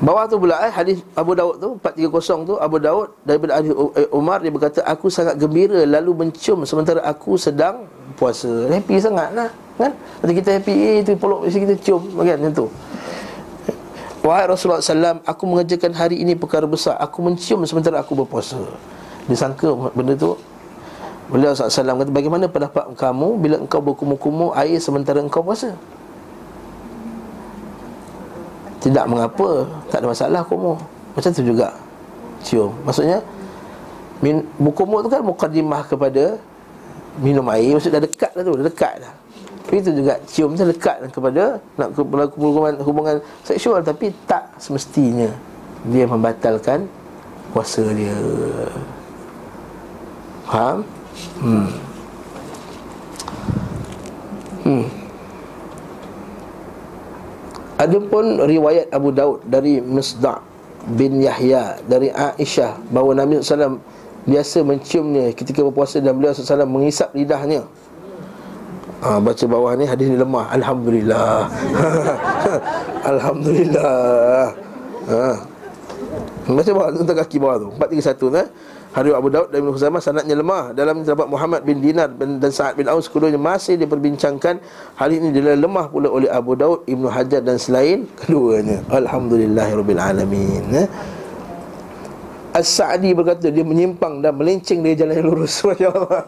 Bawah 0.00 0.24
tu 0.24 0.40
pula 0.40 0.56
eh 0.64 0.72
hadis 0.72 1.04
Abu 1.12 1.36
Daud 1.36 1.60
tu 1.60 1.76
430 1.76 2.48
tu 2.48 2.54
Abu 2.56 2.80
Daud 2.80 3.12
daripada 3.20 3.60
Ali 3.60 3.68
Umar 4.08 4.40
dia 4.40 4.48
berkata 4.48 4.80
aku 4.88 5.12
sangat 5.12 5.36
gembira 5.36 5.84
lalu 5.84 6.24
mencium 6.24 6.64
sementara 6.64 7.04
aku 7.04 7.36
sedang 7.36 7.84
puasa. 8.16 8.48
Happy 8.72 8.96
sangat 8.96 9.28
lah 9.36 9.52
kan? 9.76 9.92
Nanti 10.24 10.40
kita 10.40 10.56
happy 10.56 10.72
eh 10.72 10.96
tu 11.04 11.12
peluk 11.20 11.44
kita 11.52 11.76
cium 11.84 12.00
kan 12.16 12.40
macam 12.40 12.64
tu. 12.64 12.66
Wahai 14.20 14.44
Rasulullah 14.44 14.84
SAW 14.84 15.24
Aku 15.24 15.48
mengerjakan 15.48 15.96
hari 15.96 16.20
ini 16.20 16.36
perkara 16.36 16.68
besar 16.68 17.00
Aku 17.00 17.24
mencium 17.24 17.64
sementara 17.64 18.04
aku 18.04 18.12
berpuasa 18.12 18.60
Disangka 19.24 19.72
benda 19.96 20.12
tu 20.12 20.36
Beliau 21.30 21.54
SAW 21.54 21.70
kata 22.02 22.10
Bagaimana 22.10 22.44
pendapat 22.50 22.84
kamu 22.98 23.28
Bila 23.38 23.56
engkau 23.62 23.80
berkumur-kumur 23.80 24.50
air 24.58 24.82
sementara 24.82 25.22
engkau 25.22 25.40
puasa 25.40 25.72
Tidak 28.82 29.04
mengapa 29.06 29.64
Tak 29.88 30.02
ada 30.02 30.06
masalah 30.10 30.42
kumur 30.42 30.76
Macam 31.14 31.30
tu 31.30 31.46
juga 31.46 31.70
Cium 32.42 32.74
Maksudnya 32.82 33.22
min, 34.20 34.42
Berkumur 34.58 35.06
tu 35.06 35.08
kan 35.08 35.22
Mukadimah 35.22 35.86
kepada 35.86 36.36
Minum 37.22 37.46
air 37.54 37.78
Maksudnya 37.78 38.02
dah 38.02 38.04
dekat 38.10 38.30
lah 38.34 38.42
tu 38.42 38.52
Dah 38.58 38.66
dekat 38.66 38.94
dah 39.00 39.14
itu 39.70 39.94
juga 39.94 40.18
cium 40.26 40.58
tu 40.58 40.66
dekat 40.66 40.98
kepada 41.14 41.62
nak 41.78 41.94
berlaku 41.94 42.42
hubungan, 42.42 42.74
hubungan 42.82 43.16
seksual 43.46 43.78
tapi 43.86 44.10
tak 44.26 44.50
semestinya 44.58 45.30
dia 45.86 46.04
membatalkan 46.10 46.90
puasa 47.54 47.86
dia. 47.94 48.14
Faham? 50.50 50.82
Hmm. 51.40 51.68
Hmm. 54.60 54.86
Adapun 57.80 58.44
riwayat 58.44 58.92
Abu 58.92 59.08
Daud 59.08 59.40
dari 59.48 59.80
Misda' 59.80 60.36
bin 60.96 61.20
Yahya 61.20 61.80
dari 61.84 62.12
Aisyah 62.12 62.76
bahawa 62.92 63.24
Nabi 63.24 63.40
SAW 63.40 63.80
biasa 64.28 64.60
menciumnya 64.64 65.32
ketika 65.32 65.64
berpuasa 65.64 66.00
dan 66.00 66.16
beliau 66.16 66.36
SAW 66.36 66.68
mengisap 66.68 67.12
lidahnya 67.16 67.64
ha, 69.00 69.16
Baca 69.16 69.44
bawah 69.48 69.72
ni 69.76 69.88
hadis 69.88 70.12
ni 70.12 70.16
lemah 70.20 70.52
Alhamdulillah 70.52 71.48
Alhamdulillah 73.16 74.52
ha. 75.08 75.24
Baca 76.52 76.70
bawah 76.76 76.90
tentang 76.92 77.18
kaki 77.24 77.36
bawah 77.40 77.56
tu 77.64 77.68
431 77.80 78.44
eh 78.44 78.48
Hadis 78.90 79.14
Abu 79.14 79.30
Daud 79.30 79.54
dan 79.54 79.62
Ibn 79.62 79.70
Khuzaimah 79.70 80.02
sanadnya 80.02 80.34
lemah 80.34 80.74
Dalam 80.74 81.06
terdapat 81.06 81.30
Muhammad 81.30 81.62
bin 81.62 81.78
Dinar 81.78 82.10
dan 82.10 82.50
Sa'ad 82.50 82.74
bin 82.74 82.90
Aus. 82.90 83.06
Keduanya 83.06 83.38
masih 83.38 83.78
diperbincangkan. 83.78 84.58
Hal 84.98 85.10
ini 85.14 85.30
dia 85.30 85.54
lemah 85.54 85.86
pula 85.86 86.10
oleh 86.10 86.26
Abu 86.26 86.58
Daud 86.58 86.82
Ibn 86.90 87.06
Hajar 87.06 87.38
dan 87.46 87.54
selain 87.54 88.10
keduanya. 88.18 88.82
Alhamdulillahirrabbilalamin 88.90 90.74
eh? 90.74 90.90
As-Sa'di 92.50 93.14
berkata 93.14 93.46
dia 93.46 93.62
menyimpang 93.62 94.26
dan 94.26 94.34
melenceng 94.34 94.82
dari 94.82 94.98
jalan 94.98 95.14
yang 95.22 95.26
lurus. 95.30 95.62
Masya 95.70 95.86
Allah 95.94 96.22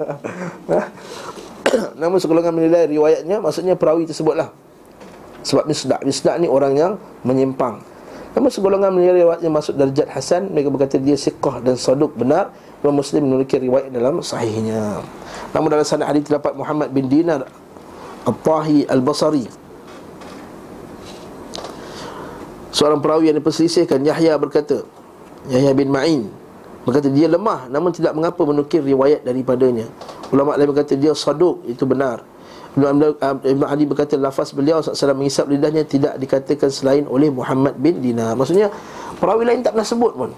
Namun 1.99 2.23
sekolongan 2.23 2.55
menilai 2.55 2.87
riwayatnya 2.87 3.43
Maksudnya 3.43 3.75
perawi 3.75 4.07
tersebutlah. 4.07 4.55
Sebab 5.43 5.67
Misda' 5.67 5.99
Misda' 6.07 6.39
ni 6.39 6.47
orang 6.47 6.79
yang 6.79 6.93
menyimpang 7.27 7.92
Namun 8.33 8.49
segolongan 8.49 8.91
menilai 8.97 9.25
riwayatnya 9.25 9.51
masuk 9.53 9.77
darjat 9.77 10.09
Hasan 10.09 10.49
Mereka 10.53 10.73
berkata 10.73 10.97
dia 10.97 11.17
siqah 11.17 11.61
dan 11.61 11.77
saduk 11.77 12.17
benar 12.17 12.53
Imam 12.81 12.99
Muslim 12.99 13.29
memiliki 13.29 13.61
riwayat 13.63 13.95
dalam 13.95 14.19
sahihnya. 14.25 15.05
Namun 15.55 15.69
dalam 15.71 15.87
sanad 15.87 16.11
hadis 16.11 16.27
terdapat 16.27 16.57
Muhammad 16.57 16.91
bin 16.91 17.07
Dinar 17.07 17.47
Al-Tahi 18.25 18.89
Al-Basari 18.89 19.47
Seorang 22.73 23.05
perawi 23.05 23.31
yang 23.31 23.37
diperselisihkan 23.39 24.01
Yahya 24.01 24.41
berkata 24.41 24.83
Yahya 25.53 25.77
bin 25.77 25.93
Ma'in 25.93 26.33
Berkata 26.83 27.13
dia 27.13 27.29
lemah 27.29 27.69
Namun 27.69 27.93
tidak 27.95 28.17
mengapa 28.17 28.43
menukir 28.43 28.83
riwayat 28.83 29.23
daripadanya. 29.23 29.87
Ulama 30.33 30.57
lain 30.57 30.73
berkata 30.73 30.97
dia 30.97 31.13
saduk 31.13 31.63
Itu 31.69 31.85
benar 31.85 32.25
Ibn 32.73 33.69
Ali 33.69 33.85
berkata 33.85 34.17
lafaz 34.17 34.57
beliau 34.57 34.81
SAW 34.81 35.13
mengisap 35.13 35.45
lidahnya 35.45 35.85
tidak 35.85 36.17
dikatakan 36.17 36.73
selain 36.73 37.05
oleh 37.05 37.29
Muhammad 37.29 37.77
bin 37.77 38.01
Dinar. 38.01 38.33
Maksudnya 38.33 38.73
perawi 39.21 39.45
lain 39.45 39.61
tak 39.61 39.77
pernah 39.77 39.89
sebut 39.89 40.13
pun. 40.17 40.31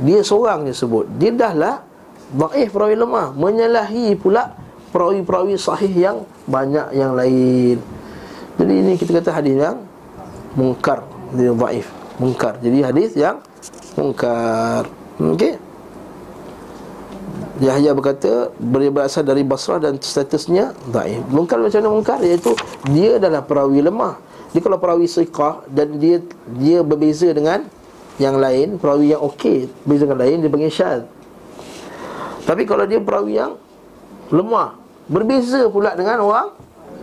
Dia 0.00 0.20
seorang 0.20 0.68
je 0.68 0.76
sebut. 0.76 1.08
Dia 1.16 1.32
dah 1.32 1.52
lah 1.56 1.76
Ba'ih 2.30 2.70
perawi 2.70 2.94
lemah. 2.94 3.34
Menyalahi 3.34 4.14
pula 4.14 4.54
perawi-perawi 4.94 5.58
sahih 5.58 5.90
yang 5.90 6.16
banyak 6.46 6.94
yang 6.94 7.18
lain. 7.18 7.82
Jadi 8.54 8.72
ini 8.76 8.92
kita 8.94 9.18
kata 9.18 9.34
hadis 9.34 9.56
yang 9.58 9.82
Mungkar. 10.54 11.02
Dia 11.34 11.50
ba'if 11.50 11.90
Mungkar. 12.22 12.60
Jadi 12.62 12.78
hadis 12.84 13.10
yang 13.18 13.42
Mungkar. 13.98 14.86
Okey 15.18 15.69
Yahya 17.60 17.92
berkata 17.92 18.48
berasal 18.56 19.26
dari 19.26 19.44
Basrah 19.44 19.76
dan 19.76 20.00
statusnya 20.00 20.72
dhaif. 20.88 21.20
Mungkar 21.28 21.60
macam 21.60 21.78
mana 21.80 21.90
mungkar 21.92 22.18
iaitu 22.24 22.56
dia 22.88 23.20
adalah 23.20 23.44
perawi 23.44 23.84
lemah. 23.84 24.16
Dia 24.50 24.60
kalau 24.64 24.80
perawi 24.80 25.06
siqah 25.06 25.62
dan 25.68 26.00
dia 26.00 26.24
dia 26.58 26.80
berbeza 26.80 27.28
dengan 27.30 27.68
yang 28.16 28.40
lain, 28.40 28.76
perawi 28.80 29.12
yang 29.12 29.22
okey, 29.32 29.68
berbeza 29.84 30.08
dengan 30.08 30.20
lain 30.24 30.36
dia 30.40 30.50
panggil 30.50 30.72
syadz. 30.72 31.08
Tapi 32.48 32.62
kalau 32.64 32.88
dia 32.88 32.98
perawi 32.98 33.38
yang 33.38 33.54
lemah, 34.32 34.74
berbeza 35.06 35.68
pula 35.68 35.94
dengan 35.94 36.24
orang 36.24 36.48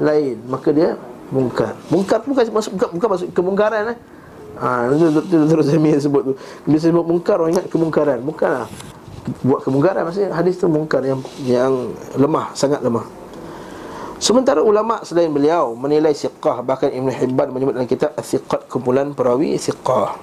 lain, 0.02 0.36
maka 0.50 0.70
dia 0.74 0.98
mungkar. 1.30 1.78
Mungkar 1.88 2.20
bukan 2.26 2.44
masuk 2.52 2.72
bukan, 2.76 2.90
bukan 2.98 3.10
masuk 3.14 3.28
kemungkaran 3.32 3.94
eh. 3.96 4.00
Ha, 4.58 4.90
itu 4.90 5.22
terus 5.30 5.70
saya 5.70 6.02
sebut 6.02 6.22
tu. 6.26 6.34
Bila 6.66 6.78
saya 6.82 6.90
sebut 6.90 7.06
mungkar 7.06 7.38
orang 7.38 7.54
ingat 7.54 7.70
kemungkaran. 7.70 8.20
Bukanlah 8.26 8.66
buat 9.44 9.64
kemungkaran. 9.64 10.08
Maksudnya 10.08 10.32
hadis 10.34 10.60
tu 10.60 10.68
mungkar 10.72 11.04
yang 11.04 11.20
yang 11.44 11.74
lemah 12.16 12.52
sangat 12.56 12.80
lemah. 12.84 13.06
Sementara 14.18 14.66
ulama 14.66 15.06
selain 15.06 15.30
beliau 15.30 15.78
menilai 15.78 16.10
siqah 16.10 16.66
bahkan 16.66 16.90
Ibn 16.90 17.10
Hibban 17.14 17.54
menyebut 17.54 17.78
dalam 17.78 17.86
kitab 17.86 18.18
as-siqat 18.18 18.66
kumpulan 18.66 19.14
perawi 19.14 19.54
siqah. 19.62 20.18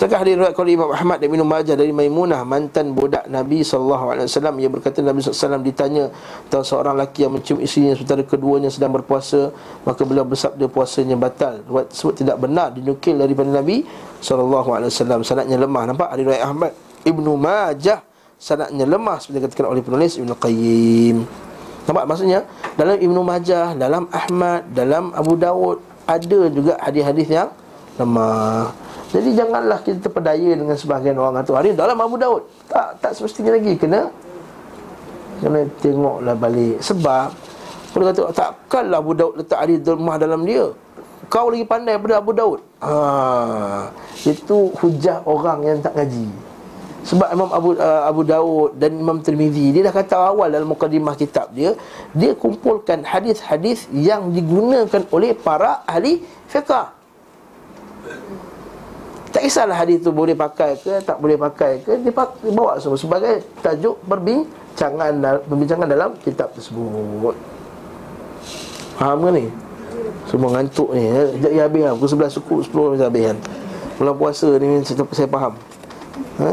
Sedangkan 0.00 0.24
hadis 0.24 0.32
riwayat 0.40 0.56
oleh 0.56 0.72
Imam 0.80 0.88
Ahmad 0.88 1.20
dan 1.20 1.28
Ibnu 1.28 1.44
Majah 1.44 1.76
dari 1.76 1.92
Maimunah 1.92 2.40
mantan 2.40 2.96
budak 2.96 3.28
Nabi 3.28 3.60
sallallahu 3.60 4.16
alaihi 4.16 4.32
wasallam 4.32 4.56
ia 4.56 4.72
berkata 4.72 5.04
Nabi 5.04 5.20
sallallahu 5.20 5.60
ditanya 5.60 6.08
tentang 6.48 6.64
seorang 6.64 6.96
lelaki 6.96 7.28
yang 7.28 7.36
mencium 7.36 7.60
isterinya 7.60 7.92
sementara 7.92 8.24
keduanya 8.24 8.72
sedang 8.72 8.96
berpuasa 8.96 9.52
maka 9.84 10.00
beliau 10.08 10.24
bersabda 10.24 10.72
puasanya 10.72 11.20
batal. 11.20 11.60
Riwayat 11.68 11.92
tersebut 11.92 12.14
tidak 12.16 12.40
benar 12.40 12.72
dinukil 12.72 13.20
daripada 13.20 13.52
Nabi 13.52 13.84
sallallahu 14.24 14.72
alaihi 14.72 14.88
wasallam. 14.88 15.20
Sanadnya 15.20 15.60
lemah. 15.60 15.92
Nampak? 15.92 16.16
Hadis 16.16 16.24
riwayat 16.24 16.44
Ahmad 16.48 16.72
Ibnu 17.04 17.32
Majah 17.36 18.04
sanadnya 18.40 18.88
lemah 18.88 19.20
seperti 19.20 19.44
dikatakan 19.44 19.68
oleh 19.68 19.82
penulis 19.84 20.16
Ibnu 20.16 20.32
Qayyim. 20.36 21.16
Nampak 21.88 22.04
maksudnya 22.08 22.44
dalam 22.76 22.96
Ibnu 22.96 23.20
Majah, 23.20 23.76
dalam 23.76 24.08
Ahmad, 24.12 24.68
dalam 24.72 25.12
Abu 25.12 25.36
Dawud 25.36 25.80
ada 26.08 26.40
juga 26.48 26.76
hadis-hadis 26.80 27.28
yang 27.28 27.48
lemah. 28.00 28.72
Jadi 29.10 29.34
janganlah 29.34 29.82
kita 29.82 30.06
terpedaya 30.06 30.54
dengan 30.54 30.76
sebahagian 30.78 31.18
orang 31.18 31.42
kata 31.42 31.50
hari 31.58 31.74
dalam 31.74 31.98
Abu 31.98 32.14
Dawud. 32.14 32.46
Tak 32.70 33.02
tak 33.02 33.12
semestinya 33.18 33.58
lagi 33.58 33.74
kena 33.74 34.08
kena 35.40 35.64
tengoklah 35.80 36.36
balik 36.36 36.78
sebab 36.84 37.32
kalau 37.90 38.04
kata 38.06 38.20
takkanlah 38.30 39.02
Abu 39.02 39.12
Daud 39.18 39.34
letak 39.34 39.58
hadis 39.58 39.82
lemah 39.82 40.16
dalam 40.16 40.46
dia. 40.46 40.70
Kau 41.30 41.50
lagi 41.50 41.62
pandai 41.66 41.94
daripada 41.98 42.22
Abu 42.22 42.32
Daud. 42.34 42.58
Ha, 42.82 43.90
itu 44.26 44.74
hujah 44.78 45.22
orang 45.26 45.62
yang 45.62 45.78
tak 45.82 45.94
ngaji. 45.94 46.26
Sebab 47.00 47.32
Imam 47.32 47.48
Abu 47.48 47.70
uh, 47.80 48.04
Abu 48.04 48.22
Daud 48.28 48.76
dan 48.76 48.92
Imam 48.92 49.24
Tirmizi 49.24 49.72
dia 49.72 49.88
dah 49.88 49.94
kata 49.94 50.36
awal 50.36 50.52
dalam 50.52 50.68
mukadimah 50.68 51.16
kitab 51.16 51.48
dia, 51.56 51.72
dia 52.12 52.36
kumpulkan 52.36 53.00
hadis-hadis 53.08 53.88
yang 53.88 54.28
digunakan 54.36 55.02
oleh 55.08 55.32
para 55.32 55.80
ahli 55.88 56.20
fiqh. 56.52 57.00
Tak 59.30 59.42
kisahlah 59.46 59.78
hadis 59.78 60.02
tu 60.02 60.10
boleh 60.12 60.34
pakai 60.36 60.76
ke 60.76 61.00
tak 61.00 61.16
boleh 61.22 61.38
pakai 61.38 61.80
ke 61.80 62.02
dia, 62.02 62.12
dia 62.12 62.52
bawa 62.52 62.76
semua 62.82 62.98
sebagai 62.98 63.40
tajuk 63.64 63.96
perbincangan 64.04 65.40
perbincangan 65.48 65.88
dalam 65.88 66.10
kitab 66.20 66.52
tersebut. 66.52 67.32
Faham 69.00 69.24
ke 69.24 69.30
ni? 69.40 69.44
Semua 70.28 70.52
ngantuk 70.52 70.92
ni. 70.92 71.08
Ya 71.48 71.64
habis 71.64 71.80
lah. 71.80 71.96
Pukul 71.96 72.28
11 72.28 72.36
suku 72.36 72.54
10 72.68 73.00
habis 73.00 73.22
kan. 73.32 73.38
Bulan 73.96 74.14
puasa 74.20 74.48
ni 74.60 74.84
saya, 74.84 75.00
saya 75.16 75.28
faham. 75.30 75.54
Ha? 76.36 76.52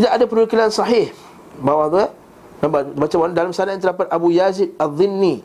Tidak 0.00 0.16
ada 0.16 0.24
penukilan 0.24 0.72
sahih. 0.72 1.12
Bawah 1.60 1.92
tu 1.92 1.98
eh 2.00 2.10
Baca 2.96 3.16
dalam 3.36 3.52
sanad 3.52 3.76
yang 3.76 3.84
terdapat 3.84 4.08
Abu 4.08 4.32
Yazid 4.32 4.72
Al-Dhinni 4.80 5.44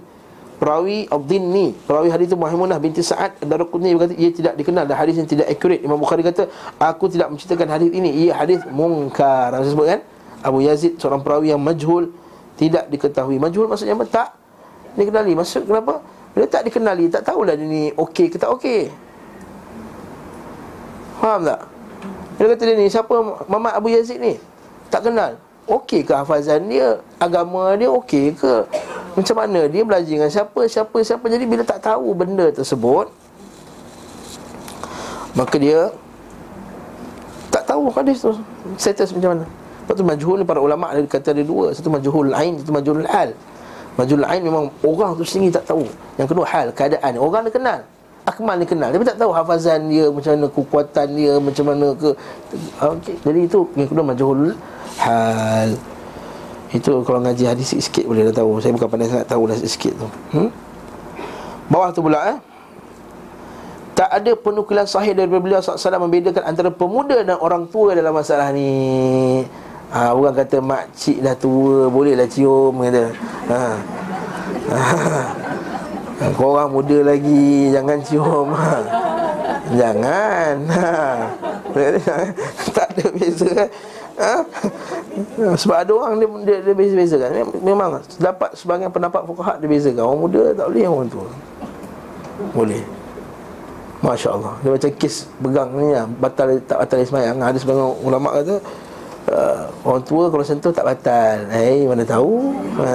Perawi 0.56 1.12
Al-Dhinni 1.12 1.76
Perawi 1.84 2.08
hadis 2.08 2.32
itu 2.32 2.40
Muhammadah 2.40 2.80
binti 2.80 3.04
Sa'ad 3.04 3.36
Darukuni 3.44 3.92
berkata 3.92 4.16
Ia 4.16 4.32
tidak 4.32 4.56
dikenal. 4.56 4.88
Dan 4.88 4.96
hadis 4.96 5.20
yang 5.20 5.28
tidak 5.28 5.52
accurate. 5.52 5.84
Imam 5.84 6.00
Bukhari 6.00 6.24
kata 6.24 6.48
Aku 6.80 7.12
tidak 7.12 7.36
menceritakan 7.36 7.68
hadis 7.68 7.92
ini. 7.92 8.32
Ia 8.32 8.40
hadis 8.40 8.64
mungkar. 8.72 9.52
Saya 9.60 9.68
sebut 9.68 9.88
kan? 9.92 10.00
Abu 10.40 10.64
Yazid 10.64 10.96
seorang 11.04 11.20
perawi 11.20 11.52
yang 11.52 11.60
majhul 11.60 12.16
Tidak 12.56 12.88
diketahui. 12.88 13.36
Majhul 13.36 13.68
maksudnya 13.68 14.00
apa? 14.00 14.08
Tak 14.08 14.30
dikenali. 14.96 15.36
Maksud 15.36 15.68
kenapa? 15.68 16.00
Dia 16.32 16.48
tak 16.48 16.64
dikenali. 16.64 17.12
Tak 17.12 17.28
tahulah 17.28 17.60
dia 17.60 17.68
ni 17.68 17.92
okey 17.92 18.32
ke 18.32 18.40
tak 18.40 18.56
okey 18.56 18.88
Faham 21.20 21.44
tak? 21.44 21.75
Dia 22.36 22.52
kata 22.52 22.64
dia 22.68 22.76
ni 22.76 22.88
Siapa 22.92 23.14
Muhammad 23.48 23.74
Abu 23.76 23.88
Yazid 23.92 24.20
ni? 24.20 24.36
Tak 24.92 25.08
kenal. 25.08 25.40
Okey 25.66 26.06
ke 26.06 26.14
hafazan? 26.14 26.68
Dia 26.68 27.00
Agama 27.18 27.74
dia 27.80 27.90
okey 27.90 28.36
ke? 28.36 28.68
Macam 29.16 29.36
mana? 29.40 29.66
Dia 29.72 29.82
belajar 29.88 30.12
dengan 30.12 30.32
siapa 30.32 30.62
Siapa 30.68 30.98
siapa. 31.02 31.26
Jadi 31.32 31.46
bila 31.48 31.64
tak 31.64 31.80
tahu 31.82 32.12
benda 32.12 32.52
tersebut 32.52 33.08
Maka 35.36 35.56
dia 35.56 35.90
Tak 37.50 37.64
tahu 37.66 37.88
hadis 37.96 38.20
tu. 38.20 38.36
Status 38.76 39.16
macam 39.16 39.40
mana? 39.40 39.46
Lepas 39.86 39.96
tu 40.02 40.06
majhul 40.06 40.36
ni 40.42 40.46
para 40.50 40.58
ulama' 40.58 40.90
ada 40.92 41.02
kata 41.06 41.32
ada 41.32 41.44
dua. 41.46 41.72
Satu 41.72 41.94
majhul 41.94 42.34
ain 42.36 42.60
Satu 42.60 42.74
majhul 42.76 43.06
hal 43.08 43.32
Majhul 43.96 44.28
ain 44.28 44.44
memang 44.44 44.68
orang 44.84 45.16
tu 45.16 45.24
sendiri 45.24 45.56
tak 45.56 45.72
tahu. 45.72 45.88
Yang 46.20 46.36
kedua 46.36 46.46
hal 46.52 46.68
keadaan. 46.76 47.16
Orang 47.16 47.48
dia 47.48 47.56
kenal 47.56 47.80
Akmal 48.26 48.58
ni 48.58 48.66
kenal 48.66 48.90
Tapi 48.90 49.06
tak 49.06 49.22
tahu 49.22 49.30
hafazan 49.30 49.86
dia 49.86 50.10
Macam 50.10 50.34
mana 50.34 50.48
kekuatan 50.50 51.08
dia 51.14 51.34
Macam 51.38 51.64
mana 51.70 51.88
ke 51.94 52.10
okay. 52.82 53.16
Jadi 53.22 53.40
itu 53.46 53.60
Yang 53.78 53.88
kedua 53.94 54.04
majhul 54.06 54.42
Hal 54.98 55.70
Itu 56.74 57.06
kalau 57.06 57.22
ngaji 57.22 57.44
hadis 57.46 57.78
sikit 57.78 58.10
boleh 58.10 58.26
dah 58.34 58.42
tahu 58.42 58.58
Saya 58.58 58.74
bukan 58.74 58.90
pandai 58.90 59.14
sangat 59.14 59.30
tahu 59.30 59.46
dah 59.46 59.58
sikit 59.62 59.94
tu 59.94 60.08
hmm? 60.34 60.50
Bawah 61.70 61.94
tu 61.94 62.02
pula 62.02 62.34
eh 62.34 62.38
tak 63.96 64.12
ada 64.12 64.36
penukilan 64.36 64.84
sahih 64.84 65.16
dari 65.16 65.32
beliau 65.32 65.64
SAW 65.64 66.04
membedakan 66.04 66.44
antara 66.44 66.68
pemuda 66.68 67.24
dan 67.24 67.40
orang 67.40 67.64
tua 67.72 67.96
dalam 67.96 68.12
masalah 68.12 68.52
ni. 68.52 69.40
Ha, 69.96 70.12
orang 70.12 70.36
kata 70.36 70.60
makcik 70.60 71.24
dah 71.24 71.32
tua, 71.40 71.88
bolehlah 71.88 72.28
cium 72.28 72.76
kata. 72.84 73.16
Ha. 73.48 73.60
ha, 74.76 74.84
Kau 76.16 76.56
orang 76.56 76.72
muda 76.72 76.98
lagi 77.04 77.72
Jangan 77.76 77.98
cium. 78.04 78.48
Ha. 78.56 78.76
Jangan. 79.80 80.56
Ha. 80.72 80.94
Tak 82.76 82.88
ada 82.96 83.06
beza 83.12 83.48
kan? 83.52 83.70
Ha? 84.16 84.36
Sebab 85.60 85.76
ada 85.76 85.92
orang 85.92 86.14
dia, 86.24 86.28
dia, 86.48 86.58
dia 86.64 86.74
beza-beza 86.76 87.16
kan? 87.20 87.32
Memang 87.60 88.00
dapat 88.16 88.56
sebagian 88.56 88.88
pendapat 88.88 89.28
fukahat 89.28 89.60
dia 89.60 89.68
beza. 89.68 89.92
Kan 89.92 90.08
Orang 90.08 90.24
muda 90.24 90.56
tak 90.56 90.72
boleh 90.72 90.88
orang 90.88 91.10
tua. 91.12 91.28
Boleh. 92.56 92.84
Masya 94.00 94.30
Allah. 94.32 94.54
Dia 94.64 94.70
macam 94.72 94.92
kes 95.02 95.16
pegang 95.42 95.70
ni 95.82 95.88
lah 95.96 96.06
Batal 96.06 96.62
tak 96.68 96.78
batal 96.78 97.00
Ada 97.02 97.58
sebagian 97.58 97.96
ulama 98.06 98.38
kata 98.38 98.62
uh, 99.30 99.70
Orang 99.86 100.04
tua 100.06 100.30
kalau 100.30 100.46
sentuh 100.46 100.74
tak 100.74 100.86
batal 100.86 101.50
Eh 101.50 101.86
hey, 101.86 101.90
mana 101.90 102.04
tahu 102.06 102.54
ha. 102.82 102.90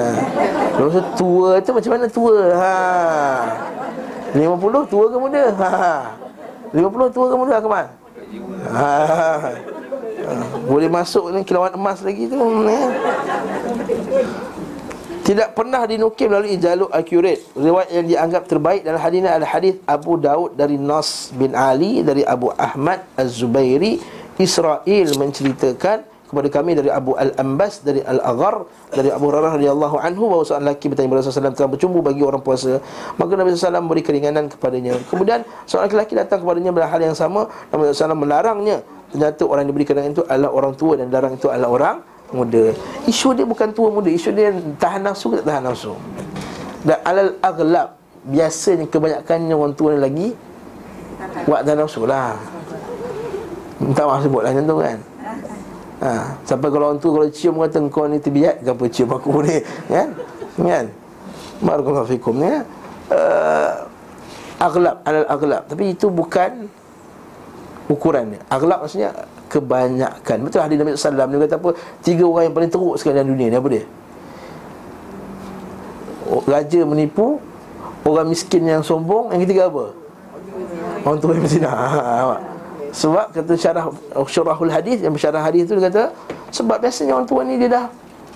Kalau 0.75 0.91
tua 1.17 1.51
tu 1.63 1.71
macam 1.75 1.91
mana 1.95 2.07
tua 2.11 2.37
ha. 2.55 2.77
50 4.35 4.93
tua 4.93 5.05
ke 5.11 5.17
muda 5.19 5.45
ha. 5.59 5.75
50 6.75 7.15
tua 7.15 7.27
ke 7.27 7.35
muda 7.35 7.53
Akmal 7.59 7.87
ha. 8.71 8.91
Boleh 10.69 10.91
masuk 10.93 11.35
ni 11.35 11.43
kilauan 11.43 11.75
emas 11.75 12.05
lagi 12.05 12.31
tu 12.31 12.39
eh. 12.69 12.87
Tidak 15.21 15.55
pernah 15.55 15.87
dinukil 15.87 16.27
melalui 16.27 16.59
jalur 16.59 16.91
akurat 16.91 17.39
Riwayat 17.55 17.91
yang 17.93 18.07
dianggap 18.09 18.43
terbaik 18.51 18.83
dalam 18.83 18.99
hadis 18.99 19.21
adalah 19.23 19.51
hadis 19.53 19.75
Abu 19.87 20.19
Daud 20.19 20.59
dari 20.59 20.75
Nas 20.75 21.31
bin 21.31 21.55
Ali 21.55 22.03
Dari 22.03 22.27
Abu 22.27 22.51
Ahmad 22.57 23.05
Az-Zubairi 23.15 24.01
Israel 24.41 25.07
menceritakan 25.21 26.10
kepada 26.31 26.47
kami 26.47 26.79
dari 26.79 26.87
Abu 26.87 27.19
Al-Ambas 27.19 27.83
dari 27.83 27.99
Al-Aghar 28.07 28.63
dari 28.95 29.11
Abu 29.11 29.27
Hurairah 29.27 29.59
radhiyallahu 29.59 29.99
anhu 29.99 30.31
bahawa 30.31 30.45
seorang 30.47 30.65
lelaki 30.71 30.87
bertanya 30.87 31.09
kepada 31.11 31.21
Rasulullah 31.27 31.51
SAW 31.51 31.59
telah 31.59 31.71
bercumbu 31.75 31.99
bagi 32.07 32.23
orang 32.23 32.39
puasa? 32.39 32.79
Maka 33.19 33.33
Nabi 33.35 33.59
SAW 33.59 33.83
memberi 33.83 34.03
keringanan 34.07 34.47
kepadanya. 34.47 34.95
Kemudian 35.11 35.43
seorang 35.67 35.91
lelaki 35.91 36.15
datang 36.15 36.47
kepadanya 36.47 36.71
pada 36.71 36.87
hal 36.87 37.01
yang 37.03 37.17
sama. 37.19 37.51
Nabi 37.75 37.91
SAW 37.91 38.15
melarangnya. 38.15 38.87
Ternyata 39.11 39.43
orang 39.43 39.67
yang 39.67 39.71
diberi 39.75 39.87
keringanan 39.91 40.13
itu 40.15 40.23
adalah 40.31 40.51
orang 40.55 40.73
tua 40.79 40.93
dan 40.95 41.07
larang 41.11 41.35
itu 41.35 41.47
adalah 41.51 41.69
orang 41.75 41.97
muda. 42.31 42.65
Isu 43.11 43.35
dia 43.35 43.43
bukan 43.43 43.75
tua 43.75 43.91
muda. 43.91 44.07
Isu 44.07 44.31
dia 44.31 44.55
tahan 44.79 45.03
nafsu 45.03 45.35
ke 45.35 45.43
tak 45.43 45.51
tahan 45.51 45.63
nafsu? 45.67 45.99
Dan 46.87 46.97
alal 47.03 47.35
aghlab 47.43 47.99
biasanya 48.23 48.87
kebanyakannya 48.87 49.55
orang 49.59 49.75
tua 49.75 49.99
lagi 49.99 50.31
buat 51.43 51.67
tahan 51.67 51.83
nafsu 51.83 52.07
lah. 52.07 52.39
Minta 53.83 54.07
maaf 54.07 54.23
sebutlah 54.23 54.55
macam 54.55 54.65
tu 54.71 54.77
kan 54.79 55.10
Ha, 56.01 56.33
sampai 56.49 56.73
kalau 56.73 56.85
orang 56.89 56.99
tu 56.99 57.13
kalau 57.13 57.29
cium 57.29 57.61
kata 57.61 57.79
kau 57.93 58.09
ni 58.09 58.17
terbiat 58.17 58.65
ke 58.65 58.73
apa 58.73 58.85
cium 58.89 59.13
aku 59.13 59.45
ni 59.45 59.61
kan? 59.93 60.09
Kan? 60.57 60.85
Barakallahu 61.61 62.09
fikum 62.09 62.41
ya. 62.41 62.65
Uh, 63.13 63.85
aghlab 64.57 64.97
alal 65.05 65.27
aghlab 65.29 65.63
tapi 65.69 65.93
itu 65.93 66.09
bukan 66.09 66.73
ukuran 67.93 68.33
dia. 68.33 68.41
Aghlab 68.49 68.89
maksudnya 68.89 69.13
kebanyakan. 69.53 70.37
Betul 70.47 70.61
hadis 70.65 70.77
Nabi 70.81 70.91
alaihi 70.97 71.31
dia 71.37 71.41
kata 71.45 71.57
apa? 71.61 71.71
Tiga 72.01 72.25
orang 72.25 72.45
yang 72.49 72.55
paling 72.57 72.71
teruk 72.73 72.95
sekali 72.97 73.15
dalam 73.21 73.29
dunia 73.37 73.47
ni 73.53 73.57
apa 73.61 73.69
dia? 73.69 73.85
Raja 76.47 76.81
menipu, 76.87 77.43
orang 78.07 78.31
miskin 78.31 78.63
yang 78.63 78.87
sombong, 78.87 79.35
yang 79.35 79.43
ketiga 79.43 79.67
apa? 79.67 79.91
Orang 81.03 81.19
tua 81.19 81.35
yang 81.37 81.45
berzina. 81.45 81.71
Ha, 81.77 82.50
sebab 82.91 83.31
kata 83.31 83.53
syarah 83.55 83.87
syarahul 84.27 84.73
hadis 84.73 84.99
yang 85.03 85.15
bersyarah 85.15 85.43
hadis 85.43 85.67
tu 85.71 85.79
dia 85.79 85.87
kata 85.91 86.05
sebab 86.51 86.83
biasanya 86.83 87.15
orang 87.15 87.29
tua 87.31 87.47
ni 87.47 87.55
dia 87.57 87.71
dah 87.71 87.87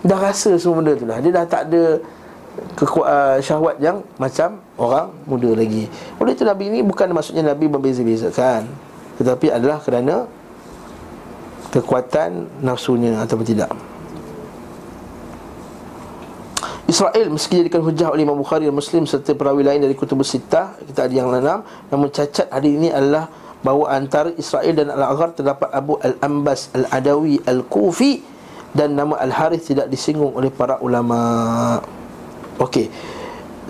dah 0.05 0.19
rasa 0.21 0.55
semua 0.61 0.85
benda 0.85 0.93
tu 0.95 1.09
lah. 1.09 1.19
Dia 1.19 1.33
dah 1.33 1.45
tak 1.49 1.73
ada 1.73 1.99
kekuatan 2.79 3.11
uh, 3.11 3.39
syahwat 3.43 3.77
yang 3.83 4.05
macam 4.21 4.61
orang 4.79 5.11
muda 5.27 5.51
lagi. 5.57 5.89
Oleh 6.21 6.37
itu 6.37 6.45
Nabi 6.47 6.71
ni 6.71 6.81
bukan 6.85 7.11
maksudnya 7.11 7.43
Nabi 7.43 7.67
membeza-bezakan. 7.67 8.69
Tetapi 9.19 9.47
adalah 9.51 9.81
kerana 9.81 10.29
kekuatan 11.73 12.63
nafsunya 12.63 13.19
ataupun 13.19 13.47
tidak. 13.49 13.73
Israel 16.85 17.27
meski 17.33 17.59
dijadikan 17.59 17.83
hujah 17.83 18.13
oleh 18.13 18.23
Imam 18.29 18.39
Bukhari 18.39 18.69
dan 18.69 18.77
Muslim 18.77 19.09
serta 19.09 19.33
perawi 19.35 19.65
lain 19.67 19.83
dari 19.83 19.97
kutub 19.97 20.21
sitah 20.23 20.77
kita 20.85 21.09
ada 21.09 21.15
yang 21.17 21.33
enam 21.33 21.65
namun 21.89 22.13
cacat 22.13 22.47
hadis 22.53 22.71
ini 22.77 22.93
adalah 22.93 23.27
bahawa 23.65 23.97
antara 23.97 24.29
Israel 24.37 24.77
dan 24.77 24.93
Al-Aghar 24.93 25.33
terdapat 25.33 25.73
Abu 25.73 25.97
Al-Ambas 25.97 26.69
Al-Adawi 26.77 27.41
Al-Kufi 27.49 28.21
dan 28.77 28.93
nama 28.93 29.17
Al-Harith 29.17 29.73
tidak 29.73 29.89
disinggung 29.89 30.37
oleh 30.37 30.53
para 30.53 30.77
ulama. 30.85 31.81
Okey. 32.61 32.93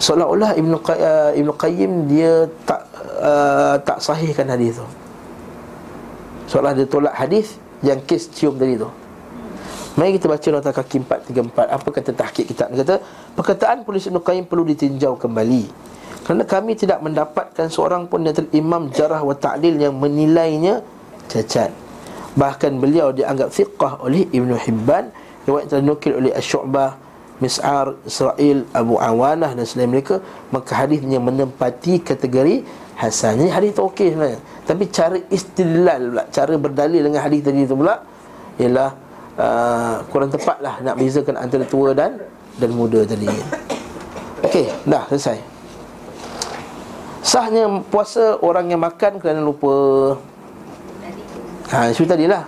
Seolah-olah 0.03 0.59
Ibn, 0.59 0.73
Qay- 0.83 0.99
uh, 0.99 1.31
Ibn 1.39 1.49
Qayyim 1.55 2.11
dia 2.11 2.51
tak 2.67 2.91
uh, 3.23 3.79
tak 3.87 4.03
sahihkan 4.03 4.51
hadis 4.51 4.83
tu. 4.83 4.87
Seolah 6.51 6.75
dia 6.75 6.91
tolak 6.91 7.15
hadis 7.15 7.55
yang 7.81 8.03
kes 8.03 8.27
cium 8.35 8.59
tadi 8.59 8.75
tu. 8.75 8.91
Mari 9.95 10.19
kita 10.19 10.27
baca 10.27 10.49
nota 10.51 10.75
kaki 10.75 11.07
434 11.07 11.55
Apa 11.71 11.89
kata 11.95 12.11
tahqiq 12.11 12.51
kita 12.51 12.67
Dia 12.67 12.83
kata 12.83 12.97
Perkataan 13.39 13.87
polis 13.87 14.03
Ibn 14.11 14.19
Qayyim 14.19 14.51
perlu 14.51 14.67
ditinjau 14.67 15.15
kembali 15.15 15.71
kerana 16.25 16.49
kami 16.49 16.73
tidak 16.73 17.05
mendapatkan 17.05 17.69
seorang 17.69 18.09
pun 18.09 18.25
yang 18.25 18.49
imam 18.57 18.89
jarah 18.89 19.21
wa 19.21 19.37
ta'lil 19.37 19.77
yang 19.77 19.93
menilainya 19.93 20.81
cacat. 21.29 21.69
Bahkan 22.35 22.81
beliau 22.81 23.13
dianggap 23.15 23.53
fiqah 23.53 24.03
oleh 24.03 24.27
Ibn 24.35 24.59
Hibban 24.59 25.07
Riwayat 25.47 25.71
telah 25.71 25.85
nukil 25.87 26.19
oleh 26.19 26.35
Ash-Shu'bah 26.35 26.99
Mis'ar, 27.39 27.95
Israel, 28.03 28.67
Abu 28.75 28.99
Awanah 28.99 29.55
dan 29.55 29.63
selain 29.63 29.87
mereka 29.87 30.19
Maka 30.51 30.75
hadisnya 30.75 31.23
menempati 31.23 32.03
kategori 32.03 32.67
Hasan. 32.99 33.43
Ini 33.43 33.51
hadis 33.51 33.75
itu 33.75 33.83
okey 33.87 34.15
sebenarnya. 34.15 34.41
Tapi 34.67 34.85
cara 34.91 35.17
istidlal 35.31 36.03
pula 36.11 36.25
Cara 36.31 36.55
berdalil 36.59 37.03
dengan 37.07 37.21
hadis 37.23 37.43
tadi 37.43 37.63
itu 37.63 37.75
pula 37.79 38.03
Ialah 38.59 38.91
uh, 39.39 39.97
kurang 40.11 40.31
tepat 40.35 40.59
lah 40.59 40.83
Nak 40.83 40.95
bezakan 40.99 41.39
antara 41.39 41.63
tua 41.67 41.95
dan 41.95 42.19
dan 42.55 42.71
muda 42.71 43.03
tadi. 43.03 43.27
Okey, 44.47 44.71
dah 44.87 45.07
selesai 45.11 45.54
Sahnya 47.25 47.65
puasa 47.89 48.37
orang 48.45 48.69
yang 48.69 48.85
makan 48.85 49.17
kerana 49.17 49.41
lupa. 49.41 49.73
Ha, 51.73 51.89
isu 51.89 52.05
tadi 52.05 52.29
lah 52.29 52.45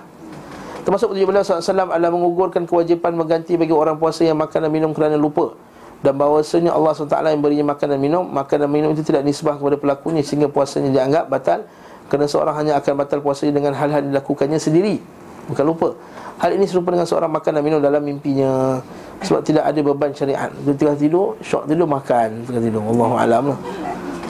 Termasuk 0.87 1.11
petunjuk 1.11 1.35
beliau 1.35 1.43
SAW 1.43 1.91
adalah 1.91 2.15
mengugurkan 2.15 2.63
kewajipan 2.63 3.19
mengganti 3.19 3.59
bagi 3.59 3.75
orang 3.75 3.99
puasa 3.99 4.23
yang 4.23 4.39
makan 4.39 4.69
dan 4.69 4.71
minum 4.71 4.95
kerana 4.95 5.19
lupa. 5.19 5.51
Dan 5.99 6.15
bahawasanya 6.15 6.71
Allah 6.71 6.95
SWT 6.95 7.11
yang 7.27 7.43
berinya 7.43 7.75
makan 7.75 7.87
dan 7.91 7.99
minum. 7.99 8.23
Makan 8.23 8.57
dan 8.63 8.71
minum 8.71 8.95
itu 8.95 9.03
tidak 9.03 9.27
nisbah 9.27 9.59
kepada 9.59 9.75
pelakunya 9.81 10.23
Sehingga 10.23 10.47
puasanya 10.47 10.95
dianggap 10.95 11.27
batal. 11.27 11.67
Kerana 12.07 12.31
seorang 12.31 12.55
hanya 12.63 12.73
akan 12.79 12.93
batal 13.03 13.19
puasanya 13.19 13.59
dengan 13.59 13.75
hal-hal 13.75 13.99
dilakukannya 14.07 14.63
sendiri. 14.63 15.03
Bukan 15.51 15.65
lupa. 15.67 15.91
Hal 16.39 16.55
ini 16.55 16.71
serupa 16.71 16.95
dengan 16.95 17.09
seorang 17.11 17.35
makan 17.35 17.51
dan 17.51 17.63
minum 17.67 17.81
dalam 17.83 18.07
mimpinya. 18.07 18.79
Sebab 19.27 19.43
tidak 19.43 19.67
ada 19.67 19.81
beban 19.83 20.15
syariat. 20.15 20.55
Dia 20.55 20.75
tengah 20.79 20.95
tidur, 20.95 21.35
syok 21.43 21.67
tidur, 21.67 21.91
makan. 21.91 22.47
Tengah 22.47 22.63
tidur, 22.63 22.87
Allahu'alam 22.87 23.45
lah 23.51 23.59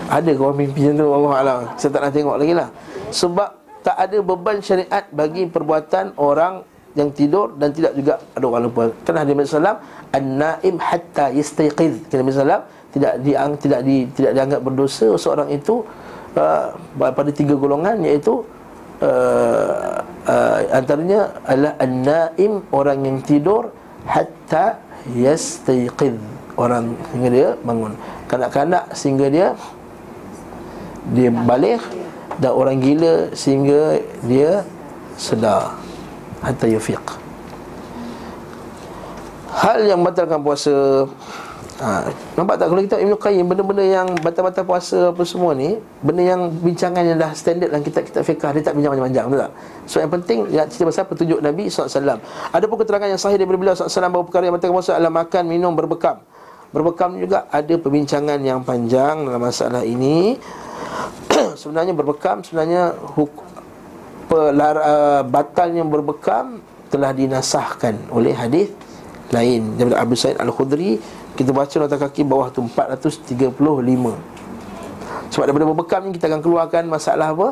ada 0.07 0.31
ke 0.31 0.41
orang 0.41 0.59
mimpi 0.63 0.87
macam 0.87 0.95
tu 0.99 1.07
Allah 1.11 1.33
Alam 1.43 1.59
Saya 1.75 1.91
tak 1.91 2.01
nak 2.07 2.13
tengok 2.15 2.37
lagi 2.39 2.55
lah 2.55 2.69
Sebab 3.11 3.49
tak 3.87 3.97
ada 4.03 4.19
beban 4.19 4.59
syariat 4.59 5.05
bagi 5.15 5.47
perbuatan 5.47 6.19
orang 6.19 6.67
yang 6.99 7.13
tidur 7.13 7.55
dan 7.61 7.71
tidak 7.71 7.93
juga 7.95 8.19
ada 8.35 8.45
orang 8.49 8.63
lupa. 8.67 8.85
Kan 9.05 9.21
Nabi 9.21 9.45
sallallahu 9.45 9.79
an-naim 10.17 10.77
hatta 10.81 11.31
yastayqiz. 11.31 12.09
Kan 12.09 12.25
Nabi 12.25 12.33
sallallahu 12.35 12.65
tidak 12.91 13.13
diang 13.23 13.53
tidak 13.61 13.81
di 13.85 14.09
tidak 14.17 14.33
dianggap 14.33 14.61
berdosa 14.65 15.15
seorang 15.21 15.53
itu 15.53 15.85
uh, 16.35 16.73
pada 16.97 17.31
tiga 17.31 17.53
golongan 17.55 18.01
iaitu 18.01 18.41
uh, 19.05 20.01
uh, 20.25 20.59
antaranya 20.73 21.37
adalah 21.45 21.77
an-naim 21.79 22.65
orang 22.73 22.99
yang 23.05 23.17
tidur 23.23 23.71
hatta 24.09 24.81
yastayqiz. 25.15 26.17
Orang 26.57 26.97
sehingga 27.13 27.29
dia 27.31 27.49
bangun. 27.61 27.93
Kanak-kanak 28.33 28.85
sehingga 28.97 29.29
dia 29.29 29.53
dia 31.13 31.31
balik 31.31 31.83
dan 32.43 32.53
orang 32.53 32.83
gila 32.83 33.31
sehingga 33.33 34.01
dia 34.27 34.67
sedar. 35.17 35.77
Hatta 36.45 36.69
yufiq. 36.69 37.03
Hal 39.57 39.89
yang 39.89 40.05
batalkan 40.05 40.45
puasa 40.45 41.09
ha, 41.81 42.09
nampak 42.37 42.57
tak 42.61 42.67
kalau 42.69 42.83
kita 42.85 42.97
Ibn 43.01 43.13
Qayyim 43.17 43.45
benda-benda 43.49 43.85
yang 43.85 44.09
batal-batal 44.21 44.65
puasa 44.69 45.13
apa 45.13 45.23
semua 45.25 45.53
ni 45.57 45.81
benda 46.01 46.23
yang 46.25 46.53
bincangan 46.61 47.03
yang 47.05 47.19
dah 47.21 47.33
standard 47.33 47.73
dalam 47.73 47.85
kitab-kitab 47.85 48.23
fiqah 48.25 48.51
dia 48.53 48.63
tak 48.65 48.75
bincang 48.77 48.97
panjang-panjang 48.97 49.27
betul 49.29 49.41
tak? 49.49 49.53
So 49.89 49.97
yang 50.01 50.13
penting 50.13 50.39
dia 50.53 50.65
cerita 50.69 50.85
pasal 50.93 51.05
petunjuk 51.09 51.39
Nabi 51.41 51.63
SAW 51.69 52.21
ada 52.53 52.65
pun 52.69 52.77
keterangan 52.81 53.09
yang 53.09 53.21
sahih 53.21 53.37
daripada 53.41 53.59
beliau 53.61 53.75
SAW 53.77 54.13
bahawa 54.13 54.25
perkara 54.29 54.43
yang 54.49 54.55
batalkan 54.57 54.77
puasa 54.77 54.93
adalah 54.97 55.13
makan, 55.25 55.43
minum, 55.49 55.73
berbekam. 55.73 56.17
Berbekam 56.75 57.17
juga 57.17 57.49
ada 57.49 57.75
perbincangan 57.79 58.39
yang 58.43 58.61
panjang 58.61 59.25
dalam 59.25 59.41
masalah 59.41 59.87
ini 59.87 60.37
sebenarnya 61.61 61.93
berbekam 61.97 62.43
sebenarnya 62.45 62.95
huk, 63.17 63.33
pelar, 64.31 64.77
uh, 64.79 65.23
batalnya 65.27 65.83
berbekam 65.85 66.61
telah 66.89 67.11
dinasahkan 67.11 68.11
oleh 68.15 68.33
hadis 68.33 68.71
lain. 69.35 69.75
Daripada 69.75 69.99
Abu 70.03 70.15
Sa'id 70.15 70.39
Al-Khudri 70.39 70.99
kita 71.37 71.53
baca 71.53 71.75
nota 71.77 71.97
kaki 72.01 72.25
bawah 72.25 72.49
tu 72.49 72.65
435 72.65 74.37
sebab 75.31 75.45
daripada 75.53 75.67
berbekam 75.67 76.01
ni 76.07 76.11
kita 76.15 76.31
akan 76.31 76.41
keluarkan 76.43 76.83
masalah 76.87 77.35
apa? 77.35 77.49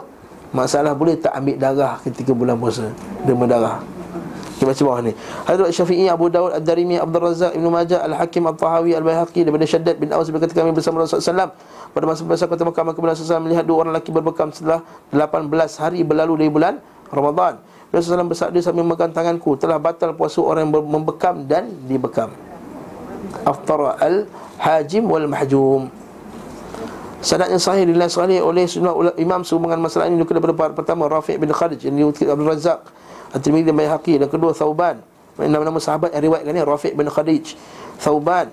Masalah 0.55 0.95
boleh 0.95 1.19
tak 1.19 1.35
ambil 1.35 1.57
darah 1.59 1.99
ketika 2.07 2.31
bulan 2.31 2.55
puasa? 2.55 2.87
Demam 3.27 3.51
darah. 3.51 3.83
Kita 4.55 4.71
baca 4.71 4.83
bawah 4.87 5.01
ni. 5.03 5.13
Hadrat 5.51 5.75
Syafi'i 5.75 6.07
Abu 6.07 6.31
Dawud 6.31 6.55
Ad-Darimi 6.55 6.95
Abdul 6.95 7.27
Razak 7.27 7.59
Ibn 7.59 7.67
Majah 7.75 8.07
Al-Hakim 8.07 8.47
Al-Tahawi 8.47 8.95
Al-Bayhaqi 8.95 9.43
Daripada 9.43 9.67
Syaddad 9.67 9.99
bin 9.99 10.15
Aus 10.15 10.31
Berkata 10.31 10.55
kami 10.55 10.71
bersama 10.71 11.03
Rasulullah 11.03 11.51
SAW 11.51 11.84
Pada 11.95 12.11
masa-masa 12.11 12.51
kota 12.51 12.67
Mekah 12.67 12.83
Maka 12.83 12.99
Rasulullah 12.99 13.39
SAW 13.39 13.47
melihat 13.47 13.63
dua 13.63 13.87
orang 13.87 13.95
lelaki 13.95 14.11
berbekam 14.11 14.51
Setelah 14.51 14.83
18 15.15 15.47
hari 15.79 16.03
berlalu 16.03 16.43
dari 16.43 16.51
bulan 16.51 16.75
Ramadan. 17.15 17.63
Rasulullah 17.95 18.27
SAW 18.27 18.33
bersabda 18.35 18.59
sambil 18.59 18.83
memegang 18.83 19.15
tanganku 19.15 19.55
Telah 19.55 19.79
batal 19.79 20.19
puasa 20.19 20.43
orang 20.43 20.67
yang 20.67 20.75
membekam 20.83 21.47
dan 21.47 21.71
dibekam. 21.87 22.35
Aftara 23.47 23.95
al-hajim 24.03 25.07
wal-mahjum. 25.07 25.87
Sanad 27.25 27.49
yang 27.49 27.63
sahih 27.63 27.89
dinilai 27.89 28.11
oleh 28.45 28.69
sejumlah 28.69 29.17
imam 29.17 29.41
sehubungan 29.49 29.81
masalah 29.81 30.13
ini 30.13 30.21
daripada 30.21 30.77
pertama 30.77 31.09
Rafi' 31.09 31.41
bin 31.41 31.49
Khalid 31.49 31.81
yang 31.81 31.97
diutip 31.97 32.29
Abdul 32.29 32.53
Razak 32.53 32.85
At-Tirmidzi 33.33 33.73
dan 33.73 33.77
Baihaqi 33.81 34.15
dan 34.21 34.29
kedua 34.29 34.53
Thauban. 34.53 35.01
Nama-nama 35.41 35.81
sahabat 35.81 36.13
yang 36.13 36.31
riwayatkan 36.31 36.53
ni 36.53 36.63
Rafi' 36.63 36.93
bin 36.93 37.09
Khadij 37.09 37.57
Thauban 37.99 38.53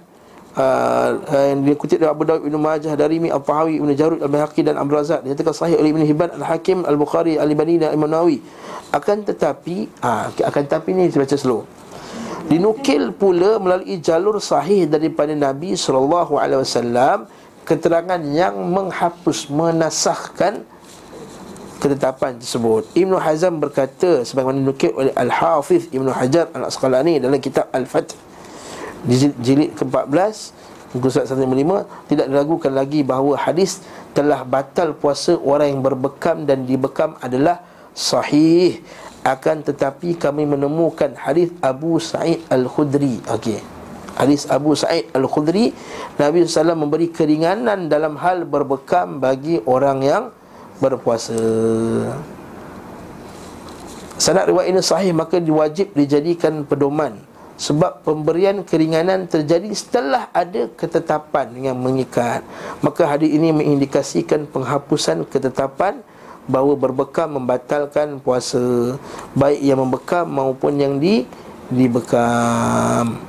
uh, 0.55 1.09
yang 1.51 1.63
dikutip 1.63 2.01
dari 2.01 2.11
Abu 2.11 2.23
Dawud 2.27 2.43
bin 2.43 2.55
Majah 2.57 2.93
dari 2.95 3.19
Mi 3.19 3.29
Al-Tahawi 3.31 3.79
Ibn 3.79 3.89
Jarud 3.95 4.19
Al-Baihaqi 4.19 4.61
dan 4.65 4.75
Abdul 4.79 4.97
Razak. 4.99 5.23
Dinyatakan 5.23 5.53
sahih 5.55 5.75
oleh 5.79 5.91
Ibn 5.95 6.01
Hibban 6.07 6.29
Al-Hakim 6.41 6.83
Al-Bukhari 6.83 7.35
Al-Ibani 7.39 7.79
dan 7.79 7.95
Imam 7.95 8.07
Nawawi. 8.07 8.43
Akan 8.91 9.23
tetapi 9.23 9.87
uh, 10.03 10.31
akan 10.31 10.61
tetapi 10.67 10.89
ni 10.91 11.11
saya 11.11 11.23
baca 11.23 11.37
slow. 11.37 11.63
Dinukil 12.51 13.15
pula 13.15 13.61
melalui 13.61 14.01
jalur 14.03 14.41
sahih 14.43 14.89
daripada 14.89 15.31
Nabi 15.31 15.77
sallallahu 15.77 16.35
alaihi 16.35 16.59
wasallam 16.59 17.29
keterangan 17.63 18.19
yang 18.27 18.57
menghapus 18.57 19.47
menasahkan 19.47 20.65
ketetapan 21.81 22.37
tersebut. 22.37 22.85
Ibnu 22.93 23.17
Hazm 23.17 23.57
berkata 23.57 24.21
sebagaimana 24.21 24.61
dinukil 24.61 24.93
oleh 24.93 25.13
Al-Hafiz 25.17 25.89
Ibnu 25.89 26.13
Hajar 26.13 26.53
Al-Asqalani 26.53 27.17
dalam 27.17 27.41
kitab 27.41 27.71
Al-Fath 27.73 28.13
jilid 29.07 29.73
ke-14 29.77 30.53
muka 30.91 31.07
surat 31.07 31.27
155 31.27 32.11
tidak 32.11 32.25
diragukan 32.27 32.73
lagi 32.75 32.99
bahawa 33.01 33.39
hadis 33.39 33.79
telah 34.11 34.43
batal 34.43 34.91
puasa 34.91 35.39
orang 35.39 35.71
yang 35.71 35.81
berbekam 35.81 36.43
dan 36.43 36.67
dibekam 36.67 37.15
adalah 37.23 37.63
sahih. 37.95 38.83
Akan 39.21 39.61
tetapi 39.61 40.17
kami 40.17 40.49
menemukan 40.49 41.13
hadis 41.13 41.53
Abu 41.61 42.01
Sa'id 42.01 42.41
Al-Khudri. 42.49 43.21
Okey. 43.29 43.61
Hadis 44.17 44.49
Abu 44.49 44.73
Sa'id 44.73 45.07
Al-Khudri 45.13 45.71
Nabi 46.17 46.43
SAW 46.43 46.75
memberi 46.75 47.07
keringanan 47.13 47.87
dalam 47.87 48.17
hal 48.17 48.43
berbekam 48.43 49.21
bagi 49.21 49.61
orang 49.63 49.99
yang 50.01 50.23
berpuasa. 50.81 51.37
Sanad 54.17 54.49
riwayat 54.49 54.69
ini 54.73 54.81
sahih 54.81 55.13
maka 55.13 55.37
diwajib 55.37 55.93
dijadikan 55.93 56.65
pedoman 56.65 57.30
Sebab 57.61 58.01
pemberian 58.01 58.65
keringanan 58.65 59.29
terjadi 59.29 59.69
setelah 59.77 60.33
ada 60.33 60.65
ketetapan 60.73 61.53
yang 61.61 61.77
mengikat 61.77 62.41
Maka 62.81 63.05
hadis 63.05 63.29
ini 63.29 63.53
mengindikasikan 63.53 64.49
penghapusan 64.49 65.29
ketetapan 65.29 66.01
Bahawa 66.49 66.73
berbekam 66.73 67.37
membatalkan 67.37 68.17
puasa 68.17 68.97
Baik 69.37 69.61
yang 69.61 69.77
membekam 69.77 70.25
maupun 70.25 70.73
yang 70.81 70.97
di 70.97 71.29
dibekam 71.69 73.21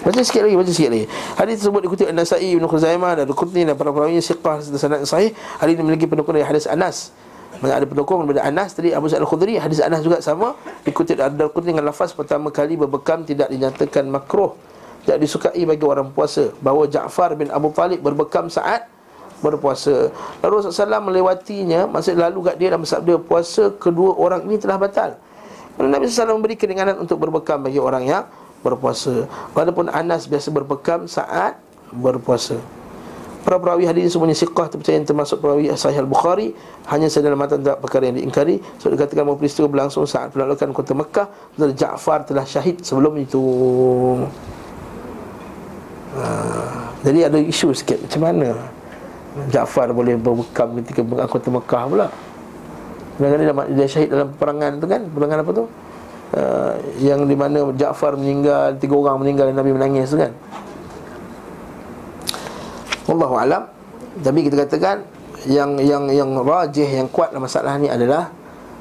Baca 0.00 0.26
sikit 0.26 0.42
lagi, 0.48 0.56
baca 0.56 0.72
sikit 0.72 0.90
lagi. 0.90 1.06
Hadis 1.36 1.54
tersebut 1.60 1.80
dikutip 1.84 2.08
An-Nasa'i 2.08 2.56
Ibn 2.56 2.64
Khuzaimah 2.66 3.20
dan 3.20 3.24
Al-Qurtubi 3.28 3.68
dan 3.68 3.76
para 3.76 3.92
perawi 3.92 4.18
siqah 4.18 4.58
serta 4.58 4.80
sanad 4.80 5.04
sahih. 5.04 5.36
Hadis 5.60 5.76
ini 5.76 5.86
memiliki 5.86 6.08
pendukung 6.08 6.32
dari 6.32 6.42
hadis 6.42 6.64
Anas. 6.64 7.12
Mana 7.60 7.76
ada 7.76 7.84
pendukung 7.84 8.24
daripada 8.24 8.48
Anas 8.48 8.72
tadi 8.72 8.96
Abu 8.96 9.12
Sa'id 9.12 9.20
Al-Khudri, 9.20 9.60
hadis 9.60 9.84
Anas 9.84 10.00
juga 10.00 10.24
sama 10.24 10.56
dikutip 10.80 11.20
dari 11.20 11.28
Al-Qurtubi 11.28 11.76
dengan 11.76 11.92
lafaz 11.92 12.16
pertama 12.16 12.48
kali 12.48 12.80
berbekam 12.80 13.28
tidak 13.28 13.52
dinyatakan 13.52 14.08
makruh. 14.08 14.56
Tidak 15.04 15.16
disukai 15.16 15.64
bagi 15.64 15.84
orang 15.84 16.12
puasa 16.12 16.52
bahawa 16.60 16.84
Ja'far 16.88 17.32
bin 17.36 17.48
Abu 17.52 17.72
Talib 17.72 18.04
berbekam 18.04 18.48
saat 18.52 18.84
berpuasa. 19.40 20.12
Lalu 20.44 20.54
Rasulullah 20.60 21.00
melewatinya 21.00 21.88
masa 21.88 22.12
lalu 22.12 22.52
kat 22.52 22.56
dia 22.60 22.68
dan 22.72 22.80
bersabda 22.84 23.14
puasa 23.24 23.72
kedua 23.80 24.12
orang 24.16 24.44
ini 24.44 24.60
telah 24.60 24.76
batal. 24.76 25.16
Nabi 25.80 26.04
SAW 26.04 26.36
memberi 26.36 26.60
keringanan 26.60 27.00
untuk 27.00 27.16
berbekam 27.16 27.64
bagi 27.64 27.80
orang 27.80 28.04
yang 28.04 28.24
berpuasa 28.60 29.24
Walaupun 29.56 29.88
Anas 29.88 30.28
biasa 30.28 30.52
berpekam 30.52 31.08
saat 31.08 31.56
berpuasa 31.88 32.60
Para 33.40 33.56
perawi 33.56 33.88
hadis 33.88 34.04
ini 34.04 34.10
semuanya 34.12 34.36
siqah 34.36 34.68
terpercaya 34.68 35.00
yang 35.00 35.08
termasuk 35.08 35.40
perawi 35.40 35.72
Sahih 35.72 36.04
Al-Bukhari 36.04 36.52
Hanya 36.92 37.08
saja 37.08 37.32
dalam 37.32 37.40
matan 37.40 37.64
tak 37.64 37.80
perkara 37.80 38.12
yang 38.12 38.20
diingkari. 38.20 38.60
Sebab 38.60 39.00
dikatakan 39.00 39.24
bahawa 39.24 39.38
peristiwa 39.40 39.66
berlangsung 39.72 40.04
saat 40.04 40.28
penaklukan 40.36 40.68
kota 40.76 40.92
Mekah 40.92 41.26
Dan 41.56 41.72
Ja'far 41.72 42.28
telah 42.28 42.44
syahid 42.44 42.84
sebelum 42.84 43.16
itu. 43.16 43.42
Ha, 46.20 46.24
Jadi 47.00 47.18
ada 47.24 47.38
isu 47.40 47.72
sikit 47.72 47.96
macam 48.04 48.20
mana 48.28 48.48
Ja'far 49.48 49.94
boleh 49.94 50.18
berbekam 50.18 50.76
ketika 50.82 51.00
berangkat 51.06 51.28
kota 51.30 51.48
Mekah 51.54 51.82
pula? 51.86 52.06
Kadang-kadang 53.16 53.56
dia 53.76 53.86
syahid 53.86 54.08
dalam 54.10 54.28
perangan 54.34 54.72
tu 54.80 54.86
kan? 54.90 55.02
Perangan 55.06 55.38
apa 55.44 55.50
tu? 55.54 55.64
Uh, 56.30 56.72
yang 57.02 57.26
di 57.26 57.34
mana 57.34 57.74
Ja'far 57.74 58.14
meninggal, 58.20 58.76
tiga 58.78 58.94
orang 58.94 59.22
meninggal 59.22 59.50
dan 59.50 59.56
Nabi 59.62 59.70
menangis 59.74 60.10
tu 60.10 60.18
kan. 60.18 60.34
Wallahu 63.10 63.34
alam. 63.42 63.66
Tapi 64.22 64.46
kita 64.46 64.62
katakan 64.62 65.02
yang 65.50 65.74
yang 65.82 66.06
yang 66.14 66.30
rajih 66.46 66.86
yang 66.86 67.10
kuat 67.10 67.34
dalam 67.34 67.42
masalah 67.50 67.74
ni 67.80 67.90
adalah 67.90 68.30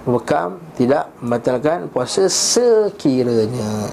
bekam 0.06 0.62
tidak 0.80 1.12
membatalkan 1.20 1.92
puasa 1.92 2.26
sekiranya 2.32 3.92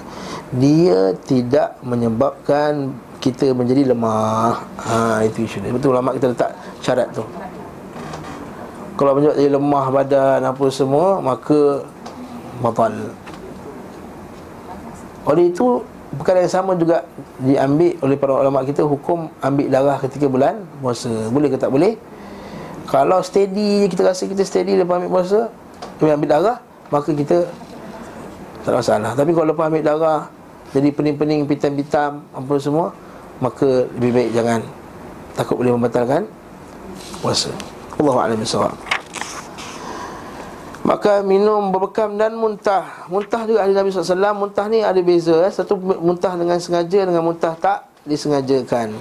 dia 0.55 1.11
tidak 1.27 1.75
menyebabkan 1.83 2.95
kita 3.19 3.51
menjadi 3.51 3.91
lemah. 3.91 4.63
Ha 4.87 5.25
itu 5.25 5.43
isu 5.43 5.57
dia. 5.65 5.73
Betul 5.73 5.97
ulama 5.97 6.15
kita 6.15 6.31
letak 6.31 6.51
syarat 6.79 7.09
tu. 7.11 7.25
Kalau 8.97 9.13
menyebabkan 9.13 9.41
jadi 9.41 9.53
lemah 9.57 9.85
badan 9.89 10.41
apa 10.45 10.65
semua 10.69 11.19
maka 11.19 11.83
batal. 12.61 12.93
Oleh 15.27 15.51
itu 15.51 15.83
perkara 16.15 16.39
yang 16.39 16.53
sama 16.53 16.71
juga 16.79 17.03
diambil 17.43 17.99
oleh 17.99 18.15
para 18.15 18.33
ulama 18.39 18.63
kita 18.63 18.87
hukum 18.87 19.27
ambil 19.43 19.67
darah 19.67 19.97
ketika 19.99 20.31
bulan 20.31 20.63
puasa. 20.79 21.11
Boleh 21.27 21.51
ke 21.51 21.59
tak 21.59 21.67
boleh? 21.73 21.99
Kalau 22.87 23.19
steady 23.19 23.91
kita 23.91 24.07
rasa 24.07 24.23
kita 24.23 24.47
steady 24.47 24.79
lepas 24.79 24.95
ambil 25.03 25.11
puasa, 25.19 25.51
kita 25.99 26.15
ambil 26.15 26.29
darah, 26.31 26.57
maka 26.87 27.11
kita 27.11 27.43
tak 28.63 28.71
ada 28.71 28.77
masalah. 28.79 29.11
Tapi 29.11 29.31
kalau 29.35 29.47
lepas 29.51 29.67
ambil 29.67 29.83
darah 29.83 30.21
jadi 30.71 30.89
pening-pening, 30.95 31.43
pitam-pitam 31.47 32.23
apa 32.31 32.53
semua, 32.59 32.95
maka 33.43 33.87
lebih 33.99 34.11
baik 34.15 34.29
jangan 34.31 34.59
takut 35.35 35.59
boleh 35.59 35.75
membatalkan 35.75 36.23
puasa. 37.19 37.51
Allahu 37.99 38.19
a'lam 38.23 38.39
bishawab. 38.39 38.96
Maka 40.87 41.19
minum 41.19 41.67
berbekam 41.67 42.15
dan 42.15 42.31
muntah. 42.39 43.03
Muntah 43.11 43.43
juga 43.43 43.67
ahli 43.67 43.75
Nabi 43.75 43.91
SAW 43.91 44.31
Muntah 44.31 44.71
ni 44.71 44.79
ada 44.79 44.95
beza 45.03 45.35
eh? 45.43 45.51
Satu 45.51 45.75
muntah 45.75 46.39
dengan 46.39 46.55
sengaja 46.63 47.03
Dengan 47.03 47.27
muntah 47.27 47.59
tak 47.59 47.91
disengajakan. 48.07 48.95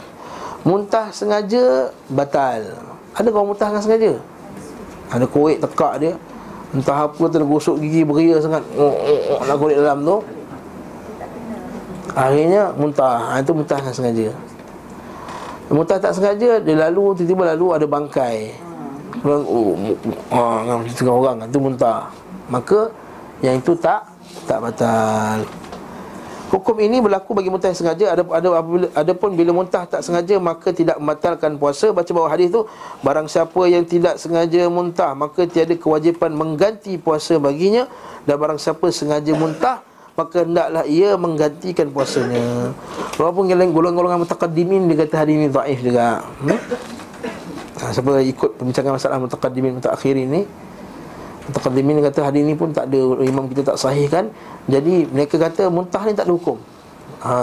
Muntah 0.67 1.15
sengaja 1.15 1.95
Batal. 2.11 2.75
Ada 3.15 3.31
kau 3.31 3.47
muntah 3.47 3.71
dengan 3.71 3.85
sengaja? 3.87 4.13
Ada 5.15 5.31
korek 5.31 5.63
tekak 5.63 5.95
dia. 6.03 6.13
Entah 6.75 7.07
apa 7.07 7.23
tu 7.31 7.39
gosok 7.47 7.79
gigi 7.79 8.03
beria 8.03 8.43
sangat. 8.43 8.67
Oh, 8.75 8.91
oh, 8.91 9.39
oh, 9.39 9.47
Nak 9.47 9.55
korek 9.55 9.79
dalam 9.79 10.03
tu. 10.03 10.19
Akhirnya 12.19 12.75
muntah. 12.75 13.31
Ha, 13.31 13.47
Itu 13.47 13.55
muntah 13.55 13.79
dengan 13.79 13.95
sengaja. 13.95 14.35
Muntah 15.71 15.99
tak 15.99 16.15
sengaja 16.15 16.63
Dia 16.63 16.75
lalu 16.79 17.19
Tiba-tiba 17.19 17.43
lalu 17.59 17.75
ada 17.75 17.87
bangkai 17.91 18.66
orang 19.25 19.45
oh, 19.49 19.73
ah 20.35 20.59
dengan 20.65 20.89
setengah 20.89 21.15
orang 21.15 21.37
itu 21.47 21.59
muntah 21.61 22.11
maka 22.51 22.91
yang 23.45 23.61
itu 23.61 23.77
tak 23.77 24.09
tak 24.49 24.59
batal. 24.63 25.45
Hukum 26.47 26.79
ini 26.79 27.03
berlaku 27.03 27.35
bagi 27.35 27.51
muntah 27.51 27.75
yang 27.75 27.79
sengaja. 27.79 28.15
Ada 28.15 28.23
ada 28.23 28.49
adapun 28.95 29.35
bila 29.35 29.51
muntah 29.51 29.83
tak 29.83 30.07
sengaja 30.07 30.39
maka 30.39 30.71
tidak 30.71 30.95
membatalkan 31.03 31.59
puasa. 31.59 31.91
Baca 31.91 32.07
bawah 32.15 32.31
hadis 32.31 32.55
tu 32.55 32.63
barang 33.03 33.27
siapa 33.27 33.67
yang 33.67 33.83
tidak 33.83 34.15
sengaja 34.23 34.71
muntah 34.71 35.11
maka 35.19 35.43
tiada 35.51 35.75
kewajipan 35.75 36.31
mengganti 36.39 37.03
puasa 37.03 37.43
baginya. 37.43 37.91
Dan 38.23 38.39
barang 38.39 38.63
siapa 38.63 38.87
sengaja 38.95 39.35
muntah 39.35 39.83
maka 40.15 40.47
hendaklah 40.47 40.87
ia 40.87 41.19
menggantikan 41.19 41.91
puasanya. 41.91 42.71
Walaupun 43.19 43.51
golongan-golongan 43.51 44.23
mutaqaddimin 44.23 44.87
dia 44.87 45.03
kata 45.03 45.27
hadis 45.27 45.35
ini 45.35 45.49
dhaif 45.51 45.79
juga. 45.83 46.23
Hmm? 46.47 46.61
Ha, 47.81 47.93
Siapa 47.93 48.21
ikut 48.25 48.51
pembincangan 48.57 48.97
masalah 48.97 49.17
Mutaqaddimin 49.21 49.77
Mutaakhirin 49.81 50.29
ni 50.29 50.43
Mutaqaddimin 51.47 52.03
kata 52.03 52.27
hadis 52.27 52.43
ni 52.43 52.59
pun 52.59 52.75
tak 52.75 52.91
ada 52.91 53.23
Imam 53.23 53.47
kita 53.47 53.63
tak 53.63 53.79
sahih 53.79 54.11
kan 54.11 54.27
Jadi 54.67 55.07
mereka 55.07 55.39
kata 55.39 55.71
muntah 55.71 56.03
ni 56.03 56.11
tak 56.11 56.27
ada 56.27 56.35
hukum. 56.35 56.59
Ha. 57.23 57.35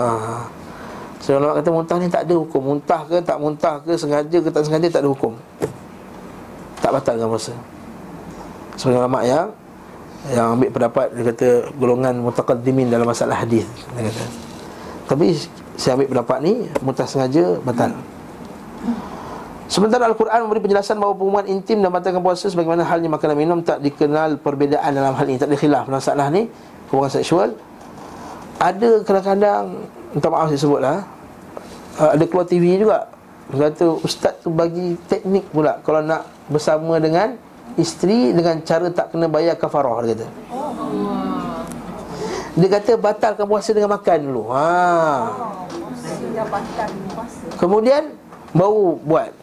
So 1.23 1.39
ulama 1.39 1.55
kata 1.55 1.69
muntah 1.71 1.95
ni 2.03 2.11
tak 2.11 2.27
ada 2.27 2.35
hukum. 2.35 2.59
Muntah 2.59 3.07
ke 3.07 3.23
tak 3.23 3.39
muntah 3.39 3.79
ke 3.79 3.95
Sengaja 3.95 4.37
ke 4.43 4.49
tak 4.51 4.67
sengaja 4.67 4.91
tak 4.91 5.07
ada 5.07 5.09
hukum. 5.09 5.39
Tak 6.83 6.91
batalkan 6.91 7.31
puasa. 7.31 7.55
Sebagai 8.75 8.99
ulama 8.99 9.23
yang 9.23 9.47
Yang 10.35 10.47
ambil 10.51 10.69
pendapat 10.75 11.07
Dia 11.15 11.23
kata 11.31 11.47
golongan 11.79 12.13
mutaqaddimin 12.19 12.91
dalam 12.91 13.07
masalah 13.07 13.39
hadis 13.39 13.63
Dia 13.95 14.11
kata. 14.11 14.25
Tapi 15.07 15.27
saya 15.79 15.95
ambil 15.95 16.09
pendapat 16.11 16.37
ni 16.43 16.53
Mutas 16.83 17.07
sengaja 17.07 17.55
batal 17.63 17.95
Sementara 19.73 20.05
Al-Quran 20.05 20.45
memberi 20.45 20.69
penjelasan 20.69 21.01
bahawa 21.01 21.17
hubungan 21.17 21.49
intim 21.49 21.81
dan 21.81 21.89
batalkan 21.89 22.21
puasa 22.21 22.45
sebagaimana 22.45 22.85
halnya 22.85 23.09
makanan 23.09 23.33
minum 23.33 23.57
tak 23.65 23.81
dikenal 23.81 24.37
perbezaan 24.37 24.93
dalam 24.93 25.17
hal 25.17 25.25
ini, 25.25 25.41
tak 25.41 25.49
ada 25.49 25.57
khilaf 25.57 25.89
masalah 25.89 26.29
ni 26.29 26.45
hubungan 26.93 27.09
seksual. 27.09 27.57
Ada 28.61 29.01
kadang-kadang 29.01 29.89
minta 30.13 30.29
maaf 30.29 30.53
saya 30.53 30.61
sebutlah 30.61 30.97
uh, 31.97 32.09
ada 32.13 32.23
keluar 32.29 32.45
TV 32.45 32.77
juga 32.77 33.09
kata 33.49 33.97
ustaz 34.05 34.45
tu 34.45 34.53
bagi 34.53 34.93
teknik 35.09 35.49
pula 35.49 35.81
kalau 35.81 36.05
nak 36.05 36.29
bersama 36.53 37.01
dengan 37.01 37.33
isteri 37.73 38.29
dengan 38.29 38.61
cara 38.61 38.93
tak 38.93 39.09
kena 39.09 39.25
bayar 39.25 39.57
kafarah 39.57 40.05
dia 40.05 40.13
kata. 40.13 40.27
Dia 42.53 42.67
kata 42.69 42.91
batalkan 43.01 43.49
puasa 43.49 43.73
dengan 43.73 43.97
makan 43.97 44.17
dulu. 44.21 44.53
Ha. 44.53 44.69
Kemudian 47.57 48.13
baru 48.53 49.01
buat. 49.01 49.42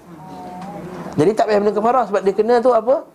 Jadi 1.19 1.31
tak 1.35 1.51
payah 1.51 1.59
benda 1.59 1.73
kafarah 1.75 2.05
sebab 2.07 2.21
dia 2.23 2.35
kena 2.35 2.55
tu 2.63 2.71
apa? 2.71 3.07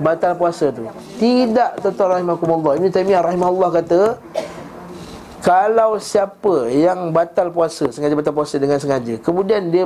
Batal 0.00 0.32
puasa 0.34 0.72
tu. 0.74 0.84
Tidak 1.20 1.84
tuan 1.84 2.08
rahimakumullah. 2.18 2.80
Ini 2.80 2.88
Taimiyah 2.90 3.22
rahimahullah 3.22 3.70
kata 3.82 4.00
kalau 5.44 6.00
siapa 6.00 6.72
yang 6.72 7.12
batal 7.12 7.52
puasa, 7.52 7.92
sengaja 7.92 8.16
batal 8.16 8.32
puasa 8.32 8.56
dengan 8.56 8.80
sengaja, 8.80 9.20
kemudian 9.20 9.68
dia 9.68 9.84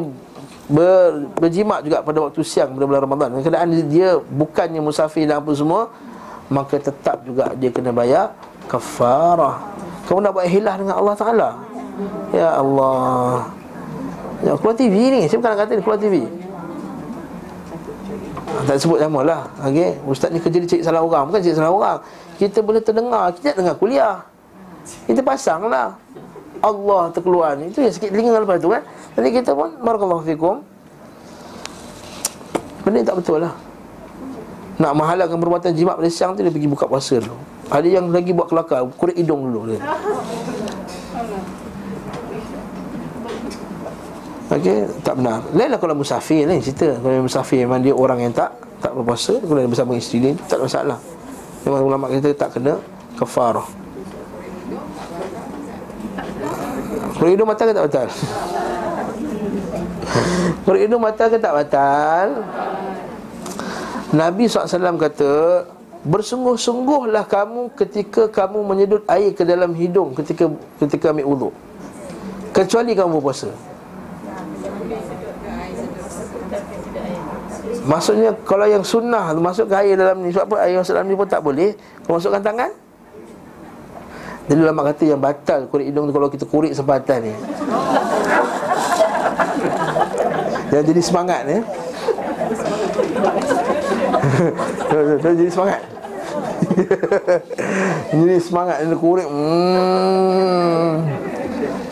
ber, 0.70 1.26
berjimat 1.34 1.82
juga 1.82 1.98
pada 1.98 2.22
waktu 2.22 2.46
siang 2.46 2.78
pada 2.78 2.86
bulan 2.86 3.02
Ramadan. 3.02 3.26
Dalam 3.34 3.42
keadaan 3.42 3.68
dia 3.90 4.22
bukannya 4.22 4.78
musafir 4.78 5.26
dan 5.26 5.42
apa 5.42 5.50
semua, 5.58 5.90
maka 6.46 6.78
tetap 6.78 7.26
juga 7.26 7.50
dia 7.58 7.74
kena 7.74 7.90
bayar 7.90 8.38
kafarah. 8.70 9.58
Kamu 10.06 10.22
nak 10.22 10.32
buat 10.38 10.46
hilah 10.46 10.74
dengan 10.78 10.94
Allah 10.94 11.14
Taala. 11.18 11.50
Ya 12.30 12.48
Allah. 12.54 13.50
Ya, 14.46 14.54
keluar 14.62 14.78
TV 14.78 14.94
ni. 15.10 15.20
Saya 15.26 15.42
bukan 15.42 15.50
nak 15.50 15.60
kata 15.66 15.72
ni 15.74 15.82
keluar 15.82 15.98
TV. 15.98 16.14
Ah, 18.56 18.62
tak 18.64 18.80
sebut 18.80 18.98
nama 19.02 19.20
lah. 19.20 19.42
Okay? 19.60 20.00
Ustaz 20.08 20.32
ni 20.32 20.40
kerja 20.40 20.56
dia 20.62 20.68
cari 20.68 20.82
salah 20.82 21.02
orang. 21.04 21.28
Bukan 21.28 21.40
cari 21.44 21.56
salah 21.56 21.72
orang. 21.72 21.98
Kita 22.40 22.58
boleh 22.64 22.80
terdengar. 22.80 23.34
Kita 23.36 23.52
nak 23.52 23.56
dengar 23.60 23.74
kuliah. 23.76 24.16
Kita 25.04 25.20
pasang 25.20 25.68
lah. 25.68 25.92
Allah 26.64 27.12
terkeluar 27.12 27.54
ni. 27.60 27.70
Itu 27.70 27.84
yang 27.84 27.92
sikit 27.92 28.10
telinga 28.10 28.34
lepas 28.42 28.58
tu 28.58 28.66
kan 28.74 28.82
Jadi 29.14 29.28
kita 29.30 29.54
pun 29.54 29.70
Barakallahu 29.78 30.22
fikum. 30.26 30.64
Benda 32.82 33.04
tak 33.04 33.16
betul 33.20 33.46
lah. 33.46 33.54
Nak 34.78 34.92
mahalkan 34.94 35.38
perbuatan 35.38 35.70
jimat 35.74 35.94
pada 35.98 36.10
siang 36.10 36.34
tu 36.34 36.42
Dia 36.42 36.50
pergi 36.50 36.66
buka 36.66 36.90
puasa 36.90 37.18
dulu. 37.18 37.36
Ada 37.68 37.86
yang 37.86 38.10
lagi 38.10 38.32
buat 38.32 38.48
kelakar 38.48 38.80
Kurik 38.96 39.18
hidung 39.20 39.44
dulu 39.52 39.76
dia 39.76 39.80
Okey, 44.48 44.88
tak 45.04 45.20
benar. 45.20 45.44
Lainlah 45.52 45.76
kalau 45.76 45.92
musafir 45.92 46.48
lain 46.48 46.64
cerita. 46.64 46.96
Kalau 46.96 47.20
musafir 47.20 47.68
memang 47.68 47.84
dia 47.84 47.92
orang 47.92 48.24
yang 48.24 48.32
tak 48.32 48.48
tak 48.80 48.96
berpuasa, 48.96 49.36
kalau 49.44 49.60
dia 49.60 49.68
bersama 49.68 49.92
isteri 49.92 50.18
dia 50.24 50.32
tak 50.48 50.56
ada 50.56 50.64
masalah. 50.64 50.98
Memang 51.68 51.80
ulama 51.84 52.04
kita 52.08 52.32
tak 52.32 52.56
kena 52.56 52.80
kafarah. 53.20 53.68
Kalau 57.18 57.28
hidung 57.28 57.50
mata 57.50 57.62
ke 57.66 57.72
tak 57.76 57.84
batal? 57.90 58.08
Kalau 60.64 60.78
hidung 60.78 61.02
mata 61.02 61.24
ke 61.26 61.36
tak 61.36 61.52
batal? 61.52 62.26
Nabi 64.14 64.48
SAW 64.48 64.96
kata 64.96 65.32
Bersungguh-sungguhlah 66.06 67.26
kamu 67.26 67.74
ketika 67.74 68.30
kamu 68.30 68.62
menyedut 68.62 69.02
air 69.10 69.34
ke 69.34 69.42
dalam 69.42 69.74
hidung 69.74 70.14
ketika 70.14 70.46
ketika 70.78 71.10
ambil 71.10 71.26
wuduk 71.26 71.54
Kecuali 72.54 72.94
kamu 72.94 73.18
berpuasa 73.18 73.50
Maksudnya 77.88 78.36
kalau 78.44 78.68
yang 78.68 78.84
sunnah 78.84 79.32
tu 79.32 79.40
masukkan 79.40 79.80
air 79.80 79.96
dalam 79.96 80.20
ni 80.20 80.28
Sebab 80.28 80.44
apa? 80.44 80.68
Air 80.68 80.76
masuk 80.76 80.92
dalam 80.92 81.08
ni 81.08 81.16
pun 81.16 81.24
tak 81.24 81.40
boleh 81.40 81.72
Kau 82.04 82.20
masukkan 82.20 82.44
tangan? 82.44 82.68
Jadi 84.44 84.60
ulama 84.60 84.92
kata 84.92 85.08
yang 85.08 85.16
batal 85.16 85.64
kurik 85.72 85.88
hidung 85.88 86.04
tu 86.04 86.12
Kalau 86.12 86.28
kita 86.28 86.44
kurik 86.44 86.76
sepatan 86.76 87.32
ni. 87.32 87.34
Yang 90.68 90.84
jadi 90.92 91.00
semangat 91.00 91.48
ni. 91.48 91.56
Jadi 95.24 95.48
semangat. 95.48 95.80
Jadi 98.12 98.36
semangat 98.40 98.76
Dia 98.84 98.96
kurik 98.96 99.24
hmm. 99.24 100.92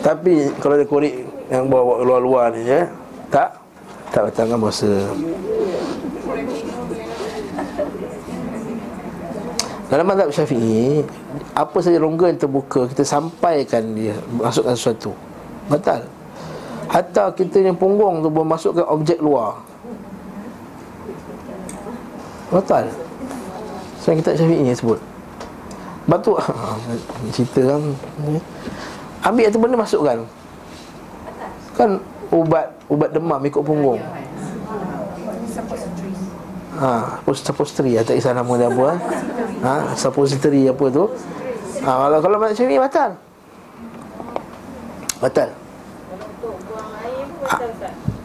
Tapi 0.05 0.53
kalau 0.61 0.77
dia 0.77 0.85
kurik 0.85 1.25
Yang 1.49 1.65
bawa 1.73 2.05
luar-luar 2.05 2.53
ni 2.53 2.69
ya 2.69 2.85
Tak? 3.33 3.57
Tak 4.13 4.29
batalkan 4.29 4.61
puasa 4.61 5.09
Dalam 9.87 10.03
mazhab 10.03 10.27
syafi'i 10.27 10.99
Apa 11.55 11.79
saja 11.79 11.95
rongga 11.99 12.27
yang 12.27 12.39
terbuka 12.39 12.91
Kita 12.91 13.07
sampaikan 13.07 13.95
dia 13.95 14.15
Masukkan 14.35 14.75
sesuatu. 14.75 15.15
Batal. 15.71 16.03
Hatta 16.87 17.31
kita 17.31 17.63
yang 17.63 17.75
punggung 17.79 18.19
tu 18.19 18.27
Memasukkan 18.27 18.83
objek 18.87 19.19
luar. 19.23 19.55
Batal. 22.51 22.87
Sebab 24.03 24.15
kita 24.23 24.35
syafi'i 24.35 24.63
yang 24.63 24.75
sebut. 24.75 24.99
Batu 26.07 26.35
Cerita 27.35 27.75
kan 27.75 27.81
Ambil 29.23 29.51
itu 29.51 29.59
benda 29.59 29.75
masukkan. 29.79 30.17
Kan 31.75 31.99
ubat 32.31 32.71
Ubat 32.87 33.11
demam 33.11 33.39
ikut 33.43 33.63
punggung 33.63 33.99
Ha, 36.77 37.25
suppository 37.33 37.97
tak 38.05 38.21
kisah 38.21 38.37
nama 38.37 38.53
dia 38.53 38.69
apa. 38.69 39.01
Ha, 39.65 39.73
suppository 39.97 40.69
apa 40.69 40.85
tu? 40.93 41.09
Ha, 41.81 41.89
kalau 42.05 42.19
kalau 42.21 42.37
macam 42.37 42.65
ni 42.69 42.77
batal. 42.77 43.09
Batal. 45.17 45.49
Ha, 47.49 47.57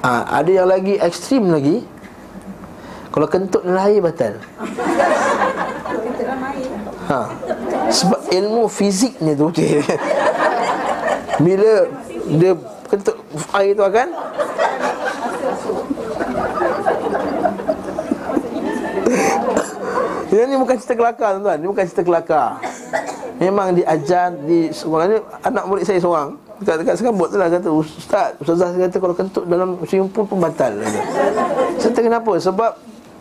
ha, 0.05 0.11
ada 0.37 0.51
yang 0.53 0.69
lagi 0.69 1.01
ekstrim 1.01 1.49
lagi. 1.49 1.81
Kalau 3.13 3.29
kentut 3.29 3.65
dalam 3.65 3.89
air 3.89 4.05
batal. 4.05 4.37
Ha. 7.09 7.19
Sebab 7.89 8.21
ilmu 8.33 8.69
fiziknya 8.69 9.33
tu 9.37 9.49
okay. 9.49 9.81
Bila 11.45 11.89
dia 12.37 12.53
kentut 12.89 13.17
air 13.57 13.73
tu 13.73 13.85
akan 13.85 14.09
Ini 20.33 20.49
ni 20.49 20.57
bukan 20.57 20.81
cerita 20.81 20.97
kelakar 20.97 21.37
tuan-tuan. 21.37 21.61
Ini 21.61 21.69
bukan 21.69 21.85
cerita 21.85 22.03
kelakar. 22.09 22.57
Memang 23.37 23.77
diajar 23.77 24.33
di 24.33 24.73
seorang 24.73 25.13
ni 25.13 25.19
Anak 25.45 25.65
murid 25.69 25.85
saya 25.85 26.01
seorang. 26.01 26.41
Dekat, 26.65 26.77
dekat 26.81 26.95
sekambut 26.97 27.29
tu 27.29 27.37
lah 27.37 27.53
kata 27.53 27.69
Ustaz, 27.69 28.39
Ustazah 28.41 28.73
saya 28.73 28.89
kata 28.89 28.97
kalau 28.97 29.15
kentut 29.19 29.45
dalam 29.45 29.77
swimming 29.85 30.09
pool 30.09 30.25
pun 30.25 30.41
batal. 30.41 30.73
Saya 31.77 32.01
kenapa? 32.01 32.33
Sebab 32.41 32.71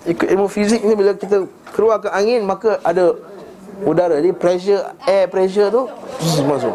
ikut 0.08 0.28
ilmu 0.32 0.48
fizik 0.48 0.88
ni 0.88 0.96
bila 0.96 1.12
kita 1.18 1.46
keluar 1.76 2.02
ke 2.02 2.10
angin 2.10 2.42
Maka 2.42 2.82
ada 2.82 3.14
udara 3.86 4.18
Jadi 4.18 4.34
pressure, 4.34 4.82
air 5.06 5.30
pressure 5.30 5.70
tu 5.70 5.86
Masuk. 6.46 6.74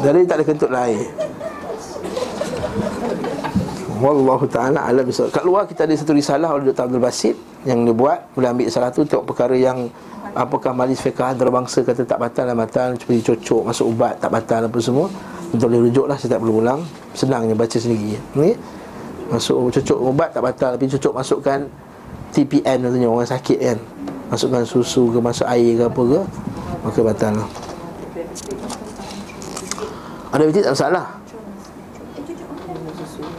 Jadi 0.00 0.20
tak 0.24 0.36
ada 0.40 0.44
kentut 0.44 0.70
lain 0.72 1.04
Wallahu 3.96 4.44
ta'ala 4.44 4.84
ala 4.84 5.00
bisa 5.00 5.24
Kat 5.32 5.40
luar 5.40 5.64
kita 5.64 5.88
ada 5.88 5.94
satu 5.96 6.12
risalah 6.12 6.52
oleh 6.52 6.68
Dr. 6.68 6.84
Abdul 6.88 7.00
Basit 7.00 7.36
Yang 7.64 7.78
dia 7.88 7.94
buat. 7.96 8.18
Boleh 8.36 8.48
ambil 8.52 8.68
salah 8.68 8.92
tu 8.92 9.08
Tengok 9.08 9.24
perkara 9.24 9.56
yang 9.56 9.88
Apakah 10.36 10.76
majlis 10.76 11.00
fiqah 11.00 11.32
antarabangsa 11.32 11.80
kata 11.80 12.04
tak 12.04 12.20
batal 12.20 12.44
dan 12.44 12.56
batal 12.60 12.88
Seperti 13.00 13.32
cocok 13.32 13.72
masuk 13.72 13.86
ubat 13.88 14.20
tak 14.20 14.28
batal 14.28 14.68
apa 14.68 14.78
semua. 14.84 15.08
Untuk 15.48 15.72
boleh 15.72 15.88
rujuk 15.88 16.04
lah 16.04 16.16
saya 16.20 16.36
tak 16.36 16.44
perlu 16.44 16.60
ulang 16.60 16.84
Senangnya 17.16 17.56
baca 17.56 17.76
sendiri. 17.80 18.20
Okay? 18.36 18.52
Masuk 19.32 19.72
cocok 19.72 19.98
ubat 20.04 20.28
tak 20.36 20.44
batal. 20.44 20.70
Tapi 20.76 20.92
cocok 20.92 21.12
masukkan 21.16 21.58
TPN 22.36 22.84
katanya 22.84 23.08
orang 23.08 23.24
sakit 23.24 23.58
kan. 23.64 23.78
Masukkan 24.28 24.62
susu 24.68 25.08
ke 25.08 25.18
masuk 25.22 25.46
air 25.48 25.78
ke 25.80 25.84
apa 25.88 26.02
ke 26.02 26.20
Maka 26.84 26.98
batal 27.00 27.32
lah 27.40 27.48
Ada 30.34 30.42
betul 30.44 30.62
tak 30.66 30.74
masalah 30.74 31.06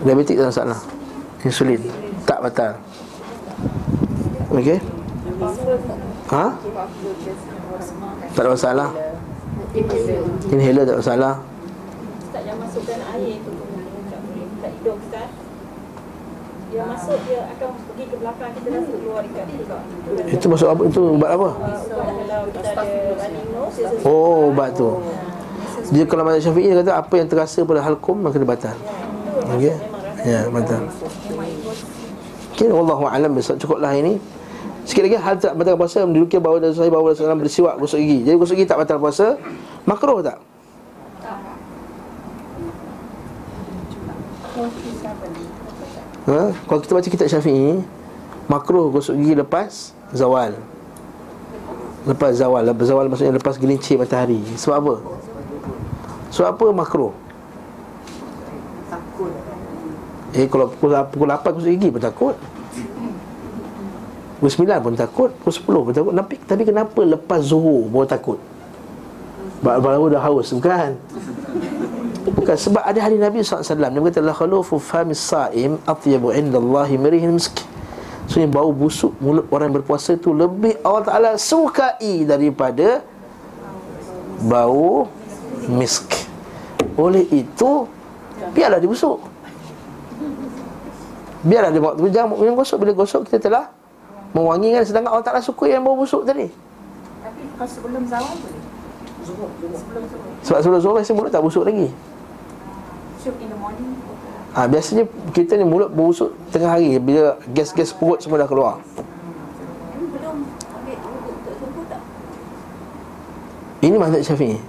Diabetik 0.05 0.37
tak 0.37 0.49
masalah 0.53 0.79
Insulin 1.41 1.81
Tak 2.25 2.39
batal 2.43 2.71
Okey 4.53 4.77
Ha? 6.27 6.45
Tak 8.35 8.41
ada 8.43 8.49
masalah 8.51 8.89
Inhaler 10.51 10.83
tak 10.83 10.93
ada 10.93 11.01
masalah 11.01 11.33
Ustaz 12.19 12.43
yang 12.43 12.57
masukkan 12.59 12.99
air 13.15 13.35
tu 13.41 13.51
Tak 14.11 14.19
boleh 14.21 14.45
Tak 14.59 14.71
hidung 14.75 14.99
Ustaz 15.01 15.29
dia 16.67 16.83
masuk 16.83 17.15
dia 17.23 17.47
akan 17.47 17.69
pergi 17.79 18.05
ke 18.11 18.15
belakang 18.19 18.51
kita 18.59 18.67
rasa 18.75 18.93
keluar 18.99 19.21
dekat 19.23 19.45
juga. 19.55 19.77
Itu 20.27 20.45
masuk 20.51 20.67
apa? 20.67 20.81
Itu 20.83 21.01
ubat 21.15 21.29
apa? 21.31 21.49
Oh, 24.03 24.51
ubat 24.51 24.75
tu. 24.75 24.99
Dia 25.95 26.03
kalau 26.03 26.27
mazhab 26.27 26.51
Syafi'i 26.51 26.67
dia 26.67 26.83
kata 26.83 26.99
apa 26.99 27.13
yang 27.15 27.27
terasa 27.31 27.63
pada 27.63 27.79
halkum 27.79 28.19
maka 28.19 28.35
dia 28.35 28.43
batal. 28.43 28.75
Okey. 29.47 29.75
Ya, 30.27 30.41
batal. 30.51 30.81
Okey, 32.51 32.69
wallahu 32.73 33.07
alam 33.07 33.31
besok 33.37 33.55
cukuplah 33.61 33.93
ini. 33.95 34.19
Sikit 34.87 35.03
lagi 35.03 35.19
hal 35.19 35.35
tak 35.35 35.53
batal 35.59 35.75
puasa 35.75 36.07
menduduki 36.07 36.39
bahawa 36.39 36.63
Rasulullah 36.63 36.79
sahih 36.79 36.91
bahawa 36.91 37.07
Rasulullah 37.11 37.39
bersiwak 37.39 37.75
gosok 37.75 37.99
gigi. 37.99 38.23
Jadi 38.23 38.35
gosok 38.39 38.55
gigi 38.55 38.67
tak 38.71 38.79
batal 38.79 38.97
puasa. 39.03 39.35
Makruh 39.83 40.19
tak? 40.23 40.39
Ha? 46.27 46.41
Kalau 46.51 46.79
kita 46.83 46.91
baca 46.97 47.07
kitab 47.07 47.27
Syafi'i 47.29 47.79
Makruh 48.49 48.89
gosok 48.91 49.15
gigi 49.15 49.37
lepas 49.37 49.93
Zawal 50.11 50.57
Lepas 52.03 52.35
zawal 52.35 52.65
Lepas 52.67 52.89
zawal 52.89 53.05
maksudnya 53.07 53.37
lepas 53.37 53.55
gelincir 53.55 53.95
matahari 54.01 54.41
Sebab 54.59 54.75
apa? 54.81 54.95
Sebab 56.33 56.47
apa 56.57 56.65
makruh? 56.73 57.13
Takut. 58.91 59.31
Eh 60.37 60.45
kalau 60.45 60.69
pukul, 60.69 60.93
pukul 61.09 61.27
8 61.27 61.57
gosok 61.57 61.71
gigi 61.73 61.89
pun 61.89 61.97
takut. 61.97 62.35
Pukul 64.37 64.69
9 64.69 64.85
pun 64.85 64.93
takut 64.93 65.29
Pukul 65.41 65.81
10 65.81 65.85
pun 65.89 65.93
takut. 65.97 66.13
Tapi, 66.13 66.35
tapi 66.45 66.61
kenapa 66.61 66.99
lepas 67.01 67.41
zuhur 67.41 67.89
baru 67.89 68.05
takut? 68.05 68.37
Ba- 69.65 69.81
Baru 69.81 70.13
dah 70.13 70.21
haus 70.21 70.53
Bukan? 70.53 70.93
Bukan 72.27 72.53
sebab 72.53 72.85
ada 72.85 72.99
hadis 73.01 73.17
Nabi 73.17 73.41
SAW 73.41 73.65
Dia 73.65 73.97
berkata 73.97 74.21
La 74.21 74.37
khalufu 74.37 74.77
famis 74.77 75.17
sa'im 75.17 75.81
Atyabu 75.89 76.29
indallahi 76.29 77.01
mirihin 77.01 77.33
misk 77.33 77.65
Sebenarnya 78.29 78.53
bau 78.53 78.69
busuk 78.69 79.17
mulut 79.17 79.49
orang 79.49 79.73
yang 79.73 79.81
berpuasa 79.81 80.13
itu 80.13 80.37
Lebih 80.37 80.85
Allah 80.85 81.01
Ta'ala 81.01 81.31
sukai 81.41 82.21
daripada 82.21 83.01
Bau 84.37 85.09
misk. 85.65 86.13
Oleh 86.93 87.25
itu 87.33 87.89
Biarlah 88.53 88.77
dia 88.77 88.85
busuk 88.85 89.17
Biarlah 91.47 91.71
dia 91.71 91.79
waktu. 91.79 92.11
Jangan 92.11 92.35
minum 92.35 92.59
gosok. 92.59 92.77
Bila 92.83 92.91
gosok 92.91 93.23
kita 93.31 93.47
telah 93.47 93.71
Mewangikan 94.35 94.83
sedangkan 94.83 95.15
Allah 95.15 95.25
Ta'ala 95.25 95.41
suka 95.41 95.71
yang 95.71 95.87
bau 95.87 95.95
busuk 95.95 96.27
tadi. 96.27 96.51
Tapi 97.23 97.41
kalau 97.55 97.69
sebelum 97.71 98.03
zawal 98.11 98.35
boleh? 98.43 98.61
Sebab 100.43 100.59
sebelum 100.63 100.79
zuhur 100.79 100.95
Biasa 100.99 101.11
mulut 101.15 101.31
tak 101.31 101.43
busuk 101.43 101.63
lagi. 101.63 101.87
So 103.23 103.31
in 103.39 103.49
the 103.51 103.57
morning, 103.59 103.95
ha, 104.55 104.67
Biasanya 104.67 105.03
kita 105.35 105.59
ni 105.59 105.65
mulut 105.67 105.91
busuk 105.91 106.35
Tengah 106.51 106.75
hari. 106.75 106.99
Bila 106.99 107.39
gas-gas 107.55 107.95
perut 107.95 108.19
semua 108.19 108.43
dah 108.43 108.47
keluar. 108.47 108.83
Ini 108.83 110.05
belum 110.05 110.37
ambil 110.75 110.97
wuduk 111.01 111.33
untuk 111.33 111.53
subuh 111.57 111.83
tak? 111.87 112.01
Ini 113.83 113.95
mazhab 113.95 114.21
syafi'i. 114.21 114.59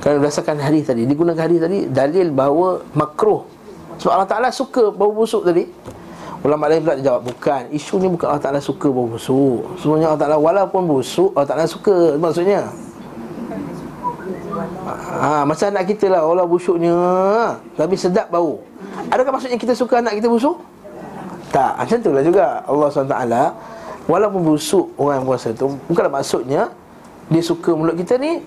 Kerana 0.00 0.16
berdasarkan 0.24 0.56
hadis 0.64 0.88
tadi 0.88 1.04
Digunakan 1.04 1.36
hadis 1.36 1.60
tadi 1.60 1.84
Dalil 1.84 2.32
bahawa 2.32 2.80
makruh 2.96 3.44
Sebab 4.00 4.12
Allah 4.16 4.28
Ta'ala 4.28 4.48
suka 4.48 4.88
bau 4.88 5.12
busuk 5.12 5.44
tadi. 5.44 5.68
Ulama 6.40 6.72
lain 6.72 6.80
pula 6.80 6.96
jawab 6.96 7.28
Bukan 7.28 7.68
Isu 7.68 8.00
ni 8.00 8.08
bukan 8.08 8.32
Allah 8.32 8.40
Ta'ala 8.40 8.60
suka 8.64 8.88
bau 8.88 9.04
busuk. 9.04 9.76
Sebenarnya 9.76 10.16
Allah 10.16 10.22
Ta'ala 10.24 10.36
Walaupun 10.40 10.82
busuk 10.88 11.36
Allah 11.36 11.48
Ta'ala 11.52 11.64
suka. 11.68 12.16
Maksudnya? 12.16 12.72
Ha, 15.20 15.44
macam 15.44 15.66
anak 15.68 15.84
kita 15.84 16.08
lah 16.08 16.24
Allah 16.24 16.48
busuknya. 16.48 16.96
Tapi 17.76 17.94
sedap 17.94 18.32
bau. 18.32 18.64
Adakah 19.12 19.36
maksudnya 19.36 19.60
kita 19.60 19.76
suka 19.76 20.00
anak 20.00 20.16
kita 20.16 20.32
busuk? 20.32 20.56
Tak, 21.50 21.82
macam 21.82 21.96
tu 21.98 22.10
lah 22.14 22.22
juga 22.22 22.62
Allah 22.62 22.86
SWT 22.94 23.26
Walaupun 24.06 24.40
busuk 24.54 24.86
orang 24.94 25.18
yang 25.18 25.26
puasa 25.26 25.50
tu 25.50 25.66
Bukanlah 25.90 26.22
maksudnya 26.22 26.70
Dia 27.26 27.42
suka 27.42 27.74
mulut 27.74 27.98
kita 27.98 28.14
ni 28.22 28.38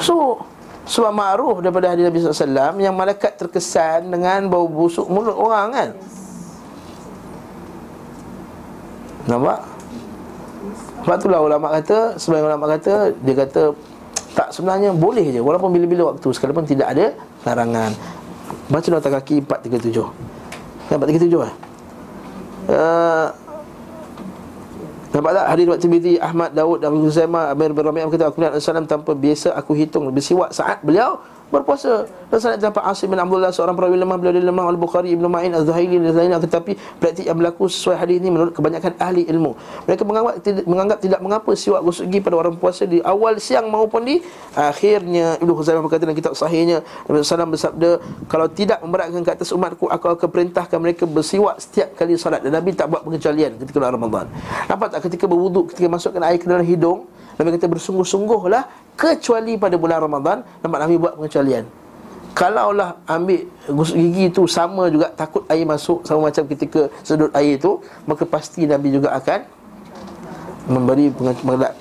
Busuk 0.00 0.40
Sebab 0.86 1.10
ma'ruf 1.10 1.58
daripada 1.58 1.90
hadis 1.90 2.06
Nabi 2.06 2.22
SAW 2.22 2.78
Yang 2.78 2.94
malaikat 2.94 3.32
terkesan 3.34 4.06
dengan 4.06 4.46
bau 4.46 4.70
busuk 4.70 5.10
mulut 5.10 5.34
orang 5.34 5.68
kan 5.74 5.88
Nampak? 9.26 9.58
Sebab 11.02 11.16
itulah 11.18 11.40
ulama 11.42 11.74
kata 11.74 12.14
Sebagai 12.22 12.46
ulama 12.46 12.70
kata 12.70 13.10
Dia 13.18 13.34
kata 13.34 13.62
Tak 14.38 14.54
sebenarnya 14.54 14.94
boleh 14.94 15.34
je 15.34 15.42
Walaupun 15.42 15.74
bila-bila 15.74 16.14
waktu 16.14 16.30
Sekalipun 16.30 16.62
tidak 16.62 16.94
ada 16.94 17.18
larangan 17.42 17.90
Baca 18.70 18.88
nota 18.94 19.10
kaki 19.10 19.42
437 19.42 20.86
Kan 20.86 20.96
437 21.02 21.50
eh? 21.50 21.54
Uh, 22.66 23.30
Nampak 25.16 25.32
tak? 25.32 25.46
Hadis 25.48 25.64
Waqt 25.64 25.80
Tirmidzi 25.80 26.14
Ahmad 26.20 26.52
Daud 26.52 26.84
dan 26.84 26.92
Huzaimah 26.92 27.48
Amir 27.56 27.72
bin 27.72 27.80
Rabi'ah 27.88 28.04
berkata 28.04 28.28
aku 28.28 28.44
lihat 28.44 28.52
Rasulullah 28.52 28.84
tanpa 28.84 29.16
biasa 29.16 29.56
aku 29.56 29.72
hitung 29.72 30.12
bersiwak 30.12 30.52
saat 30.52 30.84
beliau 30.84 31.24
berpuasa. 31.50 32.10
Dan 32.26 32.38
salat 32.42 32.58
tanpa 32.58 32.82
Asim 32.82 33.06
bin 33.06 33.18
Abdullah 33.22 33.54
seorang 33.54 33.78
perawi 33.78 33.96
lemah 34.02 34.18
beliau 34.18 34.34
lemah 34.34 34.66
Al-Bukhari 34.74 35.14
Ibnu 35.14 35.30
Ma'in 35.30 35.54
Az-Zuhaili 35.54 36.02
dan 36.02 36.10
lainnya 36.10 36.42
tetapi 36.42 36.74
praktik 36.98 37.22
yang 37.30 37.38
berlaku 37.38 37.70
sesuai 37.70 37.96
hadis 38.02 38.18
ini 38.18 38.34
menurut 38.34 38.50
kebanyakan 38.50 38.98
ahli 38.98 39.22
ilmu. 39.30 39.54
Mereka 39.86 40.02
menganggap 40.02 40.34
tidak, 40.42 40.64
menganggap 40.66 40.98
tidak 40.98 41.20
mengapa 41.22 41.50
siwak 41.54 41.80
gosok 41.86 42.10
gigi 42.10 42.18
pada 42.18 42.36
orang 42.42 42.58
puasa 42.58 42.82
di 42.82 42.98
awal 42.98 43.38
siang 43.38 43.70
maupun 43.70 44.02
di 44.02 44.18
akhirnya. 44.58 45.38
Ibnu 45.38 45.52
Huzaimah 45.54 45.86
berkata 45.86 46.02
dalam 46.02 46.18
kitab 46.18 46.34
sahihnya 46.34 46.82
Nabi 47.06 47.22
SAW 47.22 47.54
bersabda 47.54 47.90
kalau 48.26 48.46
tidak 48.50 48.82
memberatkan 48.82 49.22
ke 49.22 49.30
atas 49.30 49.54
umatku 49.54 49.86
aku 49.86 50.06
akan 50.18 50.28
perintahkan 50.28 50.78
mereka 50.82 51.06
bersiwak 51.06 51.62
setiap 51.62 51.94
kali 51.94 52.18
salat. 52.18 52.42
Dan 52.42 52.58
Nabi 52.58 52.74
tak 52.74 52.90
buat 52.90 53.06
pengecualian 53.06 53.54
ketika 53.62 53.78
bulan 53.78 53.94
Ramadan. 53.94 54.26
Nampak 54.66 54.98
tak 54.98 55.00
ketika 55.06 55.30
berwuduk 55.30 55.70
ketika 55.70 55.86
masukkan 55.86 56.22
air 56.26 56.42
ke 56.42 56.46
dalam 56.50 56.66
hidung 56.66 57.06
Nabi 57.36 57.56
kata 57.56 57.68
bersungguh-sungguhlah 57.68 58.96
kecuali 58.96 59.60
pada 59.60 59.76
bulan 59.76 60.00
Ramadan 60.00 60.40
nampak 60.64 60.78
Nabi 60.80 60.94
buat 60.96 61.14
pengecualian. 61.20 61.64
Kalaulah 62.36 63.00
ambil 63.08 63.48
gosok 63.64 63.96
gigi 63.96 64.28
itu 64.28 64.44
sama 64.44 64.92
juga 64.92 65.08
takut 65.12 65.48
air 65.48 65.64
masuk 65.64 66.04
sama 66.04 66.28
macam 66.28 66.44
ketika 66.44 66.92
sedut 67.00 67.32
air 67.32 67.56
itu, 67.56 67.80
maka 68.04 68.28
pasti 68.28 68.68
Nabi 68.68 68.92
juga 68.92 69.16
akan 69.16 69.40
memberi 70.68 71.08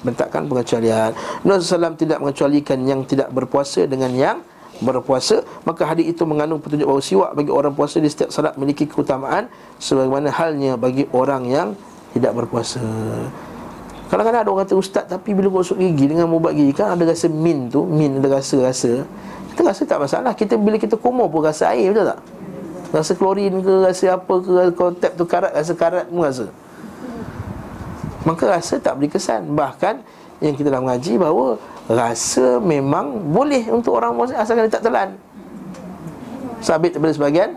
meletakkan 0.04 0.48
pengecualian. 0.48 1.12
Nabi 1.44 1.60
SAW 1.60 2.00
tidak 2.00 2.24
mengecualikan 2.24 2.80
yang 2.88 3.04
tidak 3.04 3.36
berpuasa 3.36 3.84
dengan 3.84 4.16
yang 4.16 4.38
berpuasa 4.84 5.40
maka 5.64 5.88
hadis 5.88 6.12
itu 6.12 6.28
mengandung 6.28 6.60
petunjuk 6.60 6.84
bahawa 6.84 7.00
siwak 7.00 7.32
bagi 7.32 7.48
orang 7.48 7.72
puasa 7.72 8.04
di 8.04 8.12
setiap 8.12 8.28
salat 8.28 8.60
memiliki 8.60 8.84
keutamaan 8.84 9.48
sebagaimana 9.80 10.28
halnya 10.36 10.76
bagi 10.76 11.08
orang 11.16 11.48
yang 11.48 11.68
tidak 12.12 12.36
berpuasa. 12.36 12.84
Kadang-kadang 14.06 14.42
ada 14.46 14.50
orang 14.54 14.64
kata 14.70 14.76
ustaz 14.78 15.06
tapi 15.10 15.34
bila 15.34 15.50
gosok 15.50 15.82
gigi 15.82 16.06
dengan 16.06 16.30
ubat 16.30 16.54
gigi 16.54 16.78
kan 16.78 16.94
ada 16.94 17.10
rasa 17.10 17.26
min 17.26 17.74
tu, 17.74 17.90
min 17.90 18.22
ada 18.22 18.38
rasa-rasa. 18.38 19.02
Kita 19.50 19.66
rasa 19.66 19.82
tak 19.88 19.98
masalah. 19.98 20.32
Kita 20.38 20.54
bila 20.62 20.78
kita 20.78 20.94
kumur 20.94 21.26
pun 21.32 21.42
rasa 21.42 21.74
air 21.74 21.90
betul 21.90 22.14
tak? 22.14 22.20
Rasa 22.94 23.12
klorin 23.18 23.60
ke, 23.66 23.74
rasa 23.82 24.14
apa 24.14 24.34
ke, 24.40 24.52
kontep 24.78 25.12
tu 25.18 25.26
karat, 25.26 25.52
rasa 25.58 25.74
karat 25.74 26.06
pun 26.06 26.22
rasa. 26.22 26.46
Maka 28.30 28.44
rasa 28.46 28.78
tak 28.78 28.94
beri 28.98 29.10
kesan. 29.10 29.54
Bahkan 29.58 30.02
yang 30.44 30.54
kita 30.54 30.70
dah 30.70 30.82
mengaji 30.82 31.18
bahawa 31.18 31.58
rasa 31.90 32.62
memang 32.62 33.32
boleh 33.34 33.70
untuk 33.74 33.98
orang 33.98 34.14
muslim 34.14 34.38
asalkan 34.38 34.70
dia 34.70 34.76
tak 34.78 34.86
telan. 34.86 35.10
Sabit 36.62 36.98
daripada 36.98 37.14
sebagian 37.14 37.50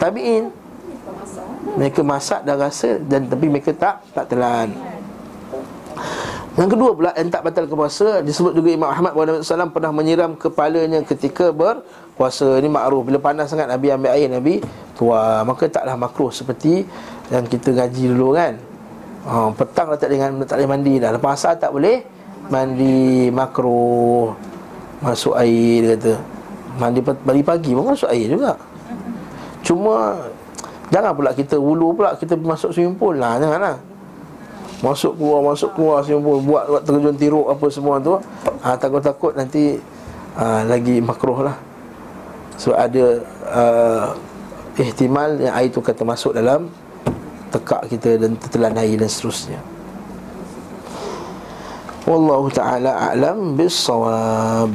tabi'in. 0.00 0.48
Mereka 1.76 2.00
masak 2.04 2.44
dah 2.44 2.56
rasa 2.56 3.00
dan 3.00 3.28
tapi 3.28 3.48
mereka 3.48 3.72
tak 3.76 4.04
tak 4.12 4.28
telan. 4.28 4.72
Yang 6.52 6.76
kedua 6.76 6.90
pula 6.92 7.10
yang 7.16 7.32
tak 7.32 7.48
batal 7.48 7.64
puasa 7.64 8.20
disebut 8.20 8.52
juga 8.52 8.68
Imam 8.76 8.92
Ahmad 8.92 9.16
bahawa 9.16 9.40
Nabi 9.40 9.40
SAW 9.40 9.72
pernah 9.72 9.88
menyiram 9.88 10.36
kepalanya 10.36 11.00
ketika 11.00 11.48
berpuasa. 11.48 12.60
Ini 12.60 12.68
makruf 12.68 13.08
bila 13.08 13.16
panas 13.16 13.48
sangat 13.48 13.72
Nabi 13.72 13.88
ambil 13.88 14.12
air 14.12 14.28
Nabi 14.28 14.60
tua. 14.92 15.40
Maka 15.48 15.72
taklah 15.72 15.96
makruh 15.96 16.28
seperti 16.28 16.84
yang 17.32 17.48
kita 17.48 17.72
ngaji 17.72 18.04
dulu 18.12 18.36
kan. 18.36 18.60
Ha, 19.24 19.48
petang 19.56 19.96
dah 19.96 19.96
tak 19.96 20.12
boleh 20.12 20.44
tak 20.44 20.56
boleh 20.60 20.68
mandi 20.68 20.94
dah. 21.00 21.10
Lepas 21.16 21.40
asar 21.40 21.56
tak 21.56 21.72
boleh 21.72 22.04
mandi 22.52 23.32
makruh. 23.32 24.36
Masuk 25.00 25.32
air 25.40 25.80
dia 25.80 25.88
kata. 25.96 26.14
Mandi 26.76 27.00
pagi 27.00 27.42
pagi 27.48 27.70
pun 27.72 27.96
masuk 27.96 28.12
air 28.12 28.28
juga. 28.28 28.60
Cuma 29.64 30.20
jangan 30.92 31.16
pula 31.16 31.32
kita 31.32 31.56
wulu 31.56 31.96
pula 31.96 32.12
kita 32.20 32.36
masuk 32.36 32.76
swimming 32.76 32.92
pool 33.00 33.16
lah 33.16 33.40
janganlah. 33.40 33.80
Masuk 34.82 35.14
keluar 35.14 35.40
masuk 35.54 35.70
keluar 35.78 36.02
semua 36.02 36.42
buat 36.42 36.64
buat 36.66 36.82
terjun 36.82 37.14
tiruk 37.14 37.46
apa 37.46 37.66
semua 37.70 38.02
tu. 38.02 38.18
Ha, 38.66 38.74
takut-takut 38.74 39.32
nanti 39.38 39.78
ha, 40.34 40.66
lagi 40.66 40.98
makruh 40.98 41.46
lah. 41.46 41.56
So 42.58 42.74
ada 42.74 43.22
uh, 43.48 44.06
ihtimal 44.78 45.38
yang 45.38 45.54
air 45.54 45.70
tu 45.70 45.78
kata 45.78 46.02
masuk 46.02 46.34
dalam 46.34 46.66
tekak 47.54 47.90
kita 47.94 48.18
dan 48.18 48.34
tertelan 48.38 48.74
air 48.78 48.98
dan 48.98 49.10
seterusnya. 49.10 49.60
Wallahu 52.02 52.50
taala 52.50 53.10
a'lam 53.10 53.54
bis-shawab. 53.54 54.74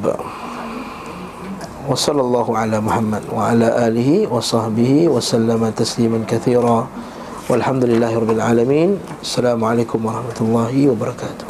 Wa 1.87 1.95
sallallahu 1.95 2.51
ala 2.55 2.83
Muhammad 2.83 3.23
wa 3.31 3.51
ala 3.51 3.87
alihi 3.87 4.27
wa 4.27 4.43
sahbihi 4.43 5.07
wa 5.07 5.23
sallama 5.23 5.71
tasliman 5.71 6.27
kathira 6.27 6.83
Walhamdulillahirrabbilalamin 7.47 8.99
Assalamualaikum 9.23 10.03
warahmatullahi 10.03 10.91
wabarakatuh. 10.91 11.47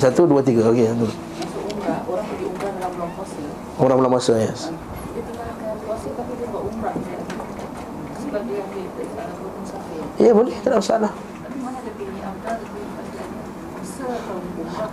Satu, 0.00 0.24
dua, 0.24 0.40
tiga. 0.40 0.72
Okey, 0.72 0.88
satu. 0.88 1.04
Orang 2.80 2.96
belum 2.96 3.12
masa 3.12 3.44
Orang 3.76 4.08
masa, 4.08 4.32
yes. 4.40 4.72
Ya, 10.16 10.32
boleh, 10.32 10.56
tak 10.64 10.72
ada 10.72 10.76
masalah. 10.80 11.12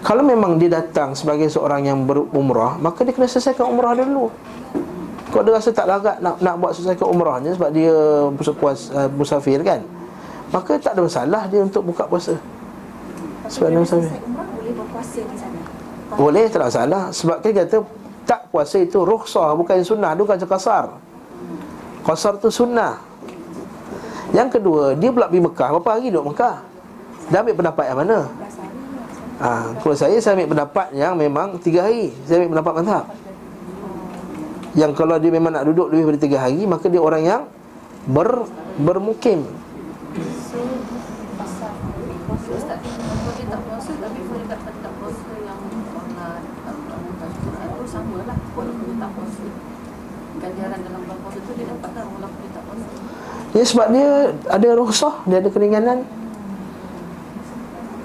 Kalau 0.04 0.24
memang 0.28 0.60
dia 0.60 0.84
datang 0.84 1.16
sebagai 1.16 1.48
seorang 1.48 1.88
yang 1.88 2.04
berumrah 2.04 2.76
Maka 2.76 3.08
dia 3.08 3.16
kena 3.16 3.32
selesaikan 3.32 3.72
umrah 3.72 3.96
dulu. 3.96 4.36
Kalau 5.28 5.44
dia 5.44 5.54
rasa 5.60 5.70
tak 5.76 5.86
larat 5.92 6.18
nak, 6.24 6.40
nak 6.40 6.56
buat 6.56 6.72
selesaikan 6.72 7.08
umrahnya 7.12 7.52
Sebab 7.52 7.70
dia 7.76 7.92
berpuas, 8.32 8.88
uh, 8.96 9.12
musafir 9.12 9.60
kan? 9.60 9.84
Maka 10.48 10.80
tak 10.80 10.96
ada 10.96 11.04
masalah 11.04 11.44
dia 11.52 11.60
untuk 11.60 11.84
buka 11.84 12.08
puasa. 12.08 12.40
Sebab 13.52 13.68
dia 13.68 13.80
musafir. 13.84 14.16
boleh 14.24 14.72
berpuasa 14.72 15.20
di 15.20 15.36
sana. 15.36 15.60
Boleh 16.16 16.46
tak 16.48 16.60
ada 16.64 16.66
masalah. 16.72 17.04
Sebab 17.12 17.38
dia 17.44 17.52
kata 17.64 17.78
Tak 18.24 18.42
puasa 18.48 18.80
itu 18.80 19.04
rukhsah 19.04 19.52
bukan 19.60 19.84
sunnah 19.84 20.16
Dia 20.16 20.24
bukan 20.24 20.40
kasar. 20.40 20.96
Kasar 22.08 22.34
tu 22.40 22.48
sunnah. 22.48 23.04
Yang 24.32 24.60
kedua 24.60 24.96
Dia 24.96 25.12
pula 25.12 25.28
pergi 25.28 25.44
Mekah. 25.44 25.68
Berapa 25.76 25.90
hari 26.00 26.08
duduk 26.08 26.32
Mekah? 26.32 26.56
Dia 27.28 27.44
ambil 27.44 27.56
pendapat 27.60 27.86
yang 27.92 28.00
mana? 28.00 28.20
Ha, 29.44 29.50
Kalau 29.84 29.96
saya 30.00 30.16
Saya 30.24 30.40
ambil 30.40 30.56
pendapat 30.56 30.88
yang 30.96 31.20
memang 31.20 31.60
Tiga 31.60 31.84
hari. 31.84 32.16
Saya 32.24 32.48
ambil 32.48 32.56
pendapat 32.56 32.74
mazhab 32.80 33.27
Yang 34.78 34.92
kalau 34.94 35.18
dia 35.18 35.34
memang 35.34 35.58
nak 35.58 35.66
duduk 35.66 35.90
Lebih 35.90 36.06
daripada 36.06 36.20
tiga 36.22 36.38
hari 36.46 36.70
Maka 36.70 36.86
dia 36.86 37.02
orang 37.02 37.24
yang 37.26 37.42
Ber, 38.08 38.48
bermukim. 38.80 39.44
Ya 53.52 53.64
sebab 53.68 53.88
dia 53.92 54.08
ada 54.48 54.68
rukhsah 54.72 55.14
Dia 55.28 55.44
ada 55.44 55.50
keringanan. 55.52 56.08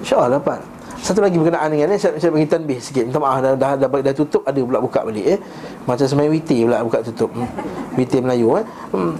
InsyaAllah 0.03 0.43
dapat 0.43 0.72
Satu 1.03 1.19
lagi 1.19 1.35
berkenaan 1.35 1.67
dengan 1.67 1.91
ni 1.91 1.99
Saya, 1.99 2.15
saya 2.15 2.31
bagi 2.31 2.47
tanbih 2.47 2.79
sikit 2.79 3.03
Minta 3.03 3.19
maaf 3.19 3.43
dah, 3.43 3.53
dah, 3.59 3.71
dah, 3.75 3.87
dah 3.91 4.15
tutup 4.15 4.47
Ada 4.47 4.63
pula 4.63 4.79
buka 4.79 5.03
balik 5.03 5.25
eh. 5.35 5.39
Macam 5.83 6.05
semain 6.07 6.31
witi 6.31 6.63
pula 6.63 6.79
buka 6.79 7.03
tutup 7.03 7.35
hmm. 7.35 7.99
Witi 7.99 8.23
Melayu 8.23 8.63
eh. 8.63 8.65
hmm. 8.95 9.13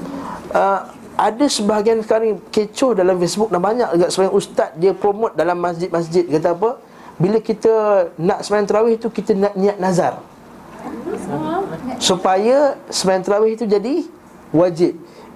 uh, 0.55 0.79
Ada 1.19 1.45
sebahagian 1.51 1.99
sekarang 1.99 2.39
Kecoh 2.47 2.95
dalam 2.95 3.19
Facebook 3.19 3.51
Dan 3.51 3.59
banyak 3.59 3.99
juga 3.99 4.07
sebagian 4.07 4.31
ustaz 4.31 4.71
Dia 4.79 4.95
promote 4.95 5.35
dalam 5.35 5.59
masjid-masjid 5.59 6.23
Kata 6.23 6.55
apa 6.55 6.79
Bila 7.19 7.43
kita 7.43 7.73
nak 8.15 8.47
sembahyang 8.47 8.67
terawih 8.71 8.95
tu 8.95 9.11
Kita 9.11 9.35
nak 9.35 9.53
niat 9.59 9.75
nazar 9.75 10.23
Supaya 11.99 12.79
sembahyang 12.87 13.23
terawih 13.27 13.51
itu 13.59 13.67
jadi 13.67 14.07
wajib 14.55 14.93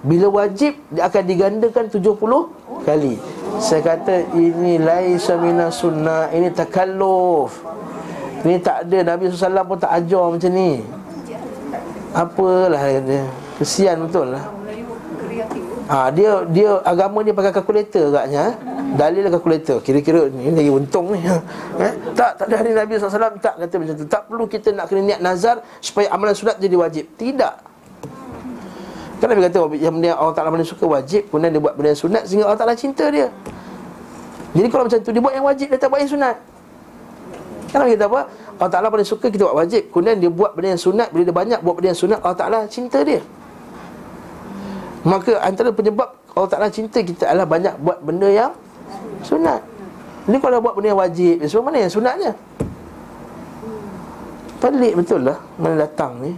bila 0.08 0.32
wajib 0.32 0.80
dia 0.88 1.04
akan 1.12 1.24
digandakan 1.28 1.86
70 1.92 2.88
kali. 2.88 3.20
Saya 3.60 3.82
kata 3.84 4.32
ini 4.32 4.80
laisa 4.80 5.36
minas 5.36 5.84
sunnah, 5.84 6.32
ini 6.32 6.48
takalluf. 6.56 7.60
Ini 8.48 8.64
tak 8.64 8.88
ada 8.88 9.14
Nabi 9.14 9.28
SAW 9.28 9.68
pun 9.68 9.78
tak 9.82 9.92
ajar 9.92 10.26
macam 10.32 10.52
ni. 10.56 10.80
Apalah 12.16 12.84
dia. 13.04 13.28
Kesian 13.60 14.08
betul 14.08 14.32
lah. 14.32 14.46
Ha, 15.88 16.12
dia 16.12 16.44
dia 16.52 16.84
agama 16.84 17.24
dia 17.24 17.36
pakai 17.36 17.52
kalkulator 17.52 18.12
agaknya. 18.12 18.52
Eh? 18.52 18.56
Dalil 18.96 19.28
kalkulator. 19.28 19.84
Kira-kira 19.84 20.32
ni 20.32 20.56
lagi 20.56 20.72
untung 20.72 21.12
ni. 21.12 21.20
Eh? 21.28 21.42
Tak 22.16 22.40
tak 22.40 22.46
ada 22.48 22.56
hari 22.64 22.72
Nabi 22.72 22.96
SAW 22.96 23.36
tak 23.44 23.60
kata 23.60 23.76
macam 23.76 23.96
tu. 24.00 24.06
Tak 24.08 24.22
perlu 24.32 24.46
kita 24.48 24.72
nak 24.72 24.88
kena 24.88 25.02
niat 25.04 25.20
nazar 25.20 25.60
supaya 25.84 26.08
amalan 26.16 26.36
sunat 26.36 26.56
jadi 26.60 26.76
wajib. 26.80 27.06
Tidak. 27.20 27.77
Kan 29.18 29.34
Nabi 29.34 29.50
kata 29.50 29.58
yang 29.82 29.94
benda 29.98 30.14
Allah 30.14 30.36
Ta'ala 30.38 30.50
mana 30.54 30.62
suka 30.62 30.86
wajib. 30.86 31.26
Kemudian 31.34 31.50
dia 31.50 31.62
buat 31.62 31.74
benda 31.74 31.90
yang 31.94 32.02
sunat 32.06 32.24
Sehingga 32.30 32.46
Allah 32.46 32.60
Ta'ala 32.62 32.74
cinta 32.78 33.10
dia. 33.10 33.34
Jadi 34.54 34.68
kalau 34.70 34.84
macam 34.86 35.00
tu 35.02 35.10
Dia 35.10 35.22
buat 35.22 35.34
yang 35.34 35.46
wajib 35.46 35.68
Dia 35.74 35.80
tak 35.82 35.90
buat 35.90 36.02
yang 36.06 36.12
sunat. 36.14 36.36
Kan 37.74 37.78
Nabi 37.82 37.92
kata 37.98 38.06
apa? 38.06 38.22
Allah 38.58 38.72
Ta'ala 38.74 38.88
paling 38.94 39.10
suka 39.10 39.28
kita 39.34 39.50
buat 39.50 39.58
wajib. 39.58 39.90
Kemudian 39.90 40.18
dia 40.22 40.30
buat 40.30 40.54
benda 40.54 40.70
yang 40.78 40.82
sunat 40.82 41.08
Bila 41.10 41.24
dia 41.26 41.36
banyak 41.36 41.60
buat 41.66 41.76
benda 41.82 41.90
yang 41.94 42.02
sunat 42.02 42.20
Allah 42.22 42.38
Ta'ala 42.38 42.60
cinta 42.70 43.02
dia. 43.02 43.22
Maka 45.02 45.42
antara 45.42 45.74
penyebab 45.74 46.14
Allah 46.38 46.50
Ta'ala 46.54 46.68
cinta 46.70 47.02
kita 47.02 47.26
adalah 47.26 47.50
banyak 47.50 47.74
buat 47.82 47.98
benda 48.06 48.30
yang 48.30 48.52
sunat. 49.26 49.66
Ini 50.30 50.38
kalau 50.44 50.62
buat 50.62 50.76
benda 50.76 50.92
yang 50.92 51.00
wajib 51.00 51.40
Sebab 51.40 51.64
mana 51.72 51.78
yang 51.88 51.94
sunatnya? 51.94 52.32
Pelik 54.60 54.94
betul 55.00 55.24
lah 55.24 55.40
Mana 55.56 55.88
datang 55.88 56.20
ni. 56.20 56.36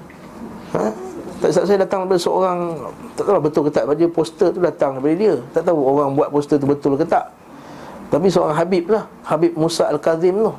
Ha? 0.78 1.09
Tak 1.40 1.50
saat 1.56 1.66
saya 1.72 1.80
datang 1.80 2.04
daripada 2.04 2.20
seorang 2.20 2.60
Tak 3.16 3.24
tahu 3.24 3.34
lah 3.36 3.44
betul 3.44 3.62
ke 3.68 3.72
tak 3.72 3.84
Dia 3.96 4.10
poster 4.12 4.48
tu 4.52 4.60
datang 4.60 5.00
daripada 5.00 5.16
dia. 5.16 5.34
Tak 5.56 5.64
tahu 5.72 5.80
orang 5.80 6.12
buat 6.16 6.30
poster 6.32 6.60
tu 6.60 6.68
betul 6.68 7.00
ke 7.00 7.08
tak. 7.08 7.32
Tapi 8.12 8.28
seorang 8.28 8.56
Habib 8.56 8.92
lah 8.92 9.08
Habib 9.24 9.56
Musa 9.56 9.88
Al-Kazim 9.88 10.36
tu. 10.36 10.52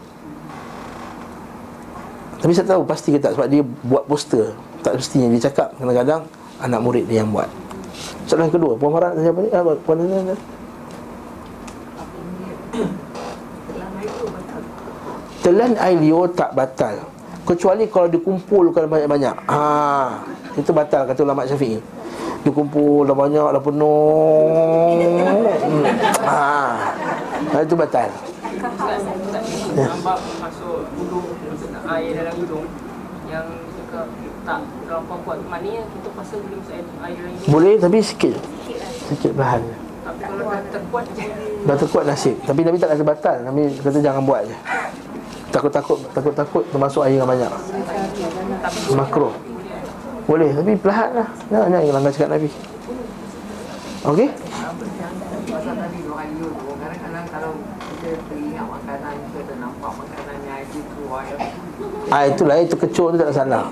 Tapi 2.41 2.53
saya 2.57 2.67
tahu 2.73 2.83
pasti 2.89 3.13
ke 3.13 3.21
tak 3.21 3.37
Sebab 3.37 3.49
dia 3.53 3.61
buat 3.85 4.09
poster. 4.09 4.57
Tak 4.81 4.97
mestinya 4.97 5.29
dia 5.29 5.53
cakap 5.53 5.77
Kadang-kadang 5.77 6.25
anak 6.65 6.81
murid 6.81 7.05
dia 7.05 7.21
yang 7.21 7.29
buat. 7.29 7.49
Soalan 8.25 8.49
kedua 8.49 8.73
Puan 8.81 8.97
Farah 8.97 9.13
siapa 9.21 9.39
ni? 9.45 9.49
Ah, 9.53 9.65
Puan 9.85 10.01
ni 10.01 10.33
Telan 15.41 15.73
air 15.81 15.97
liur 15.97 16.29
tak 16.37 16.53
batal. 16.53 17.01
Kecuali 17.49 17.89
kalau 17.89 18.07
dikumpulkan 18.13 18.87
banyak-banyak. 18.87 19.35
Ha, 19.49 19.59
Itu 20.59 20.71
batal 20.75 21.07
kata 21.07 21.21
ulama 21.23 21.47
syafi'i. 21.47 21.79
Dikumpul 22.41 23.05
dah 23.05 23.17
banyak 23.17 23.47
dah 23.53 23.63
penuh. 23.63 24.49
Hmm. 25.61 25.85
ha, 26.25 27.61
Itu 27.61 27.77
batal. 27.77 28.09
Boleh 37.47 37.75
tapi 37.77 37.99
sikit. 38.01 38.37
Sikit 39.13 39.33
bahan. 39.37 39.63
Dah 41.69 41.77
terkuat 41.77 42.05
nasib. 42.09 42.41
Tapi 42.49 42.61
Nabi 42.65 42.77
tak 42.81 42.97
kata 42.97 43.05
batal. 43.05 43.37
Nabi 43.45 43.69
kata 43.85 44.01
jangan 44.01 44.25
buat 44.25 44.49
je. 44.49 44.57
Takut-takut 45.51 45.99
Takut-takut 46.17 46.65
termasuk 46.73 47.05
air 47.05 47.21
yang 47.21 47.29
banyak. 47.29 47.53
Makro 48.97 49.50
Boleh 50.31 50.55
tapi 50.55 50.79
perlahan 50.79 51.11
lah 51.11 51.29
Jangan 51.51 51.69
jangan 51.75 51.91
langgar 51.99 52.11
cakap 52.15 52.31
Nabi 52.39 52.49
Okey 54.07 54.29
Pasal 55.51 55.75
tadi 55.75 55.99
dua 56.07 56.15
kali 56.23 56.33
tu 56.39 56.49
Kadang-kadang 56.79 57.27
kalau 57.35 57.53
kita 57.99 58.15
teringat 58.31 58.67
makanan 58.71 59.15
Kita 59.35 59.55
nampak 59.59 59.91
makanan 59.91 60.37
yang 60.47 60.55
air 60.55 60.67
tu 60.71 60.79
keluar 60.95 61.27
ya. 61.27 61.37
Ah 62.11 62.27
itulah 62.27 62.57
itu 62.61 62.77
kecoh 62.77 63.15
tu 63.15 63.17
tak 63.17 63.33
salah. 63.33 63.71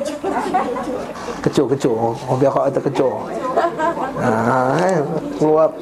Kecoh 1.45 1.66
kecoh. 1.74 2.15
Oh 2.15 2.37
biar 2.39 2.51
kau 2.55 2.65
kata 2.65 2.81
kecoh. 2.81 3.15
Ah 4.16 4.78
eh, 4.81 4.99
keluar 5.37 5.74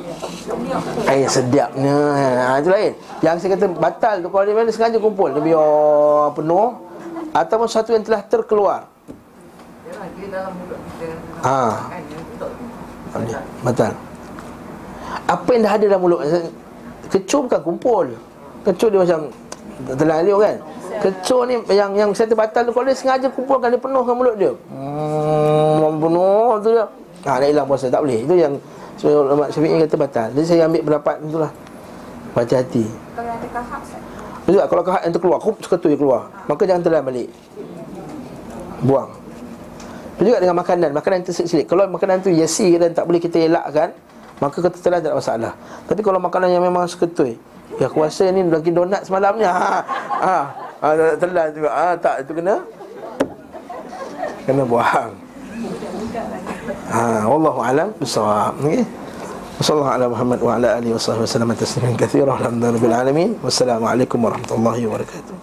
air 1.06 1.28
sedapnya. 1.28 1.96
Ah 2.48 2.56
itu 2.58 2.70
lain. 2.72 2.92
Yang 3.22 3.36
saya 3.44 3.50
kata 3.54 3.66
batal 3.76 4.14
tu 4.24 4.28
kalau 4.32 4.44
dia 4.48 4.72
sengaja 4.72 4.98
kumpul 4.98 5.30
dia 5.36 5.42
biar 5.42 5.68
penuh 6.34 6.68
ataupun 7.36 7.68
satu 7.68 7.92
yang 7.94 8.02
telah 8.02 8.22
terkeluar. 8.24 8.95
Batal. 13.14 13.42
Batal. 13.62 13.92
Apa 15.30 15.48
yang 15.54 15.62
dah 15.62 15.72
ada 15.78 15.84
dalam 15.86 16.00
mulut? 16.02 16.20
Kecoh 17.06 17.46
bukan? 17.46 17.60
Kumpul. 17.62 18.06
Kecoh 18.66 18.88
dia 18.90 19.00
macam 19.06 19.20
Telan 19.94 20.24
liur 20.26 20.42
kan? 20.42 20.56
Kecoh 21.04 21.46
ni 21.46 21.54
yang 21.70 21.92
yang 21.94 22.10
saya 22.16 22.26
terbatal 22.32 22.66
tu 22.66 22.72
Kalau 22.72 22.88
dia 22.88 22.96
sengaja 22.96 23.28
kumpulkan 23.30 23.68
Dia 23.70 23.78
penuhkan 23.78 24.14
mulut 24.16 24.34
dia. 24.34 24.52
Hmm 24.74 26.02
Penuh 26.02 26.50
tu 26.66 26.68
dia. 26.74 26.86
Ha 27.26 27.38
dah 27.42 27.46
hilang 27.46 27.66
puasa. 27.70 27.86
Tak 27.86 28.02
boleh. 28.02 28.26
Itu 28.26 28.34
yang 28.34 28.54
So 28.96 29.12
ulama 29.12 29.52
syafi'i 29.52 29.76
kata 29.84 29.96
batal. 30.00 30.26
Jadi 30.32 30.46
saya 30.48 30.66
ambil 30.66 30.82
pendapat 30.82 31.14
tu 31.28 31.38
lah. 31.38 31.52
Hati-hati. 32.34 32.84
Kalau 33.14 33.32
ada 33.32 33.48
kahak 33.54 33.82
Betul? 34.46 34.62
Kalau 34.66 34.82
kahak 34.82 35.02
yang 35.06 35.12
tu 35.14 35.20
keluar 35.22 35.38
Kup 35.38 35.56
seketul 35.62 35.88
dia 35.94 36.00
keluar. 36.00 36.22
Maka 36.50 36.62
jangan 36.66 36.82
telan 36.82 37.02
balik. 37.06 37.28
Buang 38.82 39.25
dan 40.16 40.22
juga 40.24 40.38
dengan 40.40 40.56
makanan. 40.56 40.90
Makanan 40.96 41.18
itu 41.24 41.32
selit 41.36 41.68
Kalau 41.68 41.84
makanan 41.92 42.24
itu 42.24 42.32
yasir 42.32 42.80
dan 42.80 42.96
tak 42.96 43.04
boleh 43.04 43.20
kita 43.20 43.36
elakkan 43.36 43.92
Maka 44.36 44.56
ketetelan 44.60 45.00
tak 45.00 45.10
ada 45.12 45.16
masalah. 45.16 45.52
Tapi 45.88 46.00
kalau 46.04 46.20
makanan 46.20 46.52
yang 46.52 46.64
memang 46.64 46.84
seketul 46.88 47.36
Ya 47.76 47.92
aku 47.92 48.04
rasa 48.04 48.28
ni 48.32 48.40
lagi 48.46 48.72
donat 48.72 49.04
semalam 49.04 49.36
ni. 49.36 49.44
Ha, 49.44 49.52
ha, 49.52 50.38
ha, 50.80 50.88
tak 50.96 51.16
telan 51.20 51.48
juga. 51.52 51.70
Ha, 51.72 51.86
Tak, 52.00 52.14
itu 52.24 52.32
kena 52.32 52.54
Kena 54.48 54.62
buang. 54.64 55.12
Ha, 56.88 57.00
Wallahu 57.28 57.60
alam 57.60 57.88
Bersawab. 58.00 58.56
Wassalamualaikum 59.56 59.96
ala 59.96 60.06
Muhammad 60.12 60.38
wa 60.44 60.52
ala 60.56 60.68
alihi 60.76 60.92
Wassalamualaikum 63.40 64.18
warahmatullahi 64.20 64.84
wabarakatuh. 64.84 65.35